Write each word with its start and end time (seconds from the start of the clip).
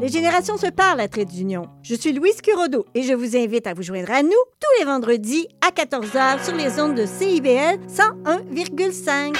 Les 0.00 0.08
générations 0.08 0.56
se 0.56 0.66
parlent 0.66 1.00
à 1.00 1.08
Trait 1.08 1.24
d'Union. 1.24 1.62
Je 1.82 1.96
suis 1.96 2.12
Louise 2.12 2.40
Curodo 2.40 2.86
et 2.94 3.02
je 3.02 3.14
vous 3.14 3.36
invite 3.36 3.66
à 3.66 3.74
vous 3.74 3.82
joindre 3.82 4.12
à 4.12 4.22
nous 4.22 4.30
tous 4.30 4.78
les 4.78 4.84
vendredis 4.84 5.48
à 5.60 5.70
14h 5.70 6.44
sur 6.44 6.54
les 6.54 6.80
ondes 6.80 6.94
de 6.94 7.04
CIBL 7.04 7.80
101,5. 7.88 9.36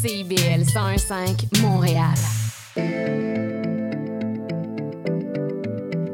CIBL 0.00 0.62
101.5 0.62 1.60
Montréal. 1.60 2.14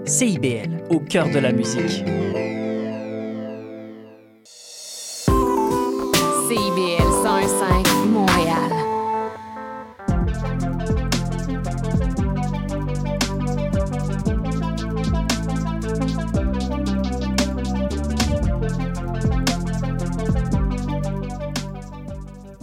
CIBL, 0.04 0.86
au 0.90 0.98
cœur 0.98 1.30
de 1.30 1.38
la 1.38 1.52
musique. 1.52 2.02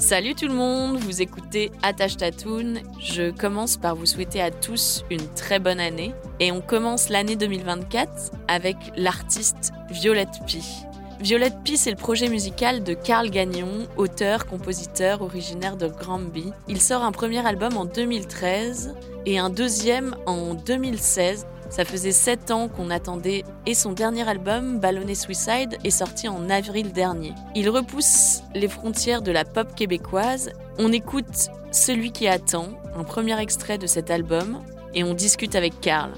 Salut 0.05 0.35
tout 0.35 0.47
le 0.47 0.53
monde, 0.53 0.97
vous 0.97 1.23
écoutez 1.23 1.71
Attache 1.81 2.17
Tatoon. 2.17 2.75
Je 2.99 3.31
commence 3.31 3.75
par 3.75 3.95
vous 3.95 4.05
souhaiter 4.05 4.39
à 4.39 4.51
tous 4.51 5.03
une 5.09 5.27
très 5.33 5.57
bonne 5.57 5.79
année. 5.79 6.13
Et 6.39 6.51
on 6.51 6.61
commence 6.61 7.09
l'année 7.09 7.35
2024 7.35 8.31
avec 8.47 8.77
l'artiste 8.95 9.73
Violette 9.89 10.41
Pie. 10.45 10.85
Violette 11.21 11.57
Pie, 11.63 11.77
c'est 11.77 11.89
le 11.89 11.95
projet 11.95 12.29
musical 12.29 12.83
de 12.83 12.93
Carl 12.93 13.31
Gagnon, 13.31 13.87
auteur, 13.97 14.45
compositeur 14.45 15.23
originaire 15.23 15.75
de 15.75 15.87
Granby. 15.87 16.53
Il 16.67 16.79
sort 16.79 17.01
un 17.01 17.11
premier 17.11 17.43
album 17.43 17.75
en 17.75 17.85
2013 17.85 18.93
et 19.25 19.39
un 19.39 19.49
deuxième 19.49 20.15
en 20.27 20.53
2016 20.53 21.47
ça 21.69 21.85
faisait 21.85 22.11
sept 22.11 22.51
ans 22.51 22.67
qu'on 22.67 22.89
attendait 22.89 23.43
et 23.65 23.73
son 23.73 23.91
dernier 23.91 24.27
album, 24.27 24.79
Ballonné 24.79 25.15
Suicide, 25.15 25.77
est 25.83 25.89
sorti 25.89 26.27
en 26.27 26.49
avril 26.49 26.91
dernier. 26.91 27.33
Il 27.55 27.69
repousse 27.69 28.41
les 28.53 28.67
frontières 28.67 29.21
de 29.21 29.31
la 29.31 29.45
pop 29.45 29.73
québécoise. 29.75 30.51
On 30.77 30.91
écoute 30.91 31.49
Celui 31.71 32.11
qui 32.11 32.27
attend, 32.27 32.69
un 32.95 33.03
premier 33.03 33.39
extrait 33.39 33.77
de 33.77 33.87
cet 33.87 34.09
album, 34.11 34.61
et 34.93 35.03
on 35.03 35.13
discute 35.13 35.55
avec 35.55 35.81
Karl. 35.81 36.11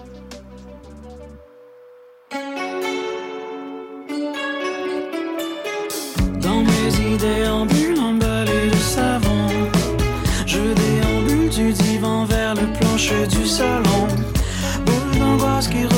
L'angoisse 15.68 15.90
qui 15.90 15.97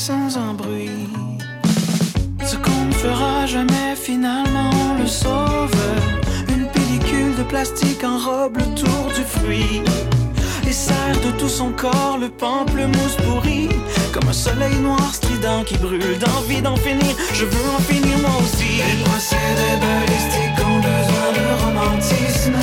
sans 0.00 0.38
un 0.38 0.54
bruit. 0.54 1.08
Ce 2.42 2.56
qu'on 2.56 2.84
ne 2.86 2.92
fera 2.92 3.44
jamais, 3.44 3.94
finalement, 3.94 4.70
on 4.88 5.02
le 5.02 5.06
sauve. 5.06 5.76
Une 6.48 6.66
pellicule 6.68 7.34
de 7.36 7.42
plastique 7.42 8.02
enrobe 8.02 8.56
le 8.56 8.68
tour 8.80 9.04
du 9.14 9.22
fruit. 9.36 9.82
Et 10.66 10.72
serre 10.72 11.20
de 11.26 11.32
tout 11.38 11.50
son 11.50 11.70
corps 11.72 12.16
le 12.18 12.30
pamplemousse 12.30 13.16
pourri. 13.24 13.68
Comme 14.14 14.28
un 14.30 14.38
soleil 14.48 14.76
noir 14.76 15.12
strident 15.12 15.64
qui 15.66 15.76
brûle 15.76 16.18
d'envie 16.18 16.62
d'en 16.62 16.76
finir. 16.76 17.14
Je 17.34 17.44
veux 17.44 17.68
en 17.76 17.82
finir 17.92 18.16
moi 18.24 18.36
aussi. 18.42 18.72
Les 18.88 19.04
procédés 19.04 19.76
balistiques 19.84 20.60
ont 20.70 20.80
besoin 20.90 21.28
de 21.38 21.44
romantisme. 21.62 22.56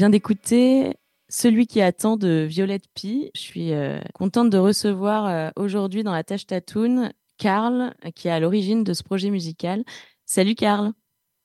Vient 0.00 0.08
d'écouter 0.08 0.94
Celui 1.28 1.66
qui 1.66 1.82
attend 1.82 2.16
de 2.16 2.46
Violette 2.48 2.86
Pie. 2.94 3.30
Je 3.34 3.40
suis 3.40 3.74
euh, 3.74 4.00
contente 4.14 4.48
de 4.48 4.56
recevoir 4.56 5.26
euh, 5.26 5.50
aujourd'hui 5.56 6.02
dans 6.02 6.12
la 6.12 6.24
tâche 6.24 6.46
Tatoon 6.46 7.10
Karl, 7.36 7.92
qui 8.14 8.28
est 8.28 8.30
à 8.30 8.40
l'origine 8.40 8.82
de 8.82 8.94
ce 8.94 9.02
projet 9.02 9.28
musical. 9.28 9.84
Salut 10.24 10.54
Karl. 10.54 10.92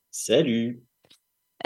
Salut. 0.09 0.85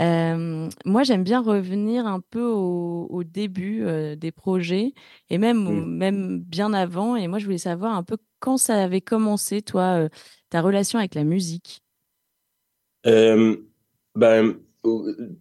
Euh, 0.01 0.67
moi, 0.83 1.03
j'aime 1.03 1.23
bien 1.23 1.41
revenir 1.43 2.07
un 2.07 2.21
peu 2.21 2.41
au, 2.43 3.05
au 3.11 3.23
début 3.23 3.83
euh, 3.83 4.15
des 4.15 4.31
projets 4.31 4.93
et 5.29 5.37
même, 5.37 5.65
Mm. 5.65 5.95
même 5.95 6.39
bien 6.39 6.73
avant. 6.73 7.15
Et 7.15 7.27
moi, 7.27 7.37
je 7.37 7.45
voulais 7.45 7.59
savoir 7.59 7.95
un 7.95 8.03
peu 8.03 8.17
quand 8.39 8.57
ça 8.57 8.81
avait 8.83 9.01
commencé, 9.01 9.61
toi, 9.61 10.05
euh, 10.05 10.09
ta 10.49 10.61
relation 10.61 10.97
avec 10.97 11.13
la 11.13 11.23
musique. 11.23 11.83
Euh, 13.05 13.57
ben, 14.15 14.57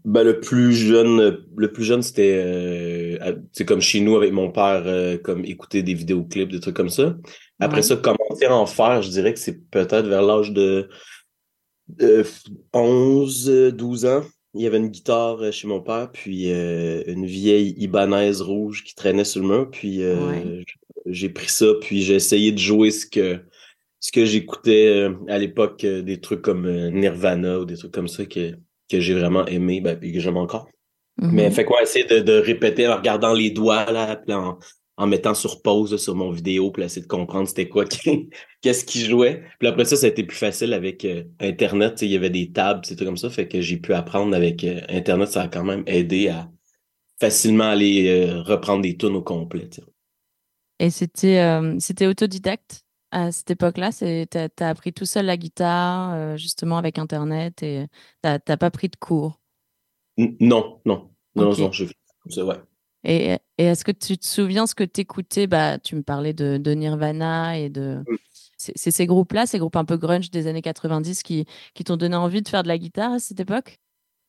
ben, 0.05 0.25
le 0.25 0.41
plus 0.41 0.73
jeune, 0.73 1.39
le 1.57 1.73
plus 1.73 1.85
jeune, 1.85 2.03
c'était 2.03 2.43
euh, 2.45 3.35
comme 3.67 3.81
chez 3.81 4.01
nous 4.01 4.17
avec 4.17 4.33
mon 4.33 4.51
père, 4.51 4.83
euh, 4.87 5.17
comme 5.19 5.45
écouter 5.45 5.83
des 5.83 5.95
vidéoclips, 5.95 6.51
des 6.51 6.61
trucs 6.61 6.77
comme 6.77 6.89
ça. 6.91 7.17
Après 7.61 7.79
Ouais. 7.79 7.83
ça, 7.83 7.97
commencer 7.97 8.47
à 8.47 8.55
en 8.57 8.67
faire, 8.67 9.03
je 9.03 9.11
dirais 9.11 9.33
que 9.35 9.41
c'est 9.41 9.61
peut-être 9.71 10.07
vers 10.07 10.23
l'âge 10.23 10.53
de, 10.53 10.89
de 11.89 12.25
11, 12.73 13.49
euh, 13.49 13.73
12 13.73 14.07
ans. 14.07 14.23
Il 14.55 14.63
y 14.63 14.67
avait 14.67 14.79
une 14.79 14.89
guitare 14.89 15.41
euh, 15.43 15.51
chez 15.53 15.69
mon 15.69 15.81
père, 15.81 16.11
puis 16.13 16.51
euh, 16.51 17.03
une 17.07 17.27
vieille 17.27 17.75
Ibanez 17.79 18.33
rouge 18.41 18.83
qui 18.85 18.95
traînait 18.95 19.25
sur 19.25 19.43
le 19.43 19.49
mur. 19.49 19.71
Puis 19.71 20.03
euh, 20.03 20.17
Ouais. 20.29 20.65
j'ai 21.07 21.29
pris 21.29 21.49
ça, 21.49 21.67
puis 21.81 22.03
j'ai 22.03 22.15
essayé 22.15 22.51
de 22.53 22.59
jouer 22.59 22.91
ce 22.91 23.07
que, 23.07 23.39
ce 24.01 24.11
que 24.11 24.25
j'écoutais 24.25 25.09
à 25.29 25.39
l'époque, 25.39 25.85
des 25.85 26.21
trucs 26.21 26.43
comme 26.43 26.69
Nirvana 26.91 27.61
ou 27.61 27.65
des 27.65 27.77
trucs 27.77 27.93
comme 27.93 28.09
ça 28.09 28.25
que, 28.27 28.55
que 28.89 29.01
j'ai 29.01 29.15
vraiment 29.15 29.47
aimé, 29.47 29.81
ben, 29.81 29.99
puis 29.99 30.13
que 30.13 30.21
j'aime 30.21 30.37
encore. 30.37 30.69
Mais 31.31 31.49
Mhm. 31.49 31.53
fait 31.53 31.65
quoi, 31.65 31.83
essayer 31.83 32.05
de, 32.05 32.21
de 32.21 32.33
répéter 32.39 32.87
en 32.89 32.97
regardant 32.97 33.33
les 33.35 33.51
doigts, 33.51 33.91
là, 33.91 34.17
puis 34.17 34.35
en, 34.35 34.59
en 34.97 35.07
mettant 35.07 35.35
sur 35.35 35.63
pause 35.63 35.93
là, 35.93 35.99
sur 35.99 36.15
mon 36.15 36.31
vidéo, 36.31 36.71
puis 36.71 36.83
essayer 36.85 37.03
de 37.03 37.07
comprendre 37.09 37.49
c'était 37.49 37.69
quoi, 37.69 37.85
qu'est-ce 38.63 38.85
qui 38.85 39.05
jouait. 39.05 39.43
Puis 39.59 39.69
après 39.69 39.85
ça, 39.85 39.97
ça 39.97 40.07
a 40.07 40.09
été 40.11 40.25
plus 40.25 40.37
facile 40.37 40.73
avec 40.73 41.05
euh, 41.05 41.25
Internet. 41.41 42.03
Il 42.03 42.09
y 42.11 42.17
avait 42.17 42.31
des 42.31 42.51
tables, 42.53 42.81
des 42.83 42.97
trucs 42.97 43.07
comme 43.09 43.17
ça. 43.17 43.31
Fait 43.31 43.49
que 43.49 43.61
j'ai 43.61 43.77
pu 43.79 43.95
apprendre 43.95 44.35
avec 44.35 44.65
euh, 44.65 44.81
Internet. 44.89 45.29
Ça 45.29 45.43
a 45.43 45.49
quand 45.49 45.65
même 45.65 45.83
aidé 45.87 46.29
à 46.29 46.49
facilement 47.21 47.65
aller 47.71 48.09
euh, 48.09 48.43
reprendre 48.43 48.83
des 48.83 48.97
tunes 48.97 49.17
au 49.17 49.23
complet. 49.23 49.69
Et 50.79 50.91
c'était 50.91 51.61
c'était 51.81 52.07
autodidacte? 52.07 52.83
À 53.11 53.33
cette 53.33 53.51
époque-là. 53.51 53.91
T'as 54.31 54.49
t'as 54.49 54.69
appris 54.69 54.93
tout 54.93 55.07
seul 55.07 55.27
la 55.27 55.37
guitare, 55.37 56.15
euh, 56.15 56.37
justement 56.37 56.79
avec 56.79 56.99
Internet, 56.99 57.63
et 57.63 57.87
t'as 58.23 58.39
t'as 58.39 58.57
pas 58.57 58.71
pris 58.71 58.89
de 58.89 58.97
cours? 58.97 59.41
N- 60.17 60.37
non, 60.41 60.81
non. 60.85 61.11
Non, 61.35 61.55
non, 61.57 61.73
je 61.73 61.85
ça, 62.29 62.45
ouais. 62.45 62.57
Et, 63.05 63.35
et 63.59 63.65
est-ce 63.65 63.85
que 63.85 63.93
tu 63.93 64.19
te 64.19 64.27
souviens 64.27 64.67
ce 64.67 64.75
que 64.75 64.85
tu 64.85 65.03
écoutais 65.03 65.47
bah, 65.47 65.79
Tu 65.79 65.95
me 65.95 66.03
parlais 66.03 66.33
de, 66.33 66.57
de 66.59 66.71
Nirvana 66.73 67.59
et 67.59 67.71
de. 67.71 68.03
Mm. 68.07 68.17
C'est 68.61 68.91
ces 68.91 69.07
groupes-là, 69.07 69.47
ces 69.47 69.61
groupes 69.61 69.77
un 69.77 69.85
peu 69.85 69.97
grunge 69.97 70.33
des 70.33 70.49
années 70.49 70.63
90 70.63 71.23
qui, 71.23 71.47
qui 71.75 71.85
t'ont 71.85 71.97
donné 71.97 72.17
envie 72.17 72.43
de 72.43 72.49
faire 72.49 72.65
de 72.65 72.69
la 72.69 72.77
guitare 72.77 73.13
à 73.13 73.19
cette 73.21 73.39
époque? 73.39 73.79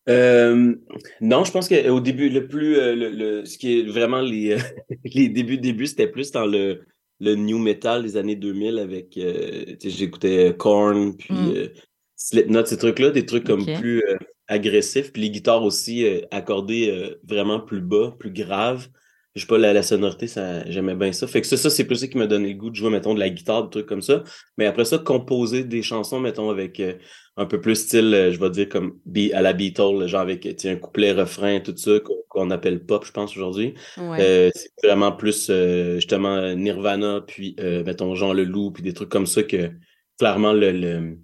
Euh, 0.08 0.76
non, 1.20 1.44
je 1.44 1.52
pense 1.52 1.68
qu'au 1.68 2.00
début, 2.00 2.30
le 2.30 2.48
plus, 2.48 2.78
euh, 2.78 2.96
le, 2.96 3.10
le- 3.10 3.46
ce 3.46 3.58
qui 3.58 3.80
est 3.80 3.84
vraiment 3.84 4.22
les, 4.22 4.52
euh, 4.52 4.60
les 5.04 5.30
débuts, 5.30 5.58
débuts, 5.58 5.88
c'était 5.88 6.08
plus 6.08 6.32
dans 6.32 6.46
le, 6.46 6.86
le 7.20 7.36
new 7.36 7.58
metal 7.60 8.04
des 8.04 8.18
années 8.18 8.36
2000 8.36 8.80
avec, 8.80 9.18
euh, 9.18 9.76
j'écoutais 9.84 10.56
Korn, 10.58 11.16
puis 11.18 11.34
Mm. 11.34 11.56
euh, 11.56 11.68
Slipknot, 12.16 12.66
ces 12.66 12.78
trucs-là, 12.78 13.12
des 13.12 13.26
trucs 13.26 13.46
comme 13.46 13.70
plus 13.72 14.02
euh, 14.04 14.18
agressifs, 14.48 15.12
puis 15.14 15.22
les 15.24 15.30
guitares 15.32 15.64
aussi 15.64 16.06
euh, 16.06 16.22
accordées 16.32 16.90
euh, 16.92 17.16
vraiment 17.24 17.60
plus 17.60 17.82
bas, 17.82 18.16
plus 18.20 18.32
graves. 18.32 18.90
Je 19.36 19.42
sais 19.42 19.48
pas, 19.48 19.58
la, 19.60 19.74
la 19.74 19.84
sonorité, 19.84 20.28
ça, 20.28 20.68
j'aimais 20.70 20.96
bien 20.96 21.12
ça. 21.12 21.28
Fait 21.28 21.42
que 21.42 21.48
ça, 21.48 21.56
ça 21.56 21.70
c'est 21.70 21.86
plus 21.86 21.98
ça 21.98 22.08
qui 22.08 22.18
m'a 22.18 22.26
donné 22.28 22.50
le 22.50 22.56
goût 22.58 22.70
de 22.72 22.76
jouer, 22.76 22.90
mettons, 22.90 23.14
de 23.14 23.20
la 23.20 23.30
guitare, 23.30 23.64
des 23.66 23.70
trucs 23.70 23.86
comme 23.86 24.02
ça. 24.02 24.24
Mais 24.58 24.66
après 24.66 24.86
ça, 24.86 24.98
composer 24.98 25.64
des 25.64 25.84
chansons, 25.84 26.20
mettons, 26.20 26.50
avec 26.50 26.80
euh, 26.80 26.94
un 27.38 27.46
peu 27.46 27.62
plus 27.62 27.76
style, 27.76 28.14
euh, 28.14 28.32
je 28.32 28.40
vais 28.40 28.50
dire, 28.50 28.68
comme 28.68 29.00
à 29.34 29.42
la 29.42 29.54
Beatles, 29.54 30.08
genre 30.08 30.22
avec 30.22 30.48
un 30.66 30.76
couplet, 30.78 31.12
refrain, 31.12 31.60
tout 31.60 31.78
ça, 31.78 31.92
qu'on 32.28 32.50
appelle 32.50 32.84
pop, 32.84 33.06
je 33.06 33.12
pense, 33.12 33.38
aujourd'hui. 33.38 33.76
Ouais. 33.98 34.18
Euh, 34.20 34.50
c'est 34.56 34.72
vraiment 34.84 35.12
plus, 35.12 35.48
euh, 35.52 35.96
justement, 35.96 36.54
Nirvana, 36.56 37.22
puis, 37.26 37.56
euh, 37.60 37.84
mettons, 37.84 38.16
Jean 38.16 38.34
Leloup, 38.34 38.72
puis 38.72 38.84
des 38.84 38.94
trucs 38.94 39.10
comme 39.10 39.28
ça 39.28 39.44
que, 39.44 39.72
clairement, 40.18 40.54
le, 40.54 40.72
le- 40.72 41.18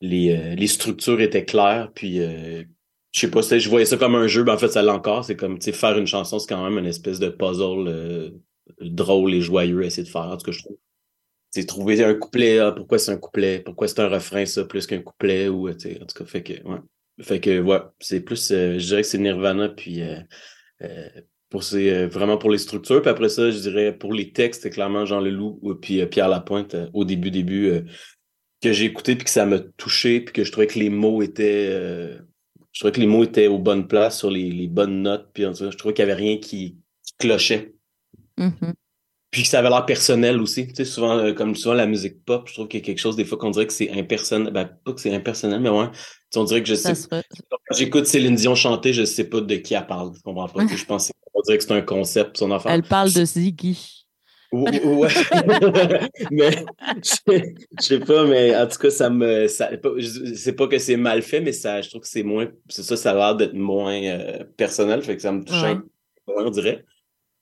les, 0.00 0.54
les 0.54 0.66
structures 0.66 1.20
étaient 1.20 1.44
claires, 1.44 1.90
puis, 1.94 2.20
euh, 2.20 2.62
je 3.14 3.20
sais 3.20 3.30
pas, 3.30 3.42
je 3.42 3.68
voyais 3.68 3.86
ça 3.86 3.96
comme 3.96 4.16
un 4.16 4.26
jeu, 4.26 4.42
mais 4.42 4.50
en 4.50 4.58
fait, 4.58 4.68
ça 4.68 4.82
l'est 4.82 4.90
encore. 4.90 5.24
C'est 5.24 5.36
comme, 5.36 5.58
tu 5.60 5.66
sais, 5.66 5.72
faire 5.72 5.96
une 5.96 6.06
chanson, 6.06 6.40
c'est 6.40 6.48
quand 6.48 6.64
même 6.68 6.78
une 6.78 6.86
espèce 6.86 7.20
de 7.20 7.28
puzzle 7.28 7.86
euh, 7.86 8.30
drôle 8.80 9.34
et 9.34 9.40
joyeux 9.40 9.82
à 9.82 9.86
essayer 9.86 10.02
de 10.02 10.08
faire, 10.08 10.22
en 10.22 10.36
tout 10.36 10.46
cas, 10.46 10.52
je 10.52 10.62
trouve. 10.64 10.76
C'est 11.52 11.64
trouver 11.64 12.02
un 12.02 12.14
couplet, 12.14 12.58
ah, 12.58 12.72
pourquoi 12.72 12.98
c'est 12.98 13.12
un 13.12 13.16
couplet, 13.16 13.60
pourquoi 13.60 13.86
c'est 13.86 14.00
un 14.00 14.08
refrain, 14.08 14.44
ça, 14.46 14.64
plus 14.64 14.88
qu'un 14.88 15.00
couplet, 15.00 15.46
ou, 15.46 15.68
euh, 15.68 15.74
tu 15.74 15.90
sais, 15.90 16.02
en 16.02 16.06
tout 16.06 16.18
cas, 16.18 16.24
fait 16.24 16.42
que, 16.42 16.54
ouais. 16.64 16.78
Fait 17.22 17.38
que, 17.38 17.60
ouais, 17.60 17.78
c'est 18.00 18.20
plus, 18.20 18.50
euh, 18.50 18.80
je 18.80 18.86
dirais 18.86 19.02
que 19.02 19.06
c'est 19.06 19.18
Nirvana, 19.18 19.68
puis 19.68 20.02
euh, 20.02 21.08
pour 21.50 21.62
ces, 21.62 22.06
vraiment 22.06 22.36
pour 22.36 22.50
les 22.50 22.58
structures. 22.58 23.00
Puis 23.00 23.10
après 23.10 23.28
ça, 23.28 23.52
je 23.52 23.58
dirais 23.58 23.96
pour 23.96 24.12
les 24.12 24.32
textes, 24.32 24.68
clairement 24.70 25.06
Jean 25.06 25.20
Leloup 25.20 25.60
ou 25.62 25.72
puis 25.76 26.04
Pierre 26.06 26.28
Lapointe 26.28 26.74
au 26.92 27.04
début, 27.04 27.30
début, 27.30 27.84
que 28.60 28.72
j'ai 28.72 28.86
écouté 28.86 29.14
puis 29.14 29.24
que 29.24 29.30
ça 29.30 29.46
m'a 29.46 29.60
touché 29.60 30.20
puis 30.20 30.32
que 30.32 30.42
je 30.42 30.50
trouvais 30.50 30.66
que 30.66 30.80
les 30.80 30.90
mots 30.90 31.22
étaient, 31.22 32.18
je 32.74 32.80
trouvais 32.80 32.92
que 32.92 33.00
les 33.00 33.06
mots 33.06 33.22
étaient 33.22 33.46
aux 33.46 33.58
bonnes 33.58 33.86
places, 33.86 34.18
sur 34.18 34.30
les, 34.30 34.50
les 34.50 34.66
bonnes 34.66 35.02
notes. 35.02 35.30
Puis 35.32 35.46
en 35.46 35.52
tout 35.52 35.64
cas, 35.64 35.70
je 35.70 35.76
trouvais 35.76 35.94
qu'il 35.94 36.04
n'y 36.04 36.10
avait 36.10 36.20
rien 36.20 36.38
qui, 36.38 36.76
qui 37.06 37.14
clochait. 37.18 37.72
Mhm. 38.36 38.74
Puis 39.30 39.42
que 39.42 39.48
ça 39.48 39.60
avait 39.60 39.70
l'air 39.70 39.86
personnel 39.86 40.40
aussi. 40.40 40.66
Tu 40.66 40.74
sais, 40.74 40.84
souvent, 40.84 41.16
euh, 41.18 41.32
comme 41.32 41.54
souvent 41.54 41.74
la 41.74 41.86
musique 41.86 42.24
pop, 42.24 42.48
je 42.48 42.54
trouve 42.54 42.68
qu'il 42.68 42.80
y 42.80 42.82
a 42.82 42.86
quelque 42.86 42.98
chose 42.98 43.16
des 43.16 43.24
fois 43.24 43.38
qu'on 43.38 43.50
dirait 43.50 43.66
que 43.66 43.72
c'est 43.72 43.90
impersonnel. 43.92 44.52
Ben, 44.52 44.68
pas 44.84 44.92
que 44.92 45.00
c'est 45.00 45.14
impersonnel, 45.14 45.60
mais 45.60 45.70
ouais. 45.70 45.88
Tu 46.30 46.38
on 46.38 46.44
dirait 46.44 46.62
que 46.62 46.68
je 46.68 46.74
sais 46.74 46.94
quand 47.66 47.76
j'écoute 47.76 48.06
Céline 48.06 48.34
Dion 48.34 48.56
chanter, 48.56 48.92
je 48.92 49.04
sais 49.04 49.24
pas 49.24 49.40
de 49.40 49.54
qui 49.56 49.74
elle 49.74 49.86
parle. 49.86 50.12
Je 50.16 50.22
comprends 50.22 50.48
pas. 50.48 50.66
Je 50.66 50.84
pense 50.84 51.12
qu'on 51.32 51.42
dirait 51.42 51.58
que 51.58 51.64
c'est 51.64 51.72
un 51.72 51.80
concept, 51.80 52.36
son 52.36 52.50
enfant. 52.50 52.70
Elle 52.70 52.82
parle 52.82 53.12
de 53.12 53.24
Ziggy. 53.24 54.03
Ouais. 54.84 55.08
mais 56.30 56.50
je, 57.02 57.40
sais 57.78 57.98
pas, 57.98 58.24
mais 58.24 58.56
en 58.56 58.66
tout 58.68 58.78
cas, 58.78 58.90
ça 58.90 59.10
me. 59.10 59.48
Ça, 59.48 59.70
c'est 60.36 60.52
pas 60.52 60.68
que 60.68 60.78
c'est 60.78 60.96
mal 60.96 61.22
fait, 61.22 61.40
mais 61.40 61.52
ça, 61.52 61.80
je 61.80 61.90
trouve 61.90 62.02
que 62.02 62.08
c'est 62.08 62.22
moins. 62.22 62.48
C'est 62.68 62.82
ça, 62.82 62.96
ça 62.96 63.10
a 63.10 63.14
l'air 63.14 63.36
d'être 63.36 63.54
moins 63.54 64.00
euh, 64.02 64.44
personnel, 64.56 65.02
fait 65.02 65.16
que 65.16 65.22
ça 65.22 65.32
me 65.32 65.42
touche 65.44 65.60
Ouais. 65.62 65.70
un 65.70 65.82
peu 66.26 66.32
moins, 66.34 66.46
on 66.46 66.50
dirait. 66.50 66.84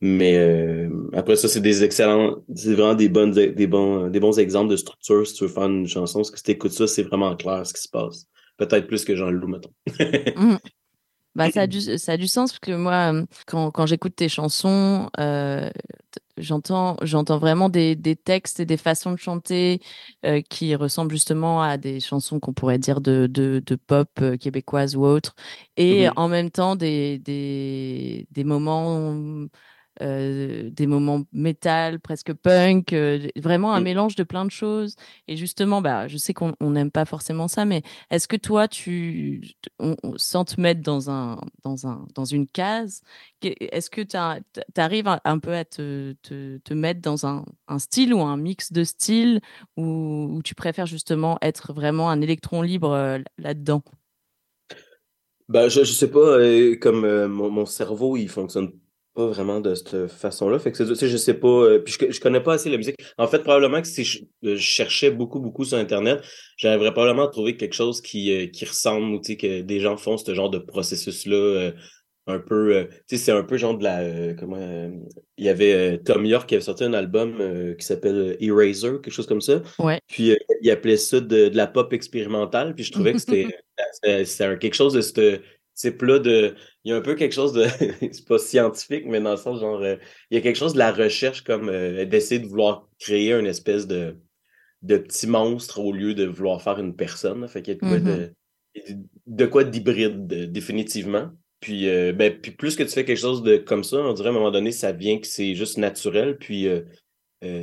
Mais 0.01 0.37
euh, 0.37 0.89
après 1.13 1.37
ça, 1.37 1.49
c'est 1.49 1.61
des 1.61 1.85
excellents. 1.85 2.43
C'est 2.55 2.75
vraiment 2.75 2.95
des, 2.95 3.09
bonnes, 3.09 3.31
des, 3.31 3.67
bons, 3.67 4.09
des 4.09 4.19
bons 4.19 4.39
exemples 4.39 4.71
de 4.71 4.77
structure 4.77 5.27
si 5.27 5.35
tu 5.35 5.45
veux 5.45 5.51
faire 5.51 5.65
une 5.65 5.87
chanson. 5.87 6.21
Parce 6.21 6.31
que 6.31 6.39
si 6.39 6.45
tu 6.45 6.51
écoutes 6.51 6.73
ça, 6.73 6.87
c'est 6.89 7.05
vraiment 7.05 7.37
clair 7.37 7.65
ce 7.67 7.73
qui 7.73 7.83
se 7.83 7.89
passe. 7.89 8.27
Peut-être 8.57 8.87
plus 8.87 9.05
que 9.05 9.15
Jean-Loup, 9.15 9.49
mettons. 9.49 9.73
Mhm. 10.37 10.59
Bah, 11.35 11.51
ça, 11.51 11.63
a 11.63 11.67
du, 11.67 11.81
ça 11.81 12.13
a 12.13 12.17
du 12.19 12.27
sens 12.27 12.53
parce 12.53 12.59
que 12.59 12.77
moi, 12.77 13.13
euh, 13.15 13.25
quand, 13.47 13.71
quand 13.71 13.87
j'écoute 13.87 14.15
tes 14.15 14.29
chansons, 14.29 15.09
euh, 15.19 15.71
j'entends, 16.43 16.97
j'entends 17.03 17.39
vraiment 17.39 17.69
des, 17.69 17.97
des 17.97 18.17
textes 18.17 18.61
et 18.61 18.67
des 18.67 18.77
façons 18.77 19.13
de 19.13 19.17
chanter 19.17 19.81
euh, 20.27 20.43
qui 20.43 20.75
ressemblent 20.75 21.13
justement 21.13 21.63
à 21.63 21.79
des 21.79 22.01
chansons 22.01 22.41
qu'on 22.41 22.53
pourrait 22.53 22.79
dire 22.79 23.01
de, 23.01 23.27
de, 23.27 23.63
de 23.65 23.77
pop 23.77 24.11
euh, 24.21 24.37
québécoise 24.37 24.97
ou 24.97 25.05
autre. 25.05 25.35
Et 25.77 26.09
en 26.17 26.29
même 26.29 26.51
temps, 26.51 26.77
des, 26.77 27.19
des, 27.19 28.27
des 28.31 28.45
moments. 28.45 29.17
Euh, 30.01 30.71
des 30.71 30.87
moments 30.87 31.23
métal, 31.33 32.01
presque 32.01 32.33
punk, 32.33 32.93
euh, 32.93 33.29
vraiment 33.37 33.75
un 33.75 33.81
Mm. 33.81 33.85
mélange 33.85 34.17
de 34.17 34.23
plein 34.23 34.45
de 34.45 34.51
choses. 34.51 34.97
Et 35.29 35.37
justement, 35.37 35.83
bah, 35.83 36.09
je 36.09 36.17
sais 36.17 36.33
qu'on 36.35 36.55
on 36.61 36.71
n'aime 36.71 36.91
pas 36.91 37.05
forcément 37.05 37.49
ça, 37.49 37.65
mais 37.65 37.83
est-ce 38.11 38.27
que 38.29 38.37
toi, 38.37 38.69
tu, 38.69 39.43
on- 39.79 39.97
on- 40.03 40.17
sans 40.19 40.45
te 40.45 40.61
mettre 40.61 40.81
dans, 40.83 41.11
un, 41.11 41.39
dans, 41.65 41.87
un, 41.87 42.07
dans 42.15 42.25
une 42.25 42.47
case, 42.47 43.03
est-ce 43.43 43.91
que 43.91 44.01
tu 44.03 44.17
arrives 44.81 45.09
un, 45.09 45.21
un 45.25 45.39
peu 45.39 45.55
à 45.55 45.65
te, 45.65 46.13
te, 46.23 46.59
te 46.59 46.75
mettre 46.75 47.01
dans 47.01 47.27
un, 47.27 47.45
un 47.69 47.79
style 47.79 48.15
ou 48.15 48.21
un 48.23 48.37
mix 48.37 48.73
de 48.73 48.85
styles 48.85 49.41
ou, 49.77 50.29
ou 50.33 50.43
tu 50.43 50.55
préfères 50.55 50.87
justement 50.87 51.39
être 51.43 51.73
vraiment 51.73 52.09
un 52.11 52.21
électron 52.21 52.63
libre 52.63 52.91
euh, 52.93 53.19
là-dedans? 53.39 53.83
Ben, 55.49 55.69
je, 55.69 55.85
je 55.85 55.93
sais 55.93 56.11
pas, 56.11 56.39
comme 56.81 57.27
mon, 57.27 57.51
mon 57.51 57.67
cerveau, 57.67 58.17
il 58.17 58.29
fonctionne 58.29 58.73
pas 59.15 59.27
vraiment 59.27 59.61
de 59.61 59.75
cette 59.75 60.07
façon-là. 60.07 60.59
Fait 60.59 60.71
que 60.73 60.77
c'est- 60.79 60.87
tu 60.87 60.95
sais, 60.97 61.09
je 61.09 61.17
sais 61.17 61.35
pas, 61.35 61.49
euh, 61.49 61.79
puis 61.81 61.95
je, 61.99 62.11
je 62.13 62.21
connais 62.21 62.41
pas 62.41 62.55
assez 62.55 62.71
la 62.71 62.77
musique. 62.79 62.97
En 63.19 63.27
fait, 63.27 63.41
probablement 63.41 63.81
que 63.83 63.89
si 63.89 64.05
je, 64.05 64.19
euh, 64.45 64.57
je 64.57 64.63
cherchais 64.63 65.11
beaucoup, 65.11 65.41
beaucoup 65.41 65.65
sur 65.65 65.77
Internet, 65.79 66.21
j'arriverais 66.57 66.93
probablement 66.93 67.25
à 67.25 67.29
trouver 67.29 67.57
quelque 67.57 67.75
chose 67.75 68.01
qui, 68.01 68.33
euh, 68.33 68.47
qui 68.47 68.65
ressemble, 68.65 69.15
ou 69.15 69.19
tu 69.21 69.33
sais, 69.33 69.37
que 69.37 69.61
des 69.63 69.81
gens 69.81 69.97
font 69.97 70.17
ce 70.17 70.35
genre 70.35 70.51
de 70.51 70.59
processus-là, 70.59 71.37
euh, 71.37 71.73
un 72.29 72.39
peu, 72.39 72.87
tu 73.09 73.17
sais, 73.17 73.25
c'est 73.25 73.33
un 73.33 73.43
peu 73.43 73.57
genre 73.57 73.77
de 73.77 73.83
la, 73.83 74.33
comment, 74.35 74.57
il 75.37 75.45
y 75.45 75.49
avait 75.49 75.99
Tom 75.99 76.25
York 76.25 76.49
qui 76.49 76.55
avait 76.55 76.63
sorti 76.63 76.85
un 76.85 76.93
album 76.93 77.75
qui 77.77 77.85
s'appelle 77.85 78.37
Eraser, 78.39 79.01
quelque 79.03 79.11
chose 79.11 79.27
comme 79.27 79.41
ça. 79.41 79.61
Ouais. 79.81 79.99
Puis 80.07 80.37
il 80.61 80.71
appelait 80.71 80.97
ça 80.97 81.19
de, 81.19 81.49
de 81.49 81.57
la 81.57 81.67
pop 81.67 81.93
expérimentale. 81.93 82.77
Puis 82.77 82.85
je 82.85 82.93
trouvais 82.93 83.13
que 83.13 83.19
c'était 83.19 83.49
quelque 84.61 84.75
chose 84.75 84.93
de 84.95 85.41
ce 85.75 85.89
type-là 85.89 86.19
de. 86.19 86.55
Il 86.85 86.91
y 86.91 86.93
a 86.93 86.97
un 86.97 87.01
peu 87.01 87.15
quelque 87.15 87.35
chose 87.35 87.53
de. 87.53 87.65
c'est 88.13 88.27
pas 88.27 88.39
scientifique, 88.39 89.05
mais 89.07 89.21
dans 89.21 89.33
le 89.33 89.37
sens 89.37 89.61
genre. 89.61 89.81
euh, 89.81 89.97
il 90.31 90.35
y 90.35 90.39
a 90.39 90.41
quelque 90.41 90.57
chose 90.59 90.75
de 90.75 90.79
la 90.79 90.93
recherche 90.93 91.43
comme 91.43 91.69
euh, 91.69 92.05
d'essayer 92.05 92.41
de 92.41 92.47
vouloir 92.47 92.89
créer 92.99 93.33
une 93.33 93.47
espèce 93.47 93.87
de, 93.87 94.17
de 94.83 94.97
petit 94.99 95.27
monstre 95.27 95.81
au 95.81 95.93
lieu 95.93 96.15
de 96.15 96.27
vouloir 96.27 96.61
faire 96.63 96.79
une 96.79 96.97
personne. 96.97 97.41
là. 97.43 97.49
Fait 97.49 97.63
qu'il 97.63 97.75
y 97.75 97.77
a 97.77 97.81
de 97.81 97.89
quoi 97.89 97.99
de. 97.99 98.33
De 99.27 99.47
quoi 99.47 99.65
d'hybride, 99.65 100.27
de- 100.27 100.45
définitivement. 100.47 101.31
Puis, 101.61 101.89
euh, 101.89 102.13
ben, 102.13 102.41
puis 102.41 102.51
plus 102.53 102.75
que 102.75 102.83
tu 102.83 102.89
fais 102.91 103.05
quelque 103.05 103.19
chose 103.21 103.43
de 103.43 103.57
comme 103.59 103.85
ça, 103.85 103.99
on 103.99 104.13
dirait 104.15 104.29
à 104.29 104.31
un 104.31 104.35
moment 104.35 104.51
donné, 104.51 104.73
ça 104.73 104.93
vient 104.93 105.19
que 105.21 105.27
c'est 105.27 105.55
juste 105.55 105.79
naturel. 105.79 106.39
Puis 106.39 106.67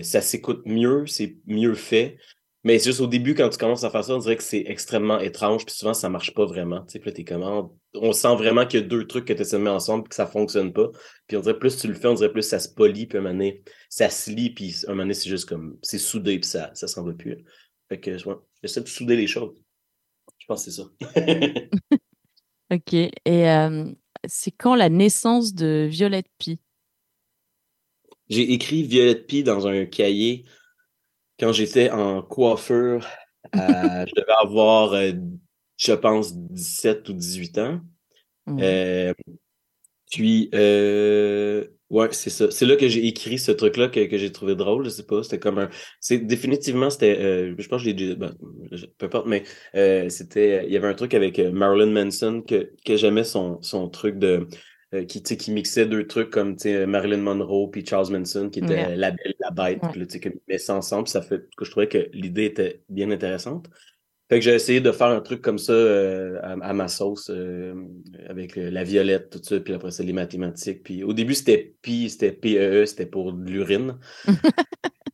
ça 0.02 0.22
s'écoute 0.22 0.62
mieux, 0.66 1.06
c'est 1.08 1.38
mieux 1.48 1.74
fait. 1.74 2.18
Mais 2.64 2.78
c'est 2.78 2.90
juste 2.90 3.00
au 3.00 3.08
début, 3.08 3.36
quand 3.36 3.50
tu 3.50 3.58
commences 3.58 3.86
à 3.86 3.90
faire 3.90 4.04
ça, 4.04 4.16
on 4.16 4.18
dirait 4.18 4.36
que 4.36 4.44
c'est 4.44 4.64
extrêmement 4.68 5.20
étrange, 5.20 5.66
puis 5.66 5.74
souvent, 5.74 5.94
ça 5.94 6.10
marche 6.10 6.34
pas 6.34 6.46
vraiment. 6.46 6.82
Tu 6.82 6.94
sais, 6.94 7.00
puis 7.00 7.10
là, 7.10 7.16
t'es 7.16 7.24
comment? 7.24 7.74
On 7.94 8.12
sent 8.12 8.36
vraiment 8.36 8.66
qu'il 8.66 8.82
y 8.82 8.84
a 8.84 8.86
deux 8.86 9.08
trucs 9.08 9.26
que 9.26 9.34
tu 9.34 9.42
essaies 9.42 9.58
de 9.58 9.62
mettre 9.62 9.76
ensemble, 9.76 10.04
puis 10.04 10.10
que 10.10 10.16
ça 10.16 10.28
fonctionne 10.28 10.74
pas. 10.74 10.90
Puis 11.28 11.38
on 11.38 11.42
dirait 11.42 11.58
plus 11.58 11.78
tu 11.78 11.88
le 11.88 11.94
fais, 11.94 12.08
on 12.08 12.16
dirait 12.16 12.32
plus 12.32 12.44
ça 12.44 12.60
se 12.60 12.68
polie, 12.68 13.06
puis 13.06 13.18
un 13.18 13.22
moment 13.22 13.34
donné, 13.34 13.64
ça 13.88 14.10
se 14.10 14.30
lie, 14.30 14.50
puis 14.50 14.76
un 14.88 14.92
moment 14.92 15.04
donné, 15.04 15.14
c'est 15.14 15.30
juste 15.30 15.48
comme, 15.48 15.78
c'est 15.82 15.98
soudé, 15.98 16.38
puis 16.40 16.50
ça, 16.50 16.72
ça 16.74 16.88
s'en 16.88 17.04
va 17.04 17.14
plus. 17.14 17.46
Fait 17.88 18.00
que, 18.00 18.12
ouais, 18.12 18.36
j'essaie 18.62 18.82
de 18.82 18.88
souder 18.88 19.16
les 19.16 19.28
choses. 19.28 19.56
Je 20.38 20.46
pense 20.46 20.66
que 20.66 20.72
c'est 20.72 20.82
ça. 20.82 20.90
Ok. 22.72 22.94
Et 22.94 23.12
euh, 23.26 23.92
c'est 24.28 24.52
quand 24.52 24.76
la 24.76 24.90
naissance 24.90 25.54
de 25.54 25.88
Violette 25.90 26.28
Pie? 26.38 26.60
J'ai 28.30 28.54
écrit 28.54 28.84
Violette 28.84 29.26
Pie 29.26 29.44
dans 29.44 29.68
un 29.68 29.86
cahier 29.86 30.46
quand 31.40 31.52
j'étais 31.54 31.90
en 31.92 32.22
coiffure. 32.22 33.06
à- 33.54 34.06
je 34.08 34.14
devais 34.16 34.34
avoir, 34.42 34.94
euh, 34.94 35.12
je 35.78 35.94
pense, 35.94 36.36
17 36.36 37.08
ou 37.10 37.14
18 37.14 37.58
ans. 37.58 37.82
Ouais. 38.48 38.64
Euh, 38.64 39.14
puis, 40.12 40.50
euh, 40.56 41.68
ouais, 41.92 42.10
c'est 42.12 42.32
ça. 42.32 42.50
C'est 42.50 42.66
là 42.66 42.76
que 42.76 42.88
j'ai 42.88 43.06
écrit 43.06 43.38
ce 43.38 43.52
truc-là 43.52 43.90
que, 43.90 44.06
que 44.08 44.18
j'ai 44.18 44.32
trouvé 44.32 44.56
drôle. 44.56 44.86
Je 44.86 44.90
sais 44.90 45.06
pas. 45.06 45.22
C'était 45.22 45.40
comme 45.40 45.60
un. 45.60 45.70
C'est 46.00 46.18
définitivement, 46.20 46.90
c'était. 46.90 47.18
euh, 47.20 47.56
je 47.58 47.68
pense 47.68 47.84
que 47.84 47.90
je 47.90 47.96
l'ai 47.96 48.16
ben, 48.16 48.34
peu 48.98 49.06
importe, 49.06 49.28
mais 49.28 49.44
euh, 49.76 50.10
c'était. 50.10 50.66
Il 50.66 50.74
y 50.74 50.78
avait 50.78 50.88
un 50.88 50.96
truc 50.96 51.14
avec 51.14 51.38
euh, 51.38 51.52
Marilyn 51.52 51.92
Manson 51.92 52.42
que, 52.42 52.72
que 52.84 52.98
j'aimais 52.98 53.24
son, 53.24 53.62
son 53.62 53.88
truc 53.90 54.18
de. 54.18 54.48
Euh, 54.94 55.06
qui, 55.06 55.22
tu 55.22 55.30
sais, 55.30 55.38
qui 55.38 55.52
mixait 55.52 55.86
deux 55.86 56.08
trucs 56.08 56.30
comme 56.32 56.56
tu 56.56 56.64
sais, 56.64 56.86
Marilyn 56.88 57.18
Monroe 57.18 57.70
puis 57.72 57.86
Charles 57.86 58.12
Manson, 58.12 58.50
qui 58.50 58.60
était 58.60 58.96
la 58.96 59.12
belle, 59.12 59.34
la 59.40 59.52
bête, 59.52 59.84
Ouais. 59.84 59.90
puis 59.92 60.00
là, 60.00 60.06
tu 60.08 60.14
sais, 60.14 60.20
que 60.20 60.30
met 60.48 60.58
ça 60.58 60.76
ensemble, 60.76 61.08
ça 61.08 61.22
fait 61.22 61.42
que 61.58 61.66
je 61.66 61.72
trouvais 61.72 61.88
que 61.88 62.10
l'idée 62.14 62.46
était 62.46 62.82
bien 62.90 63.12
intéressante. 63.12 63.68
Fait 64.32 64.38
que 64.38 64.46
j'ai 64.46 64.54
essayé 64.54 64.80
de 64.80 64.92
faire 64.92 65.08
un 65.08 65.22
truc 65.22 65.42
comme 65.42 65.58
ça 65.58 65.74
euh, 65.74 66.38
à, 66.44 66.52
à 66.52 66.74
ma 66.74 66.88
sauce, 66.88 67.32
euh, 67.34 67.74
avec 68.28 68.58
euh, 68.60 68.70
la 68.70 68.84
violette, 68.84 69.32
tout 69.32 69.40
ça, 69.42 69.60
puis 69.60 69.74
après 69.74 69.90
ça, 69.90 70.04
les 70.04 70.14
mathématiques. 70.14 70.84
Puis 70.84 71.04
au 71.04 71.14
début, 71.14 71.34
c'était 71.34 71.74
PI, 71.82 72.12
c'était 72.12 72.32
PEE, 72.32 72.86
c'était 72.86 73.08
pour 73.08 73.34
de 73.34 73.50
l'urine. 73.50 73.98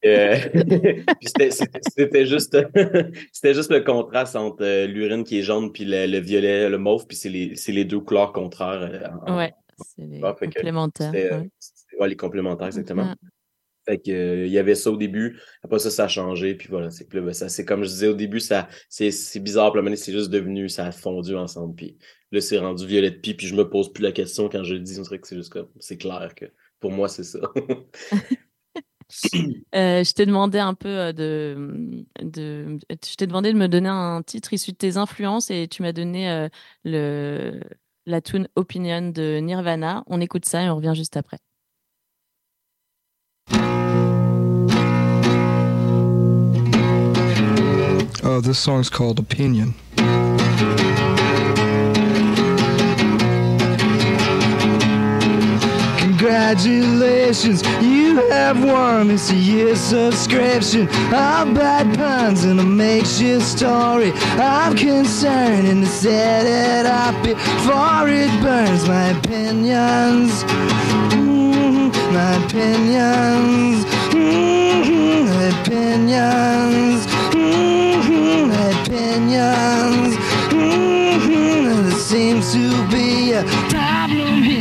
Euh, 0.06 0.36
puis 0.54 1.28
c'était- 1.28 2.26
juste, 2.28 2.56
c'était 3.32 3.54
juste 3.56 3.72
le 3.72 3.80
contraste 3.82 4.36
entre 4.36 4.64
euh, 4.64 4.86
l'urine 4.86 5.24
qui 5.24 5.40
est 5.40 5.42
jaune, 5.42 5.72
puis 5.72 5.84
le, 5.84 6.06
le 6.06 6.20
violet, 6.20 6.70
le 6.70 6.78
mauve, 6.78 7.08
puis 7.08 7.18
c'est 7.18 7.30
les, 7.30 7.56
c'est 7.56 7.72
les 7.72 7.86
deux 7.86 8.02
couleurs 8.02 8.32
contraires. 8.32 8.82
euh, 8.84 9.08
en- 9.26 9.36
Ouais, 9.38 9.52
c'est 9.78 10.06
les 10.06 10.22
Ah, 10.24 10.34
que 10.34 10.46
complémentaires. 10.46 11.12
Euh, 11.14 11.42
ouais. 11.42 11.50
c'était- 11.60 11.98
ouais, 12.00 12.10
les 12.10 12.16
complémentaires, 12.16 12.68
exactement. 12.68 13.16
Fait 13.86 14.00
que, 14.00 14.12
euh, 14.12 14.46
il 14.48 14.52
y 14.52 14.58
avait 14.58 14.74
ça 14.74 14.90
au 14.90 14.98
début. 14.98 15.40
Après 15.64 15.78
ça, 15.78 15.92
ça 15.92 16.06
a 16.06 16.08
changé. 16.08 16.56
Puis 16.56 16.68
voilà, 16.70 16.90
c'est 16.90 17.08
ben, 17.10 17.34
ça, 17.34 17.50
c'est 17.50 17.66
comme 17.66 17.84
je 17.84 17.90
disais 17.90 18.08
au 18.08 18.16
début, 18.16 18.40
ça, 18.40 18.68
c'est, 18.90 19.12
bizarre. 19.40 19.72
Puis 19.72 19.82
là, 19.82 19.96
c'est 19.96 20.12
juste 20.12 20.32
devenu, 20.32 20.70
ça 20.70 20.86
a 20.86 20.92
fondu 20.92 21.36
ensemble. 21.36 21.76
Puis 21.76 21.98
là, 22.32 22.42
c'est 22.42 22.58
rendu 22.58 22.86
violet 22.88 23.12
de 23.12 23.18
pie. 23.18 23.36
Puis 23.36 23.48
je 23.48 23.56
me 23.56 23.70
pose 23.70 23.94
plus 23.94 24.02
la 24.02 24.12
question 24.12 24.50
quand 24.50 24.64
je 24.64 24.74
le 24.74 24.80
dis. 24.80 25.00
On 25.00 25.04
dirait 25.04 25.20
que 25.20 25.28
c'est 25.28 25.36
juste 25.36 25.54
comme, 25.54 25.70
c'est 25.80 25.98
clair 25.98 26.34
que 26.36 26.46
pour 26.80 26.92
moi, 26.92 27.08
c'est 27.08 27.24
ça. 27.24 27.40
Euh, 29.76 30.04
je 30.04 30.14
t'ai 30.14 30.26
demandé 30.26 30.58
un 30.58 30.74
peu 30.74 31.14
de, 31.14 32.04
de, 32.24 32.80
je 32.90 33.16
t'ai 33.16 33.28
demandé 33.28 33.54
de 33.54 33.58
me 33.58 33.68
donner 33.68 33.88
un 33.88 34.24
titre 34.24 34.52
issu 34.52 34.72
de 34.72 34.78
tes 34.78 34.98
influences 34.98 35.52
et 35.52 35.68
tu 35.68 35.84
m'as 35.84 35.92
donné 35.92 36.30
euh, 36.30 36.50
le, 36.84 37.62
la 38.06 38.22
tune 38.22 38.48
Opinion 38.56 39.10
de 39.10 39.40
Nirvana. 39.40 40.04
On 40.08 40.22
écoute 40.22 40.46
ça 40.46 40.64
et 40.64 40.70
on 40.70 40.76
revient 40.76 40.94
juste 40.96 41.18
après. 41.18 41.38
Oh, 48.28 48.42
this 48.42 48.58
song's 48.58 48.90
called 48.90 49.20
Opinion. 49.20 49.74
Congratulations, 56.26 57.62
you 57.84 58.16
have 58.32 58.64
won 58.66 59.10
this 59.10 59.32
year's 59.32 59.80
subscription 59.80 60.88
of 60.88 61.54
bad 61.54 61.96
puns 61.96 62.46
and 62.46 62.60
a 62.60 62.64
makeshift 62.64 63.46
story 63.46 64.12
I'm 64.40 64.76
concerned 64.76 65.68
and 65.68 65.84
to 65.84 65.88
set 65.88 66.48
it 66.48 66.88
up 66.88 67.14
before 67.24 68.10
it 68.10 68.32
burns 68.42 68.88
my 68.88 69.10
opinions. 69.20 70.44
Mhm, 71.14 71.94
my 72.12 72.44
opinions. 72.44 73.86
Mhm, 74.10 75.28
opinions. 75.62 77.06
Mhm, 77.36 78.50
opinions. 78.74 80.18
Mhm, 80.50 81.84
there 81.84 82.00
seems 82.00 82.52
to 82.54 82.88
be 82.88 83.34
a 83.34 83.44
problem 83.70 84.42
here. 84.42 84.55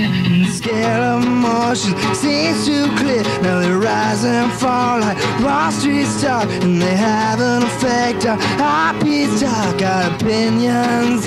Emotions 1.74 2.18
seems 2.18 2.66
too 2.66 2.86
clear. 2.96 3.22
Now 3.42 3.60
they 3.60 3.70
rise 3.70 4.24
and 4.24 4.52
fall 4.52 5.00
like 5.00 5.18
Wall 5.40 5.70
Street 5.72 6.06
stock, 6.06 6.48
and 6.48 6.80
they 6.80 6.96
have 6.96 7.40
an 7.40 7.62
effect 7.64 8.26
on 8.26 9.00
peace 9.00 9.40
talk, 9.40 9.82
our 9.82 10.14
opinions. 10.14 11.26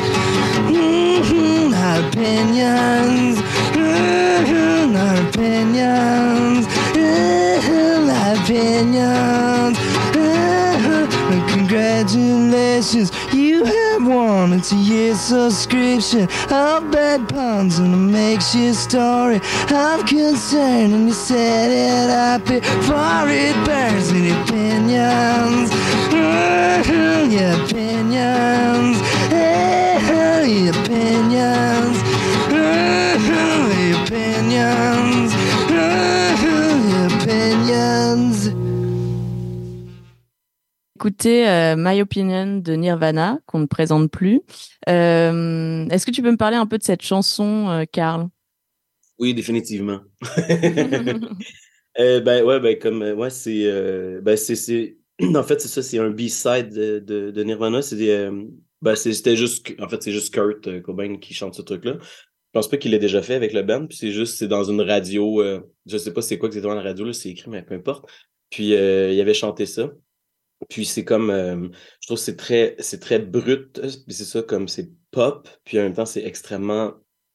Mhm, 0.69 1.73
our 1.73 2.07
opinions. 2.07 3.39
Mhm, 3.75 4.95
our 4.95 5.27
opinions. 5.27 6.65
Mhm, 6.95 8.09
our 8.09 8.35
opinions. 8.41 9.77
Mhm, 10.13 11.47
Congratulations, 11.49 13.11
you 13.57 13.65
have 13.65 14.05
won 14.05 14.53
it's 14.53 14.71
a 14.71 14.75
year's 14.75 15.19
subscription. 15.19 16.23
Of 16.51 16.91
bad 16.91 17.27
puns 17.27 17.79
and 17.79 17.93
a 17.93 17.97
makeshift 17.97 18.77
story. 18.77 19.39
I'm 19.69 20.05
concerned 20.05 20.93
and 20.93 21.07
you 21.07 21.13
set 21.13 21.71
it 21.71 22.09
up 22.09 22.41
before 22.45 23.27
it 23.27 23.55
burns. 23.65 24.11
in 24.11 24.25
your 24.25 24.41
opinions, 24.43 25.71
your 27.33 27.53
opinions, 27.63 28.97
Écoutez 40.97 41.47
euh, 41.47 41.75
My 41.77 42.01
Opinion 42.01 42.57
de 42.57 42.73
Nirvana, 42.73 43.37
qu'on 43.45 43.59
ne 43.59 43.67
présente 43.67 44.09
plus. 44.09 44.41
Euh, 44.89 45.87
Est-ce 45.89 46.07
que 46.07 46.11
tu 46.11 46.23
peux 46.23 46.31
me 46.31 46.37
parler 46.37 46.57
un 46.57 46.65
peu 46.65 46.79
de 46.79 46.83
cette 46.83 47.03
chanson, 47.03 47.69
euh, 47.69 47.85
Karl? 47.85 48.29
Oui, 49.19 49.35
définitivement. 49.35 50.01
Euh, 51.99 52.19
ben 52.19 52.43
ouais, 52.43 52.59
ben 52.59 52.77
comme 52.77 53.01
ouais, 53.01 53.31
c'est 53.31 53.65
ben 54.21 54.37
c'est 54.37 54.97
en 55.35 55.41
fait 55.41 55.59
c'est 55.59 55.67
ça, 55.67 55.81
c'est 55.81 55.97
un 55.97 56.11
B-side 56.11 56.69
de, 56.69 57.31
de, 57.31 57.43
Nirvana, 57.43 57.79
ben 58.83 58.95
c'était 58.95 59.35
juste 59.35 59.73
en 59.79 59.89
fait 59.89 60.03
c'est 60.03 60.11
juste 60.11 60.31
Kurt 60.31 60.79
Cobain 60.83 61.17
qui 61.17 61.33
chante 61.33 61.55
ce 61.55 61.63
truc-là. 61.63 61.93
Je 61.99 62.51
pense 62.53 62.69
pas 62.69 62.77
qu'il 62.77 62.91
l'ait 62.91 62.99
déjà 62.99 63.23
fait 63.23 63.33
avec 63.33 63.51
le 63.51 63.63
band, 63.63 63.87
puis 63.87 63.97
c'est 63.97 64.11
juste 64.11 64.37
c'est 64.37 64.47
dans 64.47 64.63
une 64.63 64.81
radio, 64.81 65.41
euh, 65.41 65.59
je 65.87 65.97
sais 65.97 66.13
pas 66.13 66.21
c'est 66.21 66.37
quoi 66.37 66.49
exactement 66.49 66.75
la 66.75 66.83
radio 66.83 67.03
là, 67.03 67.13
c'est 67.13 67.29
écrit 67.29 67.49
mais 67.49 67.63
peu 67.63 67.73
importe. 67.73 68.07
Puis 68.51 68.75
euh, 68.75 69.11
il 69.11 69.19
avait 69.19 69.33
chanté 69.33 69.65
ça. 69.65 69.91
Puis 70.69 70.85
c'est 70.85 71.05
comme 71.05 71.29
euh, 71.29 71.67
je 72.01 72.07
trouve 72.07 72.17
que 72.17 72.23
c'est 72.23 72.35
très 72.37 72.75
c'est 72.79 72.99
très 72.99 73.19
brut, 73.19 73.79
c'est 74.07 74.23
ça 74.25 74.41
comme 74.41 74.67
c'est 74.67 74.89
pop, 75.11 75.47
puis 75.63 75.79
en 75.79 75.83
même 75.83 75.93
temps 75.93 76.05
c'est 76.05 76.23
extrêmement 76.23 76.93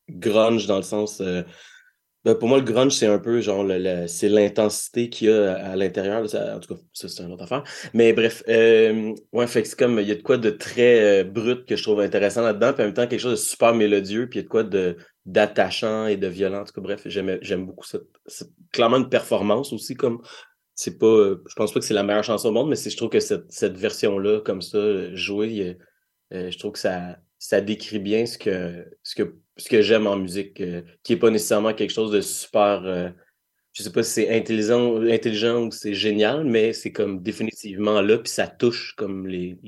grunge 0.08 0.66
dans 0.66 0.76
le 0.76 0.82
sens 0.82 1.20
euh, 1.20 1.42
ben, 2.24 2.36
pour 2.36 2.48
moi, 2.48 2.58
le 2.58 2.64
grunge, 2.64 2.92
c'est 2.92 3.06
un 3.08 3.18
peu 3.18 3.40
genre 3.40 3.64
le, 3.64 4.06
c'est 4.06 4.28
l'intensité 4.28 5.08
qu'il 5.10 5.28
y 5.28 5.32
a 5.32 5.54
à, 5.54 5.74
l'intérieur. 5.74 6.28
ça- 6.28 6.56
En 6.56 6.60
tout 6.60 6.72
cas, 6.74 6.80
ça, 6.92 7.08
c'est 7.08 7.22
une 7.24 7.32
autre 7.32 7.42
affaire. 7.42 7.64
Mais 7.94 8.12
bref, 8.12 8.44
euh, 8.48 9.12
ouais, 9.32 9.46
fait 9.48 9.62
que 9.62 9.68
c'est 9.68 9.78
comme 9.78 9.98
il 9.98 10.06
y 10.06 10.12
a 10.12 10.14
de 10.14 10.22
quoi 10.22 10.36
de 10.38 10.50
très 10.50 11.22
euh, 11.22 11.24
brut 11.24 11.66
que 11.66 11.74
je 11.74 11.82
trouve 11.82 12.00
intéressant 12.00 12.42
là-dedans, 12.42 12.72
puis 12.74 12.82
en 12.82 12.86
même 12.86 12.94
temps 12.94 13.08
quelque 13.08 13.18
chose 13.20 13.32
de 13.32 13.36
super 13.48 13.74
mélodieux, 13.74 14.28
puis 14.28 14.38
il 14.38 14.42
y 14.42 14.44
a 14.44 14.44
de 14.44 14.48
quoi 14.48 14.62
de 14.62 14.96
d'attachant 15.26 16.06
et 16.06 16.16
de 16.16 16.26
violent. 16.28 16.60
En 16.60 16.64
tout 16.64 16.72
cas, 16.74 16.80
bref, 16.80 17.02
j'aime 17.06 17.38
j'aime 17.42 17.66
beaucoup 17.66 17.86
ça. 17.86 17.98
C'est 18.26 18.48
clairement 18.72 18.98
une 18.98 19.08
performance 19.08 19.72
aussi, 19.72 19.94
comme 19.96 20.22
c'est 20.74 20.98
pas. 20.98 21.06
euh, 21.06 21.42
Je 21.48 21.54
pense 21.54 21.72
pas 21.72 21.80
que 21.80 21.86
c'est 21.86 21.94
la 21.94 22.02
meilleure 22.02 22.24
chanson 22.24 22.48
au 22.48 22.52
monde, 22.52 22.68
mais 22.70 22.76
je 22.76 22.96
trouve 22.96 23.10
que 23.10 23.20
cette, 23.20 23.76
version-là, 23.76 24.40
comme 24.40 24.62
ça, 24.62 25.14
jouée, 25.14 25.76
euh, 26.32 26.50
je 26.50 26.58
trouve 26.58 26.72
que 26.72 26.78
ça, 26.78 27.18
ça 27.38 27.60
décrit 27.60 27.98
bien 27.98 28.26
ce 28.26 28.38
que, 28.38 28.86
ce 29.02 29.14
que, 29.14 29.36
ce 29.56 29.68
que 29.68 29.82
j'aime 29.82 30.06
en 30.06 30.16
musique, 30.16 30.60
euh, 30.60 30.82
qui 31.02 31.14
est 31.14 31.16
pas 31.16 31.30
nécessairement 31.30 31.74
quelque 31.74 31.92
chose 31.92 32.10
de 32.12 32.20
super. 32.20 32.84
euh, 32.84 33.10
je 33.72 33.82
sais 33.82 33.92
pas 33.92 34.02
si 34.02 34.12
c'est 34.12 34.36
intelligent, 34.36 35.00
intelligent 35.02 35.64
ou 35.66 35.70
c'est 35.70 35.94
génial, 35.94 36.44
mais 36.44 36.72
c'est 36.74 36.92
comme 36.92 37.22
définitivement 37.22 38.02
là, 38.02 38.18
puis 38.18 38.30
ça 38.30 38.46
touche 38.46 38.94
comme 38.96 39.26
les, 39.26 39.58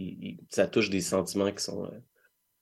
ça 0.50 0.66
touche 0.66 0.90
des 0.90 1.00
sentiments 1.00 1.50
qui 1.52 1.62
sont. 1.64 1.88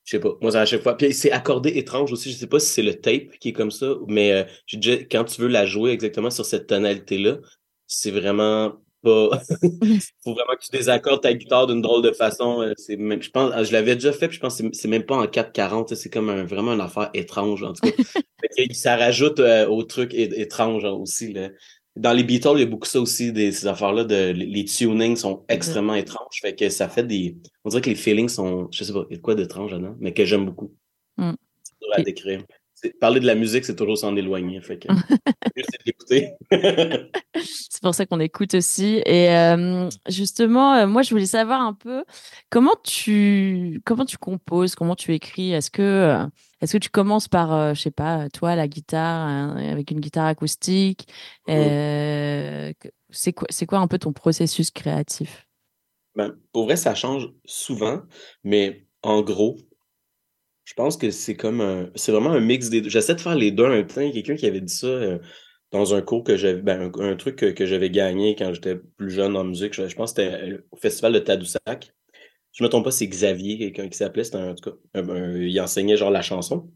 je 0.05 0.11
sais 0.13 0.21
pas. 0.21 0.37
Moi, 0.41 0.55
à 0.57 0.65
chaque 0.67 0.83
fois. 0.83 0.97
Puis 0.97 1.13
c'est 1.15 1.31
accordé 1.33 1.71
étrange 1.79 2.13
aussi. 2.13 2.31
Je 2.33 2.37
sais 2.37 2.47
pas 2.47 2.61
si 2.61 2.69
c'est 2.69 2.83
le 2.83 2.95
tape 3.01 3.39
qui 3.41 3.51
est 3.51 3.53
comme 3.53 3.71
ça, 3.71 3.95
mais 4.09 4.33
euh, 4.33 4.45
déjà, 4.73 4.97
quand 5.11 5.25
tu 5.25 5.41
veux 5.41 5.49
la 5.49 5.67
jouer 5.67 5.93
exactement 5.93 6.31
sur 6.31 6.45
cette 6.45 6.67
tonalité-là, 6.69 7.39
c'est 7.95 8.11
vraiment 8.11 8.73
pas. 9.03 9.31
faut 10.25 10.35
vraiment 10.35 10.55
que 10.59 10.65
tu 10.65 10.71
désaccordes 10.73 11.23
ta 11.23 11.35
guitare 11.35 11.67
d'une 11.67 11.83
drôle 11.83 12.03
de 12.03 12.13
façon. 12.13 12.61
euh, 12.63 12.73
C'est 12.77 12.97
même, 12.97 13.23
je 13.23 13.31
pense, 13.31 13.53
je 13.67 13.73
l'avais 13.73 13.95
déjà 13.95 14.13
fait, 14.13 14.29
puis 14.29 14.37
je 14.37 14.41
pense 14.41 14.61
que 14.61 14.69
c'est- 14.73 14.89
même 14.89 15.05
pas 15.05 15.17
en 15.17 15.27
440. 15.27 15.89
tu 15.89 15.95
sais, 15.97 16.03
C'est 16.03 16.11
comme 16.11 16.29
un- 16.31 16.45
vraiment 16.45 16.73
une 16.75 16.81
affaire 16.81 17.11
étrange, 17.15 17.63
en 17.63 17.73
tout 17.73 17.83
cas. 17.91 17.93
Que 18.57 18.75
ça 18.75 18.97
rajoute 18.97 19.39
euh, 19.41 19.67
au 19.69 19.83
truc 19.85 20.13
étrange 20.15 20.85
hein, 20.85 20.91
aussi. 20.91 21.33
là. 21.33 21.49
Dans 21.97 22.13
les 22.13 22.23
Beatles, 22.25 22.53
il 22.57 22.61
y 22.61 22.63
a 22.63 22.67
beaucoup 22.67 22.87
ça 22.89 23.01
aussi, 23.01 23.33
des, 23.33 23.51
ces 23.53 23.67
affaires-là. 23.67 24.05
De, 24.05 24.31
les, 24.33 24.65
tunings 24.65 25.17
sont 25.17 25.45
extrêmement 25.49 25.95
étranges. 25.95 26.39
Fait 26.41 26.55
que 26.55 26.69
ça 26.69 26.89
fait 26.89 27.05
des. 27.07 27.37
On 27.65 27.71
dirait 27.71 27.83
que 27.83 27.89
les 27.91 27.97
feelings 27.97 28.29
sont. 28.29 28.69
Je 28.73 28.85
sais 28.85 28.93
pas, 28.93 29.05
il 29.09 29.13
y 29.13 29.15
a 29.15 29.17
de 29.19 29.23
quoi 29.23 29.35
d'étrange 29.35 29.71
là-dedans, 29.73 29.95
mais 30.01 30.13
que 30.13 30.25
j'aime 30.25 30.45
beaucoup. 30.47 30.75
Mm. 31.19 31.33
C'est 31.63 31.75
dur 31.81 31.89
à 31.95 32.03
décrire. 32.03 32.43
Parler 33.01 33.21
de 33.21 33.27
la 33.27 33.35
musique, 33.35 33.65
c'est 33.65 33.77
toujours 33.77 33.99
s'en 33.99 34.17
éloigner. 34.17 34.61
Fait 34.61 34.79
que. 34.79 34.89
L'écouter. 35.87 36.33
C'est 37.35 37.83
pour 37.83 37.95
ça 37.95 38.07
qu'on 38.07 38.21
écoute 38.21 38.55
aussi. 38.55 39.03
Et 39.07 39.31
euh, 39.31 39.89
justement, 40.09 40.75
euh, 40.75 40.87
moi, 40.87 41.03
je 41.03 41.11
voulais 41.11 41.27
savoir 41.27 41.63
un 41.63 41.73
peu 41.73 42.05
comment 42.51 42.75
tu 42.85 43.81
comment 43.85 44.05
tu 44.05 44.19
composes, 44.19 44.75
comment 44.75 44.95
tu 44.95 45.15
écris? 45.15 45.53
Est-ce 45.53 45.71
que 45.71 45.83
euh, 45.83 46.27
est-ce 46.61 46.75
que 46.75 46.79
tu 46.79 46.91
commences 46.91 47.29
par, 47.29 47.75
je 47.75 47.81
sais 47.81 47.91
pas, 47.91 48.29
toi, 48.31 48.55
la 48.55 48.69
guitare 48.69 49.27
hein, 49.27 49.57
avec 49.57 49.91
une 49.91 50.01
guitare 50.01 50.27
acoustique? 50.27 51.09
que- 51.47 52.73
c'est 53.11 53.33
quoi 53.33 53.47
c'est 53.51 53.67
quoi 53.67 53.79
un 53.79 53.89
peu 53.89 53.99
ton 53.99 54.13
processus 54.13 54.71
créatif? 54.71 55.47
Ben, 56.15 56.37
pour 56.53 56.65
vrai, 56.65 56.77
ça 56.77 56.95
change 56.95 57.31
souvent, 57.45 58.03
mais 58.45 58.87
en 59.03 59.23
gros, 59.23 59.57
je 60.65 60.75
pense 60.75 60.97
que 60.97 61.11
c'est 61.11 61.37
comme 61.37 61.61
un, 61.61 61.91
c'est 61.95 62.13
vraiment 62.13 62.31
un 62.31 62.41
mix 62.41 62.69
des 62.71 62.81
deux. 62.81 62.89
J'essaie 62.89 63.15
de 63.15 63.21
faire 63.21 63.35
les 63.35 63.51
deux 63.51 63.65
en 63.65 63.71
même 63.71 63.87
temps. 63.87 64.01
Il 64.01 64.09
y 64.09 64.13
quelqu'un 64.13 64.37
qui 64.37 64.47
avait 64.47 64.61
dit 64.61 64.75
ça 64.75 64.87
euh, 64.87 65.19
dans 65.71 65.95
un 65.95 66.03
cours 66.03 66.23
que 66.25 66.37
j'avais, 66.37 66.61
ben, 66.63 66.93
un, 66.99 67.17
truc 67.17 67.37
que, 67.37 67.47
que 67.47 67.67
j'avais 67.67 67.91
gagné 67.91 68.37
quand 68.37 68.53
j'étais 68.55 68.77
plus 68.77 69.11
jeune 69.11 69.37
en 69.37 69.45
musique. 69.45 69.75
Je, 69.75 69.83
pense 69.95 70.13
que 70.13 70.23
c'était 70.23 70.53
euh, 70.53 70.67
au 70.71 70.77
festival 70.77 71.13
de 71.13 71.19
Tadoussac. 71.19 71.93
je 72.53 72.65
me 72.65 72.69
trompe 72.69 72.85
pas, 72.85 72.91
c'est 72.93 73.09
Xavier, 73.09 73.59
quelqu'un 73.59 73.89
qui 73.89 73.97
s'appelait, 73.99 74.25
c'était 74.25 74.39
en 74.39 74.55
tout 74.55 74.71
cas, 74.71 75.03
il 75.03 75.61
enseignait 75.61 75.97
genre 75.97 76.11
la 76.11 76.23
chanson. 76.23 76.71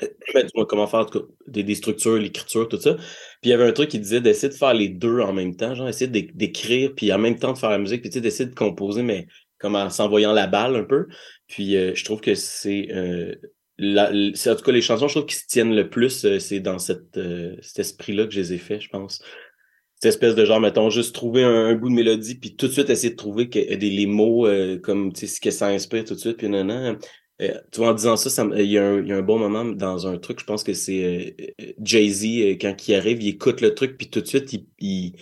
Ben, 0.34 0.46
dis-moi 0.46 0.64
comment 0.66 0.86
faire 0.86 1.06
des, 1.46 1.62
des 1.62 1.74
structures, 1.74 2.16
l'écriture, 2.16 2.68
tout 2.68 2.80
ça. 2.80 2.94
Puis 2.94 3.04
il 3.44 3.50
y 3.50 3.52
avait 3.52 3.66
un 3.66 3.72
truc 3.72 3.90
qui 3.90 3.98
disait 3.98 4.20
d'essayer 4.22 4.48
de 4.48 4.54
faire 4.54 4.72
les 4.72 4.88
deux 4.88 5.20
en 5.20 5.32
même 5.32 5.56
temps, 5.56 5.74
genre 5.74 5.88
essayer 5.88 6.10
d'é- 6.10 6.30
d'écrire, 6.34 6.94
puis 6.94 7.12
en 7.12 7.18
même 7.18 7.38
temps 7.38 7.52
de 7.52 7.58
faire 7.58 7.70
la 7.70 7.78
musique, 7.78 8.00
puis 8.00 8.10
tu 8.10 8.14
sais, 8.14 8.20
d'essayer 8.20 8.48
de 8.48 8.54
composer, 8.54 9.02
mais 9.02 9.26
comme 9.60 9.76
en 9.76 9.90
s'envoyant 9.90 10.32
la 10.32 10.46
balle 10.46 10.76
un 10.76 10.84
peu. 10.84 11.06
Puis 11.46 11.76
euh, 11.76 11.94
je 11.94 12.04
trouve 12.04 12.20
que 12.20 12.34
c'est, 12.34 12.88
euh, 12.92 13.34
en 13.80 14.56
tout 14.56 14.62
cas 14.64 14.72
les 14.72 14.82
chansons, 14.82 15.08
je 15.08 15.14
trouve 15.14 15.26
qui 15.26 15.36
se 15.36 15.46
tiennent 15.46 15.74
le 15.74 15.88
plus, 15.88 16.24
euh, 16.24 16.38
c'est 16.38 16.60
dans 16.60 16.78
cette, 16.78 17.16
euh, 17.16 17.56
cet 17.62 17.80
esprit-là 17.80 18.26
que 18.26 18.32
je 18.32 18.40
les 18.40 18.52
ai 18.54 18.58
fait, 18.58 18.80
je 18.80 18.88
pense. 18.88 19.22
Cette 19.96 20.14
espèce 20.14 20.34
de 20.34 20.44
genre, 20.46 20.60
mettons, 20.60 20.88
juste 20.88 21.14
trouver 21.14 21.44
un, 21.44 21.66
un 21.66 21.74
bout 21.74 21.90
de 21.90 21.94
mélodie, 21.94 22.34
puis 22.36 22.56
tout 22.56 22.68
de 22.68 22.72
suite 22.72 22.88
essayer 22.88 23.10
de 23.10 23.16
trouver 23.16 23.50
que, 23.50 23.58
des, 23.58 23.90
les 23.90 24.06
mots, 24.06 24.46
euh, 24.46 24.78
comme, 24.78 25.12
tu 25.12 25.20
sais, 25.20 25.26
ce 25.26 25.40
que 25.40 25.50
ça 25.50 25.68
inspire 25.68 26.04
tout 26.04 26.14
de 26.14 26.20
suite, 26.20 26.38
puis 26.38 26.48
non, 26.48 26.64
non. 26.64 26.96
Euh, 27.40 27.54
tu 27.72 27.80
vois, 27.80 27.90
en 27.90 27.94
disant 27.94 28.16
ça, 28.16 28.46
il 28.56 28.66
y, 28.66 28.76
a 28.78 28.86
un, 28.86 29.00
il 29.00 29.08
y 29.08 29.12
a 29.12 29.16
un 29.16 29.22
bon 29.22 29.38
moment 29.38 29.64
dans 29.64 30.06
un 30.06 30.18
truc, 30.18 30.40
je 30.40 30.44
pense 30.44 30.62
que 30.62 30.74
c'est 30.74 31.04
euh, 31.38 31.44
euh, 31.60 31.72
Jay-Z, 31.82 32.24
euh, 32.24 32.56
quand 32.60 32.86
il 32.86 32.94
arrive, 32.94 33.22
il 33.22 33.28
écoute 33.28 33.62
le 33.62 33.74
truc, 33.74 33.96
puis 33.96 34.10
tout 34.10 34.20
de 34.20 34.26
suite, 34.26 34.52
il, 34.52 34.66
il, 34.78 35.14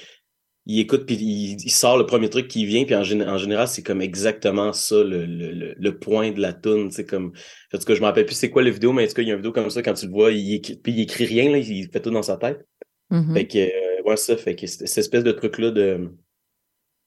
il 0.69 0.81
écoute, 0.81 1.07
puis 1.07 1.17
il, 1.17 1.57
il 1.65 1.71
sort 1.71 1.99
le 1.99 2.07
premier 2.07 2.31
truc 2.31 2.47
qui 2.49 2.67
vient, 2.67 2.85
puis 2.85 2.95
en, 2.95 3.01
en 3.01 3.39
général, 3.39 3.67
c'est 3.69 3.83
comme 3.83 4.03
exactement 4.03 4.73
ça, 4.73 4.97
le, 5.03 5.27
le, 5.27 5.53
le, 5.53 5.75
le 5.77 5.99
point 5.99 6.31
de 6.31 6.41
la 6.41 6.53
tune, 6.53 6.91
c'est 6.93 7.07
comme, 7.07 7.33
en 7.75 7.79
tout 7.79 7.85
cas, 7.85 7.95
je 7.95 8.01
me 8.01 8.07
rappelle 8.07 8.27
plus 8.27 8.37
c'est 8.37 8.51
quoi 8.51 8.63
la 8.63 8.71
vidéo, 8.71 8.93
mais 8.93 9.05
en 9.05 9.09
tout 9.09 9.15
cas, 9.15 9.23
il 9.23 9.29
y 9.29 9.31
a 9.31 9.35
une 9.35 9.41
vidéo 9.41 9.53
comme 9.53 9.71
ça, 9.71 9.83
quand 9.83 9.95
tu 9.95 10.07
le 10.07 10.13
vois, 10.13 10.31
il 10.33 10.61
puis 10.61 10.93
il 10.93 11.01
écrit 11.01 11.27
rien, 11.27 11.51
là, 11.51 11.59
il 11.59 11.89
fait 11.91 12.01
tout 12.01 12.11
dans 12.11 12.23
sa 12.23 12.37
tête. 12.37 12.67
Mhm. 13.11 13.35
Fait 13.35 13.47
que, 13.47 13.59
euh, 13.59 14.03
ouais, 14.05 14.17
ça, 14.17 14.37
fait 14.37 14.55
que 14.55 14.67
c'est- 14.67 14.87
cette 14.87 14.99
espèce 14.99 15.25
de 15.25 15.33
truc-là 15.33 15.71
de, 15.71 16.11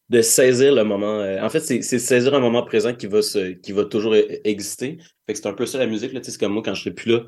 de 0.10 0.22
saisir 0.22 0.74
le 0.76 0.84
moment. 0.84 1.20
euh, 1.22 1.42
en 1.42 1.50
fait, 1.50 1.62
c'est 1.62 1.82
c'est 1.82 2.00
saisir 2.00 2.34
un 2.34 2.40
moment 2.40 2.64
présent 2.64 2.94
qui 2.94 3.08
va, 3.08 3.22
se, 3.22 3.52
qui 3.54 3.72
va 3.72 3.86
toujours 3.86 4.14
e- 4.14 4.42
exister. 4.44 4.98
Fait 5.26 5.34
que 5.34 5.40
c'est 5.40 5.48
un 5.48 5.54
peu 5.54 5.66
ça 5.66 5.78
la 5.78 5.88
musique, 5.88 6.12
là. 6.14 6.20
Tu 6.20 6.26
sais, 6.26 6.32
c'est 6.32 6.40
comme 6.40 6.54
moi, 6.54 6.62
quand 6.64 6.74
je 6.74 6.82
serai 6.82 6.92
plus 6.94 7.12
là, 7.12 7.24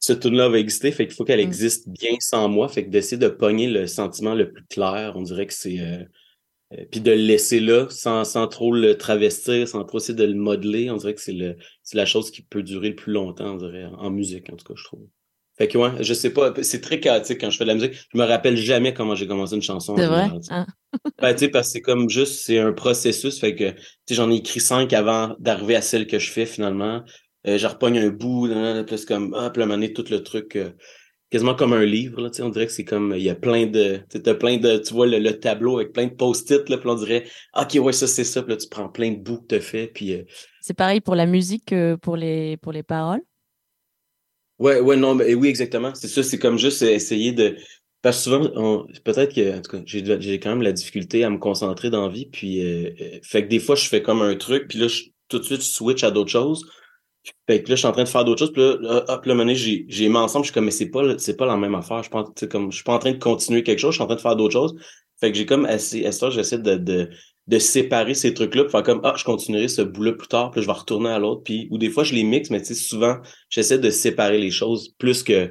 cette 0.00 0.20
tune-là 0.20 0.48
va 0.48 0.58
exister. 0.58 0.90
Fait 0.92 1.06
qu'il 1.06 1.14
faut 1.16 1.24
qu'elle 1.24 1.40
Mm. 1.40 1.48
existe 1.48 1.88
bien 1.88 2.12
sans 2.20 2.48
moi. 2.48 2.68
Fait 2.68 2.84
que 2.84 2.90
d'essayer 2.90 3.16
de 3.18 3.28
pogner 3.28 3.68
le 3.68 3.86
sentiment 3.86 4.34
le 4.34 4.52
plus 4.52 4.64
clair, 4.66 5.12
on 5.16 5.22
dirait 5.22 5.46
que 5.46 5.54
c'est. 5.54 5.80
euh, 5.80 6.02
euh, 6.74 6.84
puis 6.90 7.00
de 7.00 7.10
le 7.12 7.16
laisser 7.16 7.60
là, 7.60 7.86
sans, 7.90 8.24
sans 8.24 8.46
trop 8.48 8.72
le 8.74 8.96
travestir, 8.98 9.66
sans 9.68 9.84
trop 9.84 9.98
essayer 9.98 10.14
de 10.14 10.24
le 10.24 10.34
modeler, 10.34 10.90
on 10.90 10.96
dirait 10.98 11.14
que 11.14 11.20
c'est 11.20 11.32
le 11.32 11.56
c'est 11.82 11.96
la 11.96 12.04
chose 12.06 12.30
qui 12.30 12.42
peut 12.42 12.62
durer 12.62 12.90
le 12.90 12.94
plus 12.94 13.12
longtemps, 13.12 13.54
on 13.54 13.56
dirait, 13.56 13.86
en, 13.86 14.10
musique, 14.10 14.52
en 14.52 14.56
tout 14.56 14.66
cas, 14.66 14.74
je 14.76 14.84
trouve. 14.84 15.06
Fait 15.56 15.66
que 15.66 15.78
ouais, 15.78 15.90
je 16.04 16.14
sais 16.14 16.30
pas, 16.30 16.52
c'est 16.62 16.80
très 16.82 17.00
chaotique 17.00 17.40
quand 17.40 17.50
je 17.50 17.56
fais 17.58 17.64
de 17.64 17.68
la 17.70 17.74
musique. 17.74 17.94
Je 18.12 18.18
me 18.18 18.24
rappelle 18.24 18.56
jamais 18.56 18.92
comment 18.94 19.14
j'ai 19.14 19.26
commencé 19.26 19.54
une 19.56 19.62
chanson. 19.62 19.96
C'est 19.96 20.06
vrai? 20.06 20.28
Ah. 20.50 20.66
Ben, 21.20 21.32
tu 21.34 21.40
sais, 21.40 21.48
parce 21.48 21.68
que 21.68 21.72
c'est 21.72 21.80
comme 21.80 22.08
juste, 22.08 22.44
c'est 22.44 22.58
un 22.58 22.72
processus. 22.72 23.40
Fait 23.40 23.54
que, 23.54 23.70
tu 23.72 23.76
sais, 24.08 24.14
j'en 24.14 24.30
ai 24.30 24.36
écrit 24.36 24.60
cinq 24.60 24.92
avant 24.92 25.34
d'arriver 25.40 25.74
à 25.76 25.82
celle 25.82 26.06
que 26.06 26.18
je 26.18 26.30
fais 26.30 26.46
finalement. 26.46 27.02
Euh, 27.46 27.58
je 27.58 27.66
repogne 27.66 27.98
un 27.98 28.08
bout, 28.08 28.48
c'est 28.88 29.06
comme, 29.06 29.34
ah, 29.38 29.50
puis 29.50 29.64
là, 29.64 29.88
tout 29.94 30.04
le 30.10 30.22
truc, 30.22 30.56
euh, 30.56 30.70
quasiment 31.30 31.54
comme 31.54 31.72
un 31.72 31.84
livre, 31.84 32.20
là, 32.20 32.30
tu 32.30 32.42
on 32.42 32.48
dirait 32.48 32.66
que 32.66 32.72
c'est 32.72 32.84
comme, 32.84 33.14
il 33.16 33.22
y 33.22 33.30
a 33.30 33.34
plein 33.34 33.66
de, 33.66 34.00
tu 34.10 34.20
plein 34.20 34.56
de, 34.56 34.78
tu 34.78 34.92
vois 34.92 35.06
le, 35.06 35.18
le 35.18 35.38
tableau 35.38 35.76
avec 35.76 35.92
plein 35.92 36.06
de 36.06 36.14
post-it, 36.14 36.68
là, 36.68 36.78
puis 36.78 36.88
on 36.88 36.96
dirait, 36.96 37.24
ah, 37.52 37.62
ok, 37.62 37.82
ouais, 37.84 37.92
ça, 37.92 38.06
c'est 38.06 38.24
ça, 38.24 38.42
puis 38.42 38.52
là, 38.52 38.56
tu 38.56 38.68
prends 38.68 38.88
plein 38.88 39.12
de 39.12 39.18
bouts 39.18 39.40
que 39.40 39.46
t'as 39.46 39.60
fait, 39.60 39.86
puis 39.88 40.14
euh, 40.14 40.24
C'est 40.60 40.76
pareil 40.76 41.00
pour 41.00 41.14
la 41.14 41.26
musique 41.26 41.66
que 41.66 41.94
pour 41.96 42.16
les, 42.16 42.56
pour 42.56 42.72
les 42.72 42.82
paroles? 42.82 43.20
Ouais, 44.58 44.80
ouais, 44.80 44.96
non, 44.96 45.14
mais 45.14 45.34
oui, 45.34 45.48
exactement. 45.48 45.94
C'est 45.94 46.08
ça, 46.08 46.22
c'est 46.22 46.38
comme 46.38 46.58
juste 46.58 46.82
essayer 46.82 47.30
de. 47.32 47.56
Parce 48.02 48.18
que 48.18 48.22
souvent, 48.24 48.86
peut-être 49.04 49.34
que, 49.34 49.56
en 49.56 49.62
tout 49.62 49.70
cas, 49.76 49.82
j'ai 49.84 50.40
quand 50.40 50.50
même 50.50 50.62
la 50.62 50.72
difficulté 50.72 51.24
à 51.24 51.30
me 51.30 51.38
concentrer 51.38 51.90
dans 51.90 52.06
la 52.06 52.12
vie, 52.12 52.26
puis 52.26 52.64
euh, 52.64 52.90
fait 53.22 53.44
que 53.44 53.48
des 53.48 53.60
fois, 53.60 53.76
je 53.76 53.88
fais 53.88 54.02
comme 54.02 54.22
un 54.22 54.34
truc, 54.34 54.68
puis 54.68 54.78
là, 54.78 54.88
je, 54.88 55.04
tout 55.28 55.38
de 55.38 55.44
suite, 55.44 55.60
je 55.60 55.66
switch 55.66 56.02
à 56.02 56.10
d'autres 56.10 56.30
choses. 56.30 56.64
Fait 57.46 57.62
que 57.62 57.68
là, 57.70 57.74
je 57.74 57.80
suis 57.80 57.86
en 57.88 57.92
train 57.92 58.04
de 58.04 58.08
faire 58.08 58.24
d'autres 58.24 58.40
choses, 58.40 58.52
puis 58.52 58.62
là, 58.62 59.04
hop, 59.08 59.26
là, 59.26 59.34
donné, 59.34 59.54
j'ai 59.54 59.84
j'ai 59.88 60.08
mis 60.08 60.16
ensemble, 60.16 60.44
je 60.44 60.48
suis 60.48 60.54
comme, 60.54 60.64
mais 60.66 60.70
c'est 60.70 60.90
pas, 60.90 61.18
c'est 61.18 61.36
pas 61.36 61.46
la 61.46 61.56
même 61.56 61.74
affaire. 61.74 62.02
Je 62.02 62.10
sais, 62.36 62.48
comme, 62.48 62.70
je 62.70 62.76
suis 62.76 62.84
pas 62.84 62.94
en 62.94 62.98
train 62.98 63.12
de 63.12 63.18
continuer 63.18 63.62
quelque 63.62 63.78
chose, 63.78 63.92
je 63.92 63.96
suis 63.96 64.02
en 64.02 64.06
train 64.06 64.16
de 64.16 64.20
faire 64.20 64.36
d'autres 64.36 64.52
choses. 64.52 64.74
Fait 65.20 65.32
que 65.32 65.38
j'ai 65.38 65.46
comme 65.46 65.64
assez, 65.66 66.08
j'essaie 66.30 66.58
de, 66.58 66.76
de, 66.76 67.10
de 67.48 67.58
séparer 67.58 68.14
ces 68.14 68.34
trucs-là, 68.34 68.64
pour 68.64 68.72
faire 68.72 68.82
comme, 68.82 69.00
ah, 69.04 69.14
je 69.16 69.24
continuerai 69.24 69.68
ce 69.68 69.82
bout-là 69.82 70.12
plus 70.12 70.28
tard, 70.28 70.50
puis 70.50 70.60
là, 70.60 70.62
je 70.62 70.66
vais 70.68 70.78
retourner 70.78 71.10
à 71.10 71.18
l'autre, 71.18 71.42
puis, 71.44 71.66
ou 71.70 71.78
des 71.78 71.90
fois, 71.90 72.04
je 72.04 72.14
les 72.14 72.22
mixe, 72.22 72.50
mais 72.50 72.60
tu 72.60 72.66
sais, 72.68 72.74
souvent, 72.74 73.16
j'essaie 73.48 73.78
de 73.78 73.90
séparer 73.90 74.38
les 74.38 74.50
choses 74.50 74.94
plus 74.98 75.22
que, 75.22 75.50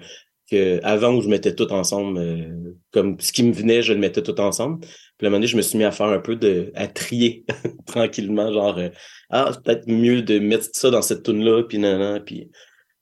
que 0.49 0.79
avant 0.83 1.13
où 1.15 1.21
je 1.21 1.27
mettais 1.27 1.55
tout 1.55 1.71
ensemble, 1.73 2.19
euh, 2.19 2.75
comme 2.91 3.19
ce 3.19 3.31
qui 3.31 3.43
me 3.43 3.51
venait, 3.51 3.81
je 3.81 3.93
le 3.93 3.99
mettais 3.99 4.23
tout 4.23 4.39
ensemble. 4.39 4.85
Puis 5.17 5.25
à 5.25 5.27
un 5.27 5.29
moment 5.31 5.37
donné, 5.37 5.47
je 5.47 5.57
me 5.57 5.61
suis 5.61 5.77
mis 5.77 5.83
à 5.83 5.91
faire 5.91 6.07
un 6.07 6.19
peu 6.19 6.35
de, 6.35 6.71
à 6.75 6.87
trier 6.87 7.45
tranquillement, 7.85 8.51
genre, 8.51 8.77
euh, 8.77 8.89
ah, 9.29 9.51
c'est 9.53 9.63
peut-être 9.63 9.87
mieux 9.87 10.21
de 10.21 10.39
mettre 10.39 10.67
ça 10.73 10.89
dans 10.89 11.01
cette 11.01 11.23
tune-là, 11.23 11.63
puis 11.63 11.79
non, 11.79 11.97
non, 11.97 12.21
puis, 12.23 12.49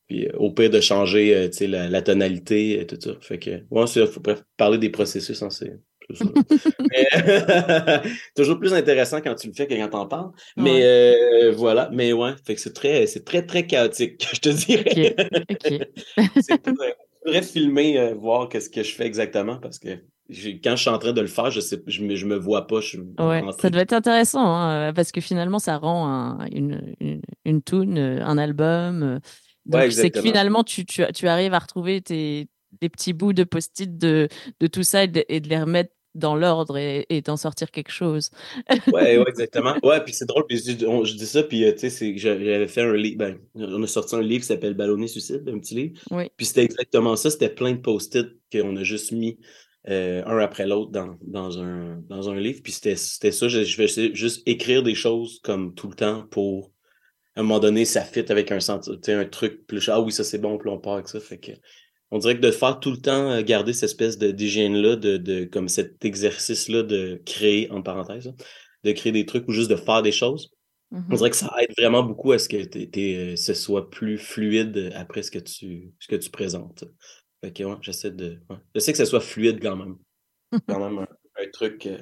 puis 0.08 0.28
euh, 0.28 0.32
au 0.38 0.52
pire 0.52 0.70
de 0.70 0.80
changer, 0.80 1.36
euh, 1.36 1.48
tu 1.50 1.58
sais, 1.58 1.68
la, 1.68 1.90
la 1.90 2.02
tonalité, 2.02 2.80
et 2.80 2.88
tout 2.88 3.00
ça. 3.00 3.12
Fait 3.22 3.40
que, 3.40 3.64
ouais, 3.70 3.88
c'est, 3.88 4.06
faut 4.08 4.22
parler 4.58 4.78
des 4.78 4.90
processus, 4.90 5.42
hein, 5.44 5.50
c'est, 5.50 5.74
ça. 6.14 6.26
Mais, 6.92 8.02
toujours 8.36 8.60
plus 8.60 8.74
intéressant 8.74 9.22
quand 9.22 9.36
tu 9.36 9.48
le 9.48 9.54
fais 9.54 9.68
que 9.68 9.74
quand 9.74 9.90
t'en 9.90 10.08
parles. 10.08 10.32
Mais 10.58 10.84
euh, 10.84 11.52
voilà, 11.52 11.90
mais 11.92 12.14
ouais, 12.14 12.32
fait 12.46 12.56
que 12.56 12.62
c'est 12.62 12.74
très, 12.74 13.08
c'est 13.08 13.26
très, 13.26 13.46
très 13.46 13.66
chaotique, 13.66 14.28
je 14.34 14.40
te 14.40 14.50
dirais. 14.50 15.16
C'est 16.42 16.62
je 17.26 17.32
devrais 17.32 17.42
filmer, 17.42 17.98
euh, 18.00 18.14
voir 18.14 18.50
qu'est-ce 18.50 18.70
que 18.70 18.84
je 18.84 18.94
fais 18.94 19.06
exactement 19.06 19.58
parce 19.58 19.80
que 19.80 19.98
quand 20.64 20.76
je 20.76 20.82
suis 20.82 20.90
en 20.90 20.98
train 20.98 21.14
de 21.14 21.22
le 21.22 21.28
faire, 21.28 21.52
je 21.52 21.60
sais, 21.60 21.82
je 21.88 22.04
me, 22.04 22.16
je 22.16 22.26
me 22.26 22.36
vois 22.36 22.66
pas. 22.68 22.82
Je 22.82 22.98
Ouais, 23.20 23.44
ça 23.60 23.70
doit 23.70 23.82
être 23.82 23.94
intéressant 23.94 24.46
hein, 24.46 24.90
euh, 24.90 24.94
parce 24.94 25.12
que 25.12 25.22
finalement, 25.22 25.60
ça 25.60 25.78
rend 25.78 26.08
un- 26.08 26.46
une, 26.48 26.96
une, 27.00 27.22
une 27.46 27.62
tune, 27.62 27.98
euh, 27.98 28.26
un 28.26 28.38
album. 28.38 29.04
euh. 29.04 29.20
Donc, 29.66 29.92
c'est 29.92 30.12
que 30.12 30.22
finalement, 30.22 30.64
tu, 30.64 30.86
tu, 30.86 31.04
tu 31.14 31.28
arrives 31.28 31.54
à 31.54 31.60
retrouver 31.60 32.02
tes, 32.02 32.48
des 32.82 32.90
petits 32.90 33.14
bouts 33.14 33.34
de 33.34 33.44
post-it 33.44 33.98
de, 33.98 34.28
de 34.60 34.68
tout 34.68 34.84
ça 34.84 35.04
et 35.04 35.08
de, 35.08 35.24
et 35.30 35.40
de 35.40 35.50
les 35.50 35.60
remettre 35.60 35.92
dans 36.16 36.36
l'ordre 36.36 36.78
et, 36.78 37.06
et 37.10 37.22
d'en 37.22 37.36
sortir 37.36 37.72
quelque 37.72 37.92
chose. 37.92 38.30
Ouais, 38.88 39.18
ouais, 39.18 39.24
exactement. 39.28 39.76
Ouais, 39.84 40.02
puis 40.04 40.14
c'est 40.14 40.26
drôle, 40.26 40.46
puis 40.48 40.58
je, 40.58 40.86
on- 40.86 41.04
je 41.04 41.14
dis 41.16 41.26
ça, 41.26 41.44
puis 41.44 41.66
tu 41.78 41.90
sais, 41.90 42.18
j'avais 42.18 42.68
fait 42.68 42.82
un 42.82 42.94
livre, 42.94 43.18
ben, 43.18 43.38
on 43.56 43.84
a 43.84 43.88
sorti 43.88 44.16
un 44.16 44.22
livre 44.22 44.42
qui 44.42 44.48
s'appelle 44.48 44.74
Ballonné 44.76 45.08
Suicide, 45.08 45.44
un 45.48 45.60
petit 45.60 45.76
livre. 45.76 46.00
Oui. 46.12 46.30
Puis 46.38 46.46
c'était 46.46 46.64
exactement 46.64 47.16
ça, 47.16 47.30
c'était 47.30 47.50
plein 47.50 47.74
de 47.74 47.80
post-it 47.82 48.28
qu'on 48.52 48.76
a 48.78 48.84
juste 48.84 49.12
mis 49.12 49.38
euh, 49.90 50.24
un 50.26 50.38
après 50.40 50.66
l'autre 50.66 50.92
dans, 50.92 51.18
dans, 51.22 51.60
un, 51.62 51.98
dans 52.10 52.30
un 52.30 52.40
livre. 52.40 52.62
Puis 52.64 52.74
c'était 52.74 52.96
ça, 52.96 53.48
je, 53.48 53.64
je 53.64 53.78
vais 53.78 54.16
juste 54.16 54.44
écrire 54.48 54.84
des 54.84 54.96
choses 54.96 55.40
comme 55.44 55.74
tout 55.76 55.88
le 55.88 55.96
temps 55.96 56.26
pour, 56.32 56.72
à 57.36 57.42
un 57.42 57.44
moment 57.44 57.60
donné, 57.60 57.86
ça 57.86 58.02
fit 58.02 58.26
avec 58.32 58.52
un 58.52 58.60
un 58.60 59.26
truc, 59.26 59.68
plus 59.68 59.90
ah 59.90 60.02
oui, 60.02 60.12
ça 60.12 60.24
c'est 60.24 60.40
bon, 60.40 60.58
puis 60.58 60.70
on 60.70 60.80
part 60.80 60.94
avec 60.96 61.08
ça. 61.08 61.20
Fait 61.20 61.38
que 61.38 61.52
on 62.12 62.20
dirait 62.20 62.36
que 62.36 62.42
de 62.42 62.52
faire 62.52 62.80
tout 62.80 62.92
le 62.92 62.98
temps 62.98 63.32
euh, 63.32 63.42
garder 63.42 63.74
cette 63.74 63.90
espèce 63.90 64.18
de- 64.18 64.32
d'hygiène-là, 64.32 64.96
de, 64.96 65.18
de, 65.18 65.44
comme 65.46 65.68
cet 65.68 66.06
exercice-là 66.06 66.84
de 66.84 67.22
créer, 67.26 67.70
en 67.72 67.82
parenthèse, 67.82 68.32
de 68.84 68.92
créer 68.92 69.12
des 69.12 69.26
trucs 69.26 69.48
ou 69.48 69.52
juste 69.52 69.70
de 69.70 69.76
faire 69.76 70.02
des 70.02 70.12
choses. 70.12 70.52
On 70.92 70.98
Mhm. 70.98 71.18
dirait 71.18 71.30
que 71.32 71.36
ça 71.36 71.52
aide 71.60 71.74
vraiment 71.78 72.04
beaucoup 72.04 72.32
à 72.32 72.40
ce 72.40 72.48
que 72.48 72.64
t'es, 72.64 73.16
euh, 73.16 73.36
ce 73.36 73.54
soit 73.54 73.90
plus 73.90 74.18
fluide 74.18 74.92
après 74.96 75.24
ce 75.24 75.32
que 75.32 75.40
tu, 75.40 75.92
ce 76.00 76.08
que 76.08 76.16
tu 76.16 76.30
présentes. 76.30 76.86
Fait 77.46 77.54
que 77.54 77.64
ouais, 77.64 77.76
j'essaie 77.82 78.10
de. 78.10 78.40
ouais. 78.50 78.58
J'essaie 78.74 78.92
que 78.92 78.98
ça 78.98 79.06
soit 79.06 79.20
fluide 79.20 79.62
quand 79.62 79.76
même. 79.76 79.98
Quand 80.68 80.80
même 80.80 80.98
un, 80.98 81.08
un 81.44 81.50
truc 81.54 81.86
euh, 81.86 82.00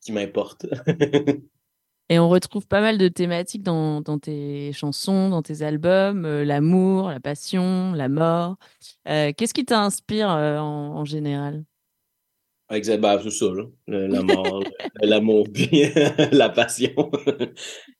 qui 0.00 0.12
m'importe. 0.12 0.66
Et 2.10 2.20
on 2.20 2.28
retrouve 2.28 2.68
pas 2.68 2.80
mal 2.80 2.96
de 2.96 3.08
thématiques 3.08 3.64
dans, 3.64 4.00
dans 4.02 4.20
tes 4.20 4.72
chansons, 4.72 5.30
dans 5.30 5.42
tes 5.42 5.62
albums, 5.62 6.24
euh, 6.26 6.44
l'amour, 6.44 7.08
la 7.08 7.18
passion, 7.18 7.92
la 7.92 8.08
mort. 8.08 8.56
Euh, 9.08 9.32
Qu'est-ce 9.36 9.52
qui 9.54 9.64
t'inspire 9.64 10.28
en, 10.28 10.94
en 10.96 11.04
général? 11.04 11.64
Exact, 12.70 13.00
ben, 13.00 13.18
c'est 13.20 13.30
ça, 13.30 13.46
là. 13.46 13.64
Le- 13.88 14.06
la 14.06 14.22
mort, 14.22 14.62
l'amour, 15.02 15.48
puis 15.52 15.86
la 16.30 16.50
passion. 16.50 17.10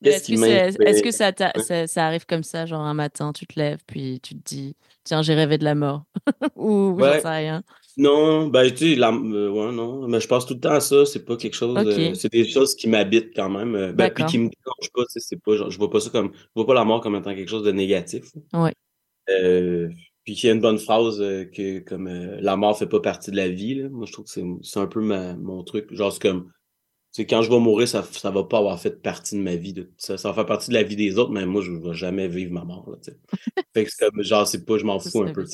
Est-ce 0.05 0.33
m'inspire? 0.33 0.87
est-ce 0.87 1.03
que 1.03 1.87
ça 1.89 2.07
arrive 2.07 2.27
comme 2.27 2.45
ça, 2.45 2.67
genre 2.67 2.83
un 2.83 2.95
matin, 2.95 3.33
tu 3.33 3.47
te 3.47 3.59
lèves, 3.59 3.83
puis 3.85 4.21
tu 4.21 4.37
te 4.37 4.43
dis, 4.45 4.77
tiens, 5.05 5.23
j'ai 5.23 5.35
rêvé 5.35 5.59
de 5.59 5.65
la 5.65 5.75
mort, 5.75 6.05
ou 6.57 6.95
Ouais. 6.95 7.21
rien. 7.25 7.63
Non, 7.97 8.49
ben, 8.49 8.69
tu 8.73 8.77
sais, 8.77 8.95
la- 8.97 9.13
euh, 9.13 9.51
ouais, 9.51 9.73
non, 9.73 10.09
mais 10.09 10.21
je 10.21 10.27
pense 10.27 10.47
tout 10.47 10.55
le 10.55 10.61
temps 10.61 10.73
à 10.73 10.81
ça, 10.81 11.07
c'est 11.07 11.25
pas 11.25 11.37
quelque 11.37 11.55
chose, 11.55 11.77
euh, 11.79 12.15
c'est 12.15 12.33
des 12.33 12.49
choses 12.49 12.75
qui 12.75 12.89
m'habitent 12.89 13.35
quand 13.37 13.49
même, 13.49 13.77
euh, 13.77 13.93
ben, 13.93 14.11
puis 14.11 14.25
qui 14.25 14.39
me 14.39 14.49
dérangent 14.49 14.93
pas, 14.93 15.03
c'est 15.09 15.41
pas, 15.41 15.57
genre, 15.57 15.71
je 15.71 15.79
vois 15.79 15.91
pas 15.91 16.01
ça 16.01 16.11
comme, 16.11 16.33
je 16.35 16.49
vois 16.57 16.67
pas 16.67 16.75
la 16.75 16.85
mort 16.85 17.01
comme 17.01 17.15
étant 17.15 17.35
quelque 17.35 17.49
chose 17.51 17.63
de 17.63 17.71
négatif. 17.71 18.25
Ouais. 18.53 18.75
Euh, 19.31 19.89
puis 20.25 20.35
qu'il 20.35 20.49
y 20.49 20.51
a 20.51 20.55
une 20.55 20.61
bonne 20.61 20.79
phrase 20.79 21.21
euh, 21.21 21.45
que, 21.45 21.79
comme, 21.81 22.09
la 22.09 22.57
mort 22.57 22.77
fait 22.77 22.89
pas 22.89 23.01
partie 23.01 23.31
de 23.31 23.37
la 23.37 23.49
vie, 23.49 23.77
là. 23.77 23.89
Moi, 23.91 24.07
je 24.07 24.13
trouve 24.13 24.25
que 24.25 24.31
c'est, 24.63 24.81
un 24.81 24.87
peu 24.87 25.01
ma, 25.01 25.35
mon 25.37 25.63
truc, 25.63 25.95
genre, 25.95 26.13
c'est 26.13 26.23
comme, 26.23 26.51
sais, 27.23 27.27
quand 27.27 27.43
je 27.43 27.51
vais 27.51 27.59
mourir, 27.59 27.89
ça, 27.89 28.03
ça 28.13 28.31
va 28.31 28.45
pas 28.45 28.59
avoir 28.59 28.81
fait 28.81 29.01
partie 29.03 29.37
de 29.37 29.41
ma 29.41 29.57
vie, 29.57 29.73
de, 29.73 29.91
ça, 29.97 30.17
ça 30.19 30.29
va 30.29 30.35
faire 30.35 30.47
partie 30.47 30.71
de 30.71 30.75
la 30.75 30.83
vie 30.83 30.97
des 30.97 31.19
autres, 31.19 31.31
mais 31.31 31.47
moi, 31.47 31.63
je 31.63 31.73
vais 31.73 31.95
jamais 31.95 32.29
vivre 32.29 32.53
ma 32.53 32.65
mort, 32.65 32.91
là. 32.91 32.99
Fait 33.75 33.85
que 33.85 33.91
c'est 33.91 34.09
comme, 34.11 34.23
genre, 34.23 34.47
c'est 34.47 34.65
pas, 34.65 34.79
je 34.79 34.85
m'en 34.85 34.99
fous 34.99 35.23
un 35.23 35.33
peu. 35.33 35.45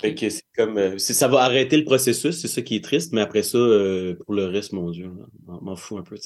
Fait 0.00 0.14
que 0.14 0.28
c'est 0.28 0.42
comme 0.56 0.76
euh, 0.76 0.98
c'est- 0.98 1.14
ça 1.14 1.28
va 1.28 1.42
arrêter 1.42 1.76
le 1.76 1.84
processus, 1.84 2.40
c'est 2.40 2.48
ça 2.48 2.62
qui 2.62 2.76
est 2.76 2.84
triste, 2.84 3.12
mais 3.12 3.20
après 3.20 3.42
ça, 3.44 3.58
euh, 3.58 4.14
pour 4.24 4.34
le 4.34 4.44
reste, 4.46 4.72
mon 4.72 4.90
Dieu, 4.90 5.10
m'en 5.46 5.76
fous 5.76 5.98
un 5.98 6.02
peu. 6.02 6.16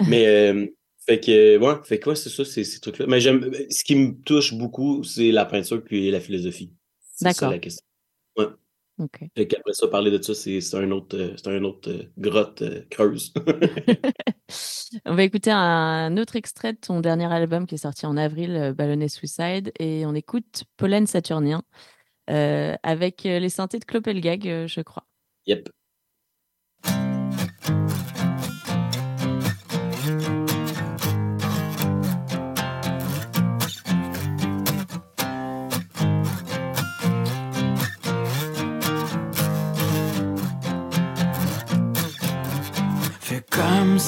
Mais 0.08 0.26
euh, 0.26 0.66
Fait 1.06 1.20
que, 1.20 1.58
ouais, 1.58 1.74
fait 1.84 2.00
quoi, 2.00 2.16
c'est 2.16 2.30
ça, 2.30 2.46
c'est 2.46 2.64
ces 2.64 2.80
trucs-là. 2.80 3.06
Mais 3.06 3.20
j'aime, 3.20 3.50
ce 3.68 3.84
qui 3.84 3.94
me 3.94 4.14
touche 4.22 4.54
beaucoup, 4.54 5.04
c'est 5.04 5.32
la 5.32 5.44
peinture 5.44 5.84
puis 5.84 6.10
la 6.10 6.18
philosophie. 6.18 6.72
C'est 7.12 7.24
ça 7.24 7.30
D'accord. 7.30 7.50
la 7.50 7.58
question. 7.58 7.84
Fait 9.36 9.46
qu'après 9.48 9.72
ça, 9.72 9.88
parler 9.88 10.10
de 10.10 10.22
ça, 10.22 10.34
c'est 10.34 10.60
un 10.74 10.90
autre, 10.90 11.16
euh, 11.16 11.34
c'est 11.36 11.48
un 11.48 11.64
autre 11.64 11.90
euh, 11.90 12.04
grotte 12.18 12.62
euh, 12.62 12.82
creuse. 12.90 13.34
On 15.04 15.14
va 15.14 15.24
écouter 15.24 15.50
un 15.50 16.16
autre 16.16 16.36
extrait 16.36 16.74
de 16.74 16.78
ton 16.78 17.00
dernier 17.00 17.32
album 17.32 17.66
qui 17.66 17.74
est 17.74 17.78
sorti 17.78 18.06
en 18.06 18.16
avril, 18.16 18.54
euh, 18.54 18.72
Ballonnet 18.72 19.08
Suicide, 19.08 19.72
et 19.80 20.06
on 20.06 20.14
écoute 20.14 20.64
Pollen 20.76 21.06
Saturnien 21.06 21.62
euh, 22.30 22.74
avec 22.82 23.26
euh, 23.26 23.38
les 23.38 23.48
synthés 23.48 23.78
de 23.78 23.84
Clopelgag, 23.84 24.48
euh, 24.48 24.66
je 24.66 24.80
crois. 24.80 25.04
yep. 25.46 25.68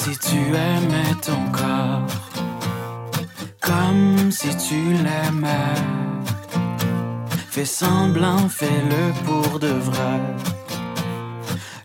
Si 0.07 0.17
tu 0.19 0.37
aimais 0.55 1.15
ton 1.21 1.51
corps, 1.51 2.07
comme 3.59 4.31
si 4.31 4.49
tu 4.55 4.93
l'aimais. 5.03 5.81
Fais 7.49 7.65
semblant, 7.65 8.47
fais-le 8.47 9.11
pour 9.25 9.59
de 9.59 9.67
vrai, 9.67 10.21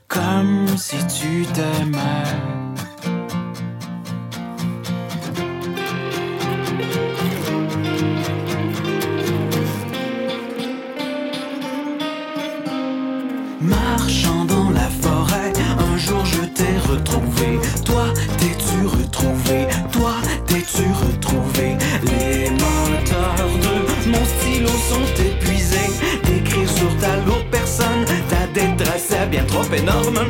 comme 0.06 0.68
si 0.76 0.98
tu 1.08 1.46
t'aimais. 1.46 2.62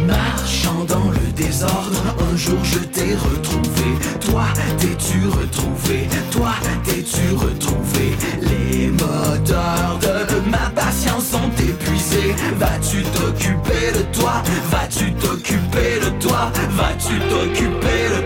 Marchant 0.07 0.85
dans 0.87 1.11
le 1.11 1.33
désordre, 1.33 2.03
un 2.33 2.37
jour 2.37 2.59
je 2.63 2.79
t'ai 2.79 3.15
retrouvé. 3.15 3.97
Toi, 4.21 4.45
t'es-tu 4.79 5.27
retrouvé? 5.27 6.09
Toi, 6.31 6.53
t'es-tu 6.85 7.35
retrouvé? 7.35 8.17
Les 8.41 8.89
moteurs 8.89 9.99
de 10.01 10.51
ma 10.51 10.71
patience 10.75 11.27
sont 11.31 11.51
épuisés. 11.59 12.35
Vas-tu 12.57 13.03
t'occuper 13.03 13.93
de 13.99 14.03
toi? 14.17 14.43
Vas-tu 14.71 15.13
t'occuper 15.15 16.01
de 16.05 16.11
toi? 16.23 16.53
Vas-tu 16.71 17.19
t'occuper 17.29 18.09
de 18.09 18.21
toi 18.21 18.22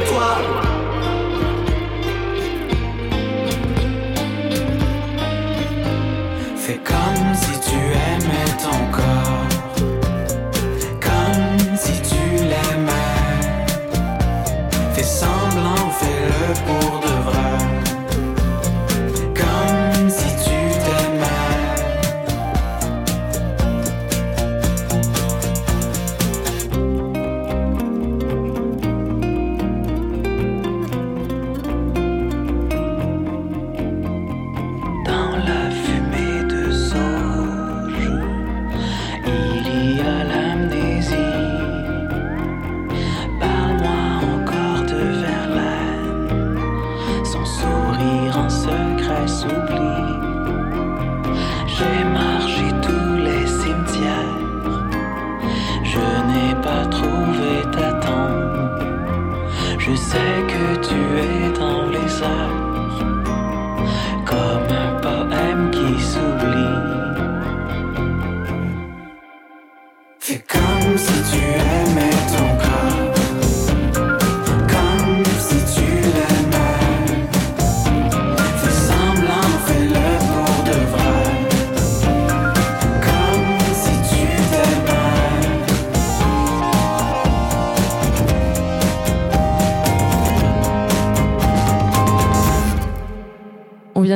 Fais 70.36 70.44
comme 70.48 70.98
si 70.98 71.12
tu 71.30 71.38
aimais 71.38 72.10
ton 72.36 72.55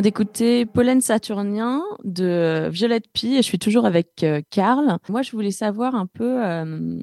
vient 0.01 0.03
d'écouter 0.03 0.65
Pollen 0.65 1.03
Saturnien 1.03 1.83
de 2.05 2.25
euh, 2.25 2.69
Violette 2.71 3.05
Pie 3.13 3.35
et 3.35 3.43
je 3.43 3.43
suis 3.43 3.59
toujours 3.59 3.85
avec 3.85 4.23
euh, 4.23 4.41
Karl. 4.49 4.97
Moi, 5.11 5.21
je 5.21 5.33
voulais 5.33 5.51
savoir 5.51 5.95
un 5.95 6.07
peu, 6.07 6.43
euh, 6.43 7.03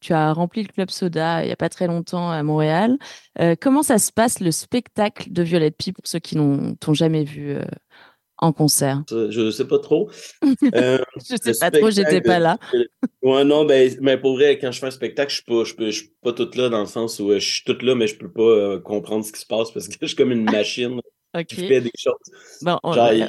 tu 0.00 0.14
as 0.14 0.32
rempli 0.32 0.62
le 0.62 0.68
Club 0.68 0.88
Soda 0.88 1.42
il 1.42 1.46
n'y 1.46 1.52
a 1.52 1.56
pas 1.56 1.68
très 1.68 1.86
longtemps 1.86 2.30
à 2.30 2.42
Montréal. 2.42 2.96
Euh, 3.38 3.54
comment 3.60 3.82
ça 3.82 3.98
se 3.98 4.10
passe 4.12 4.40
le 4.40 4.50
spectacle 4.50 5.30
de 5.30 5.42
Violette 5.42 5.76
Pie 5.76 5.92
pour 5.92 6.06
ceux 6.06 6.20
qui 6.20 6.36
n'ont 6.36 6.74
jamais 6.92 7.24
vu 7.24 7.50
euh, 7.50 7.64
en 8.38 8.52
concert? 8.52 9.02
Je 9.10 9.50
sais 9.50 9.66
pas 9.68 9.78
trop. 9.78 10.10
Euh, 10.74 10.98
Je 11.16 11.36
sais 11.36 11.52
le 11.52 11.58
pas 11.58 11.70
trop, 11.70 11.90
j'étais 11.90 12.22
pas 12.22 12.38
là. 12.38 12.56
Ouais, 13.22 13.44
non, 13.44 13.66
ben, 13.66 13.94
mais 14.00 14.16
pour 14.16 14.36
vrai, 14.36 14.58
quand 14.58 14.72
je 14.72 14.80
fais 14.80 14.86
un 14.86 14.90
spectacle, 14.90 15.30
je 15.30 15.36
suis 15.36 15.44
pas, 15.44 15.64
je 15.64 15.74
peux, 15.74 15.90
je 15.90 15.98
suis 15.98 16.12
pas 16.22 16.32
toute 16.32 16.56
là 16.56 16.70
dans 16.70 16.80
le 16.80 16.86
sens 16.86 17.20
où 17.20 17.30
je 17.32 17.38
suis 17.38 17.62
toute 17.64 17.82
là, 17.82 17.94
mais 17.94 18.06
je 18.06 18.16
peux 18.16 18.30
pas 18.30 18.42
euh, 18.42 18.80
comprendre 18.80 19.24
ce 19.24 19.32
qui 19.32 19.40
se 19.40 19.46
passe 19.46 19.70
parce 19.70 19.86
que 19.86 19.94
je 20.00 20.06
suis 20.06 20.16
comme 20.16 20.32
une 20.32 20.44
machine 20.50 21.00
Ok. 21.34 21.46
qui 21.46 21.66
fait 21.68 21.80
des 21.80 21.90
choses. 21.96 22.14
Bon, 22.62 22.78
on- 22.82 22.92
Genre, 22.92 23.12
il 23.12 23.22
euh, 23.22 23.26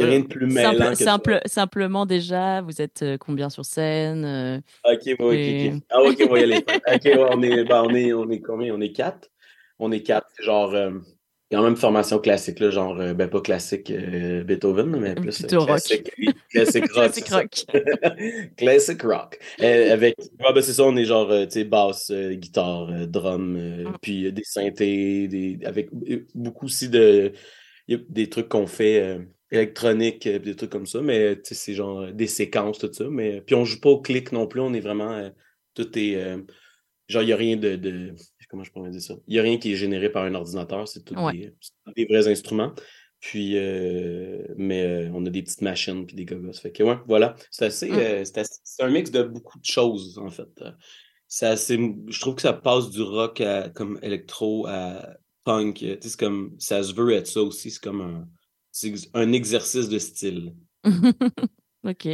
a 0.00 0.04
rien 0.04 0.20
de 0.20 0.26
plus 0.26 0.46
mêlant 0.46 0.72
simple- 0.72 0.88
que 0.90 0.94
ça. 0.96 1.04
simple- 1.04 1.40
simplement 1.46 2.06
déjà, 2.06 2.60
vous 2.62 2.80
êtes 2.82 3.02
euh, 3.02 3.16
combien 3.18 3.48
sur 3.50 3.64
scène 3.64 4.24
euh, 4.24 4.58
Ok, 4.84 5.14
ok, 5.18 5.32
Et- 5.34 5.72
ok. 5.74 5.82
Ah, 5.90 6.02
ok, 6.02 6.16
on 6.28 6.32
va 6.32 6.40
y 6.40 6.42
aller. 6.42 6.64
Ok, 6.94 7.04
ouais, 7.04 7.26
on 7.30 7.42
est, 7.42 7.64
ben, 7.64 7.82
on 7.82 7.94
est, 7.94 8.12
on 8.12 8.28
est 8.30 8.40
combien? 8.40 8.74
On 8.74 8.80
est 8.80 8.92
quatre. 8.92 9.28
On 9.78 9.90
est 9.92 10.02
quatre. 10.02 10.26
Genre, 10.40 10.72
euh, 10.74 10.90
quand 11.52 11.62
même 11.62 11.76
formation 11.76 12.18
classique, 12.18 12.58
là, 12.60 12.70
genre, 12.70 12.98
euh, 12.98 13.14
ben, 13.14 13.28
pas 13.28 13.40
classique 13.40 13.90
euh, 13.90 14.42
Beethoven, 14.42 14.96
mais 14.98 15.14
plus 15.14 15.38
euh, 15.44 15.46
Plutôt 15.46 15.60
rock. 15.60 15.68
classique, 15.68 16.10
classique 16.50 16.90
rock. 16.94 17.14
Ça. 17.14 17.36
rock. 17.36 17.66
Classic 18.56 19.02
rock. 19.02 19.38
Euh, 19.60 19.92
avec, 19.92 20.14
ouais, 20.18 20.52
ben, 20.54 20.62
c'est 20.62 20.72
ça, 20.72 20.84
on 20.84 20.96
est 20.96 21.04
genre, 21.04 21.30
euh, 21.30 21.44
tu 21.44 21.52
sais, 21.52 21.64
basse, 21.64 22.10
euh, 22.10 22.34
guitare, 22.34 23.06
drum, 23.06 23.52
Mm. 23.84 23.96
puis 24.00 24.32
des 24.32 24.44
synthés, 24.44 25.28
des, 25.28 25.58
avec 25.64 25.90
beaucoup 26.34 26.66
aussi 26.66 26.88
de, 26.88 27.32
il 27.88 27.98
y 27.98 28.00
a 28.00 28.04
des 28.08 28.28
trucs 28.28 28.48
qu'on 28.48 28.66
fait 28.66 29.18
électroniques, 29.50 30.26
des 30.26 30.56
trucs 30.56 30.70
comme 30.70 30.86
ça, 30.86 31.00
mais 31.02 31.36
tu 31.36 31.42
sais, 31.48 31.54
c'est 31.54 31.74
genre 31.74 32.06
des 32.12 32.26
séquences, 32.26 32.78
tout 32.78 32.92
ça. 32.92 33.04
Mais, 33.10 33.40
puis 33.42 33.54
on 33.54 33.64
joue 33.64 33.80
pas 33.80 33.90
au 33.90 34.00
clic 34.00 34.32
non 34.32 34.46
plus, 34.46 34.60
on 34.60 34.72
est 34.72 34.80
vraiment, 34.80 35.30
tout 35.74 35.98
est, 35.98 36.36
genre, 37.08 37.22
il 37.22 37.26
n'y 37.26 37.32
a 37.32 37.36
rien 37.36 37.56
de, 37.56 37.76
de- 37.76 38.14
comment 38.52 38.64
je 38.64 38.70
pourrais 38.70 38.90
dire 38.90 39.00
ça? 39.00 39.14
Il 39.26 39.32
n'y 39.32 39.38
a 39.40 39.42
rien 39.42 39.56
qui 39.56 39.72
est 39.72 39.76
généré 39.76 40.12
par 40.12 40.24
un 40.24 40.34
ordinateur, 40.34 40.86
c'est 40.86 41.02
tout 41.04 41.14
Ouais. 41.14 41.54
des, 41.96 42.04
vrais 42.04 42.28
instruments. 42.28 42.74
Puis, 43.18 43.56
euh, 43.56 44.46
mais 44.58 44.82
euh, 44.82 45.10
on 45.14 45.24
a 45.24 45.30
des 45.30 45.42
petites 45.42 45.62
machines 45.62 46.04
puis 46.06 46.14
des 46.14 46.26
gogos. 46.26 46.52
Fait 46.52 46.70
que, 46.70 46.82
ouais, 46.82 46.98
voilà. 47.06 47.34
C'est 47.50 47.64
assez, 47.64 47.88
Mm. 47.90 47.94
euh, 47.94 48.24
c'est 48.26 48.38
assez- 48.38 48.60
c'est 48.62 48.82
un 48.82 48.90
mix 48.90 49.10
de 49.10 49.22
beaucoup 49.22 49.58
de 49.58 49.64
choses, 49.64 50.18
en 50.18 50.28
fait. 50.28 50.50
C'est 51.28 51.46
assez, 51.46 51.78
je 52.08 52.20
trouve 52.20 52.34
que 52.34 52.42
ça 52.42 52.52
passe 52.52 52.90
du 52.90 53.00
rock 53.00 53.40
à, 53.40 53.70
comme 53.70 53.98
électro 54.02 54.66
à 54.66 55.16
punk. 55.44 55.76
tu 55.76 55.86
sais, 55.86 55.98
C'est 56.02 56.20
comme, 56.20 56.54
ça 56.58 56.82
se 56.82 56.92
veut 56.92 57.12
être 57.12 57.26
ça 57.26 57.40
aussi. 57.42 57.70
C'est 57.70 57.82
comme 57.82 58.02
un, 58.02 58.28
un 59.14 59.32
exercice 59.32 59.88
de 59.88 59.98
style. 59.98 60.52
Ok. 61.88 62.06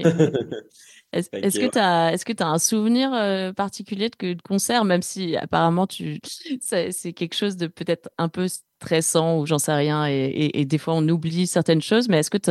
Est-ce 1.13 1.59
que, 1.59 1.71
tu 1.71 1.79
as, 1.79 2.13
est-ce 2.13 2.25
que 2.25 2.35
tu 2.35 2.43
as 2.43 2.49
un 2.49 2.59
souvenir 2.59 3.13
euh, 3.15 3.53
particulier 3.53 4.11
de, 4.11 4.37
concert, 4.47 4.85
même 4.85 5.01
si 5.01 5.37
apparemment 5.37 5.87
tu, 5.87 6.21
c'est 6.61 7.13
quelque 7.15 7.35
chose 7.35 7.57
de 7.57 7.67
peut-être 7.67 8.11
un 8.19 8.29
peu 8.29 8.47
stressant 8.49 9.39
ou 9.41 9.47
j'en 9.47 9.59
sais 9.59 9.73
rien, 9.73 10.07
et, 10.07 10.13
et- 10.13 10.61
et 10.61 10.65
des 10.67 10.77
fois 10.79 10.95
on 10.95 11.09
oublie 11.09 11.47
certaines 11.47 11.81
choses, 11.81 12.09
mais 12.09 12.19
est-ce 12.19 12.31
que 12.31 12.37
tu 12.37 12.51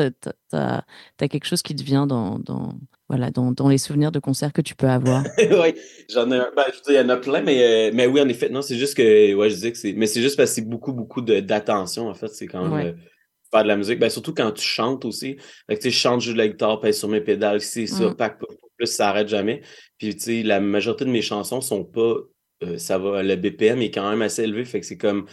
as, 0.54 0.84
quelque 1.20 1.46
chose 1.46 1.62
qui 1.62 1.76
te 1.76 1.84
vient 1.84 2.08
dans, 2.08 2.40
dans, 2.40 2.74
voilà, 3.10 3.30
dans, 3.30 3.52
dans 3.52 3.70
les 3.70 3.78
souvenirs 3.78 4.12
de 4.12 4.20
concerts 4.20 4.54
que 4.54 4.62
tu 4.62 4.74
peux 4.76 4.90
avoir? 4.90 5.24
oui, 5.38 5.76
j'en 6.10 6.30
ai 6.32 6.38
un. 6.38 6.52
Ben, 6.56 6.64
je 6.68 6.82
dire, 6.82 6.90
il 6.90 6.96
y 6.96 7.00
en 7.00 7.10
a 7.10 7.18
plein, 7.18 7.42
mais, 7.42 7.90
euh, 7.90 7.92
mais 7.94 8.08
oui, 8.08 8.20
en 8.22 8.28
effet, 8.28 8.50
non, 8.50 8.64
c'est 8.64 8.78
juste 8.78 8.98
que, 8.98 9.36
ouais, 9.36 9.50
je 9.52 9.56
disais 9.56 9.72
que 9.72 9.78
c'est, 9.78 9.94
mais 9.94 10.08
c'est 10.08 10.22
juste 10.22 10.36
parce 10.36 10.50
que 10.50 10.56
c'est 10.56 10.68
beaucoup, 10.68 10.94
beaucoup 10.94 11.22
d'attention, 11.22 12.10
en 12.10 12.16
fait, 12.16 12.30
c'est 12.30 12.48
quand 12.48 12.64
même 12.64 12.74
Ouais. 12.74 12.86
euh, 12.88 12.94
faire 13.52 13.64
de 13.64 13.68
la 13.68 13.78
musique, 13.78 14.00
ben, 14.00 14.10
surtout 14.10 14.34
quand 14.34 14.52
tu 14.52 14.64
chantes 14.64 15.06
aussi. 15.06 15.38
Fait 15.68 15.76
que, 15.76 15.82
tu 15.82 15.84
sais, 15.84 15.90
je 15.92 15.98
chante, 15.98 16.22
je 16.22 16.28
joue 16.28 16.34
de 16.34 16.38
la 16.40 16.48
guitare, 16.48 16.80
pèse 16.80 16.98
sur 17.00 17.08
mes 17.08 17.22
pédales, 17.22 17.62
c'est 17.62 17.88
ça, 17.88 18.10
Mm. 18.10 18.16
pack, 18.16 18.40
pack, 18.40 18.50
plus, 18.78 18.88
ça 18.88 19.10
arrête 19.10 19.28
jamais. 19.28 19.62
Puis, 19.98 20.16
tu 20.16 20.22
sais, 20.22 20.44
la 20.44 20.60
majorité 20.60 21.06
de 21.06 21.10
mes 21.10 21.22
chansons 21.22 21.62
sont 21.62 21.84
pas, 21.84 22.16
euh, 22.64 22.78
ça 22.78 22.98
va, 22.98 23.24
le 23.24 23.36
BPM 23.36 23.82
est 23.82 23.92
quand 23.92 24.10
même 24.10 24.22
assez 24.22 24.44
élevé, 24.44 24.66
fait 24.66 24.80
que 24.82 24.86
c'est 24.86 24.98
comme, 24.98 25.26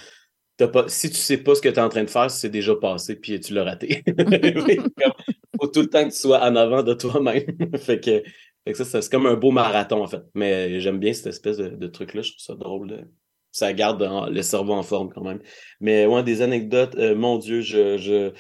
t'as 0.57 0.69
pas, 0.69 0.87
si 0.89 1.11
tu 1.11 1.17
sais 1.17 1.39
pas 1.39 1.55
ce 1.55 1.61
que 1.61 1.69
tu 1.69 1.75
es 1.75 1.79
en 1.81 1.89
train 1.89 2.05
de 2.05 2.11
faire, 2.11 2.31
c'est 2.31 2.49
déjà 2.49 2.75
passé, 2.77 3.17
puis 3.17 3.39
tu 3.41 3.53
l'as 3.55 3.65
raté. 3.65 4.03
Faut 5.61 5.69
tout 5.69 5.81
le 5.83 5.89
temps 5.89 6.05
que 6.05 6.13
tu 6.13 6.19
sois 6.19 6.41
en 6.43 6.57
avant 6.57 6.83
de 6.83 6.95
toi-même. 6.95 7.45
fait 7.79 8.01
que, 8.01 8.23
fait 8.67 8.73
que 8.73 8.77
ça, 8.79 8.85
ça, 8.85 9.03
c'est 9.03 9.11
comme 9.11 9.27
un 9.27 9.35
beau 9.35 9.51
marathon, 9.51 10.03
en 10.03 10.07
fait. 10.07 10.23
Mais 10.35 10.81
j'aime 10.81 10.99
bien 10.99 11.13
cette 11.13 11.27
espèce 11.27 11.57
de, 11.59 11.69
de 11.69 11.87
truc-là. 11.87 12.23
Je 12.23 12.31
trouve 12.33 12.41
ça 12.45 12.55
drôle. 12.55 12.89
de- 12.89 13.05
Ça 13.55 13.73
garde 13.73 14.03
en- 14.03 14.27
le 14.29 14.43
cerveau 14.43 14.73
en 14.73 14.83
forme 14.83 15.11
quand 15.15 15.23
même. 15.23 15.41
Mais 15.81 16.07
ouais, 16.07 16.25
des 16.25 16.43
anecdotes, 16.43 16.97
euh, 16.97 17.15
mon 17.15 17.39
Dieu, 17.39 17.61
je. 17.61 17.97
je 17.99 18.33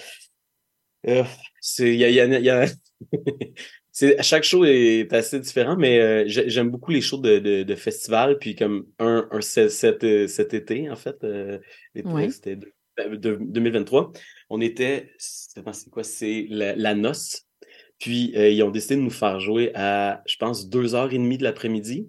euh, 1.06 1.22
c'est, 1.60 1.94
il 1.94 2.00
y 2.00 2.04
a, 2.04 2.08
il 2.08 2.14
y 2.16 2.20
a- 2.20 2.40
y 2.40 2.50
a- 2.50 2.66
c'est, 3.92 4.20
chaque 4.22 4.42
show 4.42 4.64
est 4.64 5.12
assez 5.12 5.38
différent, 5.38 5.76
mais 5.76 6.00
euh, 6.00 6.24
j'ai- 6.26 6.48
j'aime 6.50 6.68
beaucoup 6.68 6.90
les 6.90 7.00
shows 7.00 7.18
de, 7.18 7.38
de, 7.38 7.62
de 7.62 7.74
festival. 7.76 8.38
Puis 8.38 8.56
comme 8.56 8.86
un, 8.98 9.28
un 9.30 9.40
cet, 9.40 9.70
cet, 9.70 10.02
euh, 10.02 10.26
cet 10.26 10.52
été, 10.52 10.90
en 10.90 10.96
fait, 10.96 11.16
l'été, 11.94 12.08
Ouais. 12.08 12.30
c'était 12.30 12.56
de- 12.56 12.72
de- 13.16 13.38
2023, 13.40 14.12
on 14.50 14.60
était. 14.60 15.10
C'est 15.18 15.62
quoi? 15.90 16.02
C'est 16.02 16.46
la, 16.50 16.74
la 16.74 16.94
noce. 16.94 17.46
Puis, 18.00 18.32
euh, 18.36 18.50
ils 18.50 18.62
ont 18.64 18.70
décidé 18.70 18.96
de 18.96 19.00
nous 19.02 19.10
faire 19.10 19.38
jouer 19.38 19.70
à, 19.76 20.22
je 20.26 20.36
pense, 20.36 20.68
deux 20.68 20.96
heures 20.96 21.12
et 21.12 21.18
demie 21.18 21.38
de 21.38 21.44
l'après-midi. 21.44 22.08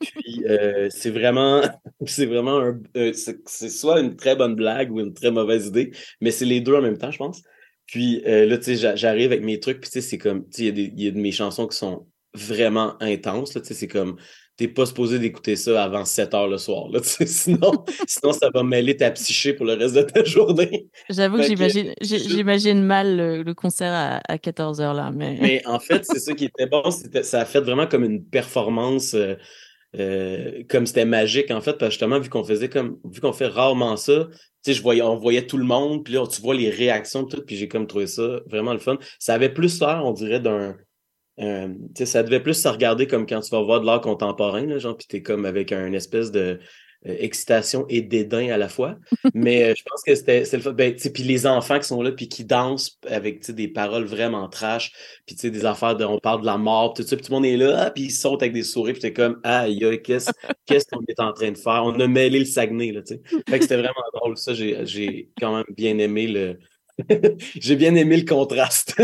Puis, 0.00 0.44
euh, 0.46 0.88
c'est 0.90 1.10
vraiment, 1.10 1.62
c'est 2.06 2.26
vraiment 2.26 2.58
un, 2.60 2.80
euh, 2.96 3.12
c'est 3.14 3.68
soit 3.68 4.00
une 4.00 4.16
très 4.16 4.36
bonne 4.36 4.54
blague 4.54 4.90
ou 4.92 5.00
une 5.00 5.14
très 5.14 5.30
mauvaise 5.30 5.66
idée, 5.68 5.92
mais 6.20 6.30
c'est 6.30 6.44
les 6.44 6.60
deux 6.60 6.74
en 6.74 6.82
même 6.82 6.98
temps, 6.98 7.10
je 7.10 7.18
pense. 7.18 7.42
Puis 7.86 8.22
euh, 8.26 8.46
là, 8.46 8.58
tu 8.58 8.64
sais, 8.64 8.76
j'a- 8.76 8.96
j'arrive 8.96 9.32
avec 9.32 9.42
mes 9.44 9.60
trucs, 9.60 9.80
puis 9.80 9.90
tu 9.90 10.00
sais, 10.00 10.08
c'est 10.08 10.18
comme, 10.18 10.48
tu 10.48 10.64
sais, 10.64 10.66
il 10.68 11.00
y, 11.00 11.04
y 11.04 11.08
a 11.08 11.10
de 11.10 11.18
mes 11.20 11.32
chansons 11.32 11.66
qui 11.66 11.76
sont 11.76 12.06
vraiment 12.34 12.96
intenses, 13.02 13.52
tu 13.52 13.60
sais, 13.64 13.74
c'est 13.74 13.88
comme, 13.88 14.16
t'es 14.62 14.68
pas 14.68 14.86
supposé 14.86 15.18
d'écouter 15.18 15.56
ça 15.56 15.82
avant 15.82 16.04
7 16.04 16.34
heures 16.34 16.46
le 16.46 16.56
soir, 16.56 16.88
là, 16.88 17.00
sinon, 17.02 17.84
sinon, 18.06 18.32
ça 18.32 18.48
va 18.54 18.62
mêler 18.62 18.96
ta 18.96 19.10
psyché 19.10 19.54
pour 19.54 19.66
le 19.66 19.72
reste 19.72 19.96
de 19.96 20.02
ta 20.02 20.22
journée. 20.22 20.86
J'avoue 21.10 21.38
que 21.38 21.94
j'imagine, 22.00 22.84
mal 22.84 23.16
le, 23.16 23.42
le 23.42 23.54
concert 23.54 23.92
à, 23.92 24.20
à 24.28 24.36
14h 24.36 24.94
là, 24.94 25.10
mais. 25.12 25.36
Mais 25.40 25.62
en 25.66 25.80
fait, 25.80 26.04
c'est 26.04 26.20
ça 26.20 26.32
qui 26.34 26.44
était 26.44 26.66
bon. 26.66 26.82
Ça 27.22 27.40
a 27.40 27.44
fait 27.44 27.60
vraiment 27.60 27.88
comme 27.88 28.04
une 28.04 28.24
performance, 28.24 29.14
euh, 29.14 29.34
euh, 29.98 30.62
comme 30.68 30.86
c'était 30.86 31.06
magique, 31.06 31.50
en 31.50 31.60
fait, 31.60 31.72
parce 31.72 31.88
que 31.88 31.90
justement, 31.90 32.20
vu 32.20 32.30
qu'on 32.30 32.44
faisait 32.44 32.68
comme, 32.68 32.98
vu 33.04 33.20
qu'on 33.20 33.32
fait 33.32 33.48
rarement 33.48 33.96
ça, 33.96 34.28
tu 34.30 34.38
sais, 34.62 34.74
je 34.74 34.82
voyais, 34.82 35.02
on 35.02 35.16
voyait 35.16 35.44
tout 35.44 35.58
le 35.58 35.64
monde, 35.64 36.04
puis 36.04 36.14
là, 36.14 36.24
tu 36.28 36.40
vois 36.40 36.54
les 36.54 36.70
réactions, 36.70 37.24
tout, 37.24 37.42
puis 37.44 37.56
j'ai 37.56 37.66
comme 37.66 37.88
trouvé 37.88 38.06
ça 38.06 38.38
vraiment 38.46 38.74
le 38.74 38.78
fun. 38.78 38.96
Ça 39.18 39.34
avait 39.34 39.52
plus 39.52 39.80
l'air, 39.80 40.02
on 40.04 40.12
dirait, 40.12 40.38
d'un. 40.38 40.76
Euh, 41.40 41.68
ça 42.04 42.22
devait 42.22 42.42
plus 42.42 42.54
se 42.54 42.68
regarder 42.68 43.06
comme 43.06 43.26
quand 43.26 43.40
tu 43.40 43.50
vas 43.50 43.62
voir 43.62 43.80
de 43.80 43.86
l'art 43.86 44.00
contemporain, 44.00 44.66
là, 44.66 44.78
genre, 44.78 44.96
puis 44.96 45.06
t'es 45.08 45.22
comme 45.22 45.44
avec 45.46 45.72
un 45.72 45.92
espèce 45.92 46.30
de 46.30 46.60
euh, 47.06 47.16
excitation 47.18 47.84
et 47.88 48.00
dédain 48.00 48.50
à 48.50 48.56
la 48.56 48.68
fois. 48.68 48.96
Mais 49.34 49.64
euh, 49.64 49.74
je 49.76 49.82
pense 49.82 50.02
que 50.06 50.14
c'était 50.14 50.44
le 50.52 50.60
fun. 50.60 50.72
Ben, 50.72 50.94
tu 50.94 51.00
sais, 51.00 51.12
puis 51.12 51.24
les 51.24 51.46
enfants 51.46 51.78
qui 51.80 51.86
sont 51.86 52.00
là, 52.00 52.12
puis 52.12 52.28
qui 52.28 52.44
dansent 52.44 52.98
avec 53.08 53.50
des 53.50 53.66
paroles 53.66 54.04
vraiment 54.04 54.48
trash, 54.48 54.92
puis 55.26 55.34
tu 55.34 55.40
sais, 55.40 55.50
des 55.50 55.64
affaires 55.64 55.96
de, 55.96 56.04
on 56.04 56.18
parle 56.18 56.42
de 56.42 56.46
la 56.46 56.58
mort, 56.58 56.94
tout 56.94 57.02
ça, 57.02 57.16
puis 57.16 57.24
tout 57.24 57.32
le 57.32 57.36
monde 57.36 57.46
est 57.46 57.56
là, 57.56 57.86
ah, 57.86 57.90
puis 57.90 58.04
ils 58.04 58.12
sautent 58.12 58.42
avec 58.42 58.52
des 58.52 58.62
sourires, 58.62 58.92
puis 58.92 59.02
t'es 59.02 59.12
comme, 59.12 59.40
aïe, 59.42 59.80
qu'est-ce 60.04 60.30
qu'on 60.92 61.04
est 61.08 61.18
en 61.18 61.32
train 61.32 61.50
de 61.50 61.58
faire? 61.58 61.82
On 61.84 61.98
a 61.98 62.06
mêlé 62.06 62.38
le 62.38 62.44
Saguenay, 62.44 62.92
là, 62.92 63.02
tu 63.02 63.14
sais. 63.14 63.22
Fait 63.48 63.58
que 63.58 63.64
c'était 63.64 63.76
vraiment 63.82 63.94
drôle, 64.14 64.36
ça, 64.36 64.54
j'ai 64.54 65.30
quand 65.40 65.56
même 65.56 65.74
bien 65.76 65.98
aimé 65.98 66.28
le... 66.28 66.58
j'ai 67.56 67.74
bien 67.74 67.94
aimé 67.96 68.18
le 68.18 68.26
contraste. 68.26 68.94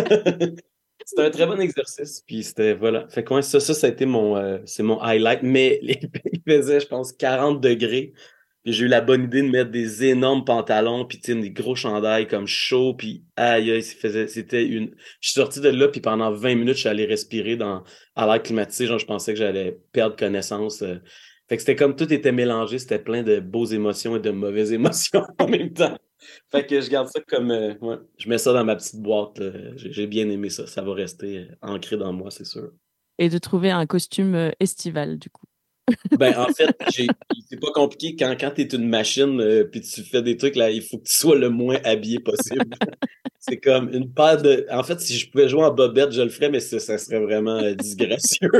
C'était 1.08 1.22
un 1.22 1.30
très 1.30 1.46
bon 1.46 1.58
exercice, 1.58 2.22
puis 2.26 2.42
c'était, 2.44 2.74
voilà. 2.74 3.08
Fait 3.08 3.24
que 3.24 3.40
ça, 3.40 3.60
ça, 3.60 3.72
ça 3.72 3.86
a 3.86 3.90
été 3.90 4.04
mon, 4.04 4.36
euh, 4.36 4.58
c'est 4.66 4.82
mon 4.82 5.00
highlight, 5.00 5.42
mais 5.42 5.80
il 5.82 6.42
faisait, 6.46 6.80
je 6.80 6.86
pense, 6.86 7.12
40 7.12 7.62
degrés, 7.62 8.12
puis 8.62 8.74
j'ai 8.74 8.84
eu 8.84 8.88
la 8.88 9.00
bonne 9.00 9.24
idée 9.24 9.40
de 9.42 9.48
mettre 9.48 9.70
des 9.70 10.04
énormes 10.04 10.44
pantalons, 10.44 11.06
puis 11.06 11.18
des 11.18 11.50
gros 11.50 11.74
chandails 11.74 12.26
comme 12.28 12.46
chaud, 12.46 12.92
puis 12.94 13.24
aïe, 13.36 13.70
aïe, 13.70 13.82
c'était 13.82 14.66
une... 14.66 14.94
Je 15.20 15.28
suis 15.30 15.40
sorti 15.40 15.60
de 15.60 15.70
là, 15.70 15.88
puis 15.88 16.02
pendant 16.02 16.30
20 16.30 16.56
minutes, 16.56 16.74
je 16.74 16.80
suis 16.80 16.88
allé 16.90 17.06
respirer 17.06 17.56
dans, 17.56 17.84
à 18.14 18.26
l'air 18.26 18.42
climatisé, 18.42 18.86
genre, 18.86 18.98
je 18.98 19.06
pensais 19.06 19.32
que 19.32 19.38
j'allais 19.38 19.80
perdre 19.92 20.14
connaissance. 20.14 20.82
euh. 20.82 20.98
Fait 21.48 21.56
que 21.56 21.62
c'était 21.62 21.76
comme 21.76 21.96
tout 21.96 22.12
était 22.12 22.32
mélangé, 22.32 22.78
c'était 22.78 22.98
plein 22.98 23.22
de 23.22 23.40
beaux 23.40 23.64
émotions 23.64 24.16
et 24.16 24.20
de 24.20 24.30
mauvaises 24.30 24.72
émotions 24.72 25.24
en 25.38 25.48
même 25.48 25.72
temps. 25.72 25.96
Fait 26.50 26.66
que 26.66 26.80
je 26.80 26.90
garde 26.90 27.08
ça 27.08 27.20
comme. 27.26 27.50
euh, 27.50 27.74
ouais, 27.80 27.96
je 28.18 28.28
mets 28.28 28.38
ça 28.38 28.52
dans 28.52 28.64
ma 28.64 28.76
petite 28.76 29.00
boîte. 29.00 29.40
J'ai 29.76 30.06
bien 30.06 30.28
aimé 30.28 30.50
ça. 30.50 30.66
Ça 30.66 30.82
va 30.82 30.92
rester 30.92 31.38
euh, 31.38 31.46
ancré 31.62 31.96
dans 31.96 32.12
moi, 32.12 32.30
c'est 32.30 32.44
sûr. 32.44 32.70
Et 33.18 33.28
de 33.28 33.38
trouver 33.38 33.70
un 33.70 33.86
costume 33.86 34.34
euh, 34.34 34.50
estival, 34.60 35.18
du 35.18 35.30
coup. 35.30 35.44
Ben, 36.18 36.36
en 36.36 36.52
fait, 36.52 36.76
c'est 36.90 37.60
pas 37.60 37.72
compliqué 37.72 38.14
quand, 38.16 38.36
quand 38.38 38.50
tu 38.54 38.62
es 38.62 38.66
une 38.66 38.88
machine 38.88 39.40
euh, 39.40 39.64
puis 39.64 39.80
tu 39.80 40.02
fais 40.02 40.22
des 40.22 40.36
trucs, 40.36 40.56
là, 40.56 40.70
il 40.70 40.82
faut 40.82 40.98
que 40.98 41.08
tu 41.08 41.14
sois 41.14 41.36
le 41.36 41.48
moins 41.48 41.78
habillé 41.84 42.18
possible. 42.20 42.66
c'est 43.38 43.58
comme 43.58 43.88
une 43.92 44.12
paire 44.12 44.42
de. 44.42 44.66
En 44.70 44.82
fait, 44.82 45.00
si 45.00 45.18
je 45.18 45.30
pouvais 45.30 45.48
jouer 45.48 45.64
en 45.64 45.72
bobette, 45.72 46.12
je 46.12 46.22
le 46.22 46.28
ferais, 46.28 46.50
mais 46.50 46.60
ça, 46.60 46.78
ça 46.78 46.98
serait 46.98 47.20
vraiment 47.20 47.56
euh, 47.56 47.74
disgracieux. 47.74 48.50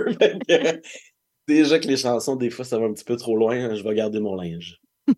Déjà 1.48 1.78
que 1.78 1.88
les 1.88 1.96
chansons, 1.96 2.37
des 2.37 2.50
fois, 2.50 2.66
ça 2.66 2.78
va 2.78 2.84
un 2.84 2.92
petit 2.92 3.04
peu 3.04 3.16
trop 3.16 3.34
loin, 3.34 3.74
je 3.74 3.82
vais 3.82 3.94
garder 3.94 4.20
mon 4.20 4.37
linge. 4.37 4.80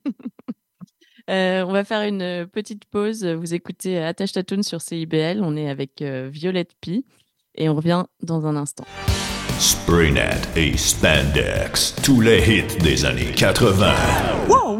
Euh, 1.29 1.62
on 1.64 1.71
va 1.71 1.85
faire 1.85 2.03
une 2.03 2.23
euh, 2.23 2.45
petite 2.45 2.87
pause. 2.87 3.25
Vous 3.25 3.55
écoutez 3.55 3.99
euh, 3.99 4.09
Attache 4.09 4.33
ta 4.33 4.43
Toune 4.43 4.64
sur 4.64 4.81
CIBL. 4.81 5.40
On 5.45 5.57
est 5.57 5.69
avec 5.69 6.03
euh, 6.03 6.29
Violette 6.29 6.73
P. 6.81 7.05
Et 7.55 7.69
on 7.69 7.77
revient 7.77 8.03
dans 8.21 8.47
un 8.47 8.57
instant. 8.57 8.85
Spraynet 9.61 10.40
et 10.57 10.77
Spandex, 10.77 11.95
tous 12.03 12.21
les 12.21 12.38
hits 12.38 12.83
des 12.83 13.05
années 13.05 13.31
80. 13.31 13.95
Wow, 14.49 14.80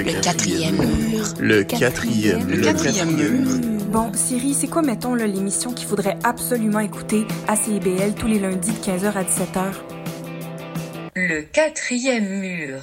Le 0.00 0.06
Le 0.06 0.20
quatrième 0.22 0.76
mur. 0.76 1.24
Le 1.38 1.62
quatrième. 1.62 2.48
Le 2.48 2.62
quatrième 2.62 3.16
mur. 3.16 3.48
Bon, 3.92 4.10
Siri, 4.14 4.54
c'est 4.54 4.66
quoi, 4.66 4.80
mettons, 4.80 5.14
l'émission 5.14 5.74
qu'il 5.74 5.86
faudrait 5.86 6.16
absolument 6.24 6.78
écouter 6.78 7.26
à 7.46 7.54
CIBL 7.54 8.14
tous 8.18 8.26
les 8.26 8.38
lundis 8.38 8.72
de 8.72 8.78
15h 8.78 9.12
à 9.12 9.22
17h? 9.22 9.74
Le 11.16 11.42
quatrième 11.42 12.40
mur. 12.40 12.80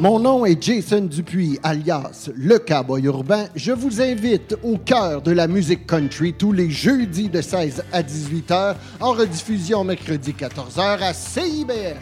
Mon 0.00 0.18
nom 0.18 0.46
est 0.46 0.62
Jason 0.62 1.02
Dupuis, 1.02 1.58
alias 1.62 2.30
Le 2.34 2.58
Cowboy 2.58 3.04
Urbain. 3.04 3.44
Je 3.54 3.72
vous 3.72 4.00
invite 4.00 4.56
au 4.62 4.78
cœur 4.78 5.20
de 5.20 5.32
la 5.32 5.46
musique 5.46 5.86
country 5.86 6.32
tous 6.32 6.52
les 6.52 6.70
jeudis 6.70 7.28
de 7.28 7.42
16 7.42 7.84
à 7.92 8.02
18 8.02 8.50
h 8.50 8.76
en 9.00 9.12
rediffusion 9.12 9.84
mercredi 9.84 10.32
14 10.32 10.74
h 10.76 11.02
à 11.02 11.12
CIBL. 11.12 11.98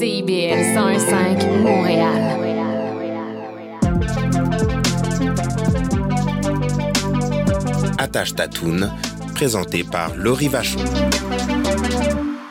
CIBL 0.00 0.56
101.5 0.74 1.60
Montréal. 1.60 2.40
Attache 7.98 8.34
ta 8.34 8.48
toune, 8.48 8.90
présenté 9.34 9.84
par 9.84 10.16
Laurie 10.16 10.48
Vachon. 10.48 10.78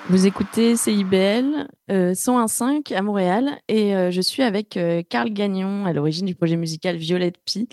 Vous 0.10 0.28
écoutez 0.28 0.76
CIBL 0.76 1.68
euh, 1.90 2.14
101.5 2.14 2.94
à 2.94 3.02
Montréal 3.02 3.58
et 3.68 3.96
euh, 3.96 4.12
je 4.12 4.22
suis 4.22 4.44
avec 4.44 4.78
euh, 4.78 5.02
Carl 5.10 5.32
Gagnon 5.32 5.88
à 5.88 5.94
l'origine 5.94 6.28
du 6.28 6.36
projet 6.36 6.56
musical 6.56 6.98
Violette 6.98 7.40
Pie. 7.46 7.68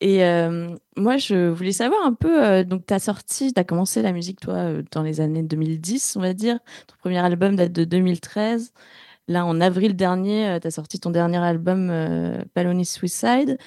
Et 0.00 0.22
euh, 0.22 0.68
moi, 0.96 1.16
je 1.16 1.48
voulais 1.48 1.72
savoir 1.72 2.06
un 2.06 2.12
peu, 2.12 2.44
euh, 2.44 2.62
donc 2.62 2.86
tu 2.86 2.94
as 2.94 3.00
sorti, 3.00 3.52
tu 3.52 3.58
as 3.58 3.64
commencé 3.64 4.02
la 4.02 4.12
musique, 4.12 4.38
toi, 4.38 4.74
dans 4.92 5.02
les 5.02 5.20
années 5.20 5.42
2010, 5.42 6.14
on 6.14 6.20
va 6.20 6.32
dire. 6.32 6.60
Ton 6.86 6.94
premier 7.00 7.18
album 7.18 7.56
date 7.56 7.72
de 7.72 7.82
2013. 7.82 8.72
Là, 9.28 9.44
en 9.44 9.60
avril 9.60 9.96
dernier, 9.96 10.58
tu 10.60 10.68
as 10.68 10.70
sorti 10.70 11.00
ton 11.00 11.10
dernier 11.10 11.38
album, 11.38 11.90
euh, 11.90 12.42
Palonis 12.54 12.86
Suicide. 12.86 13.58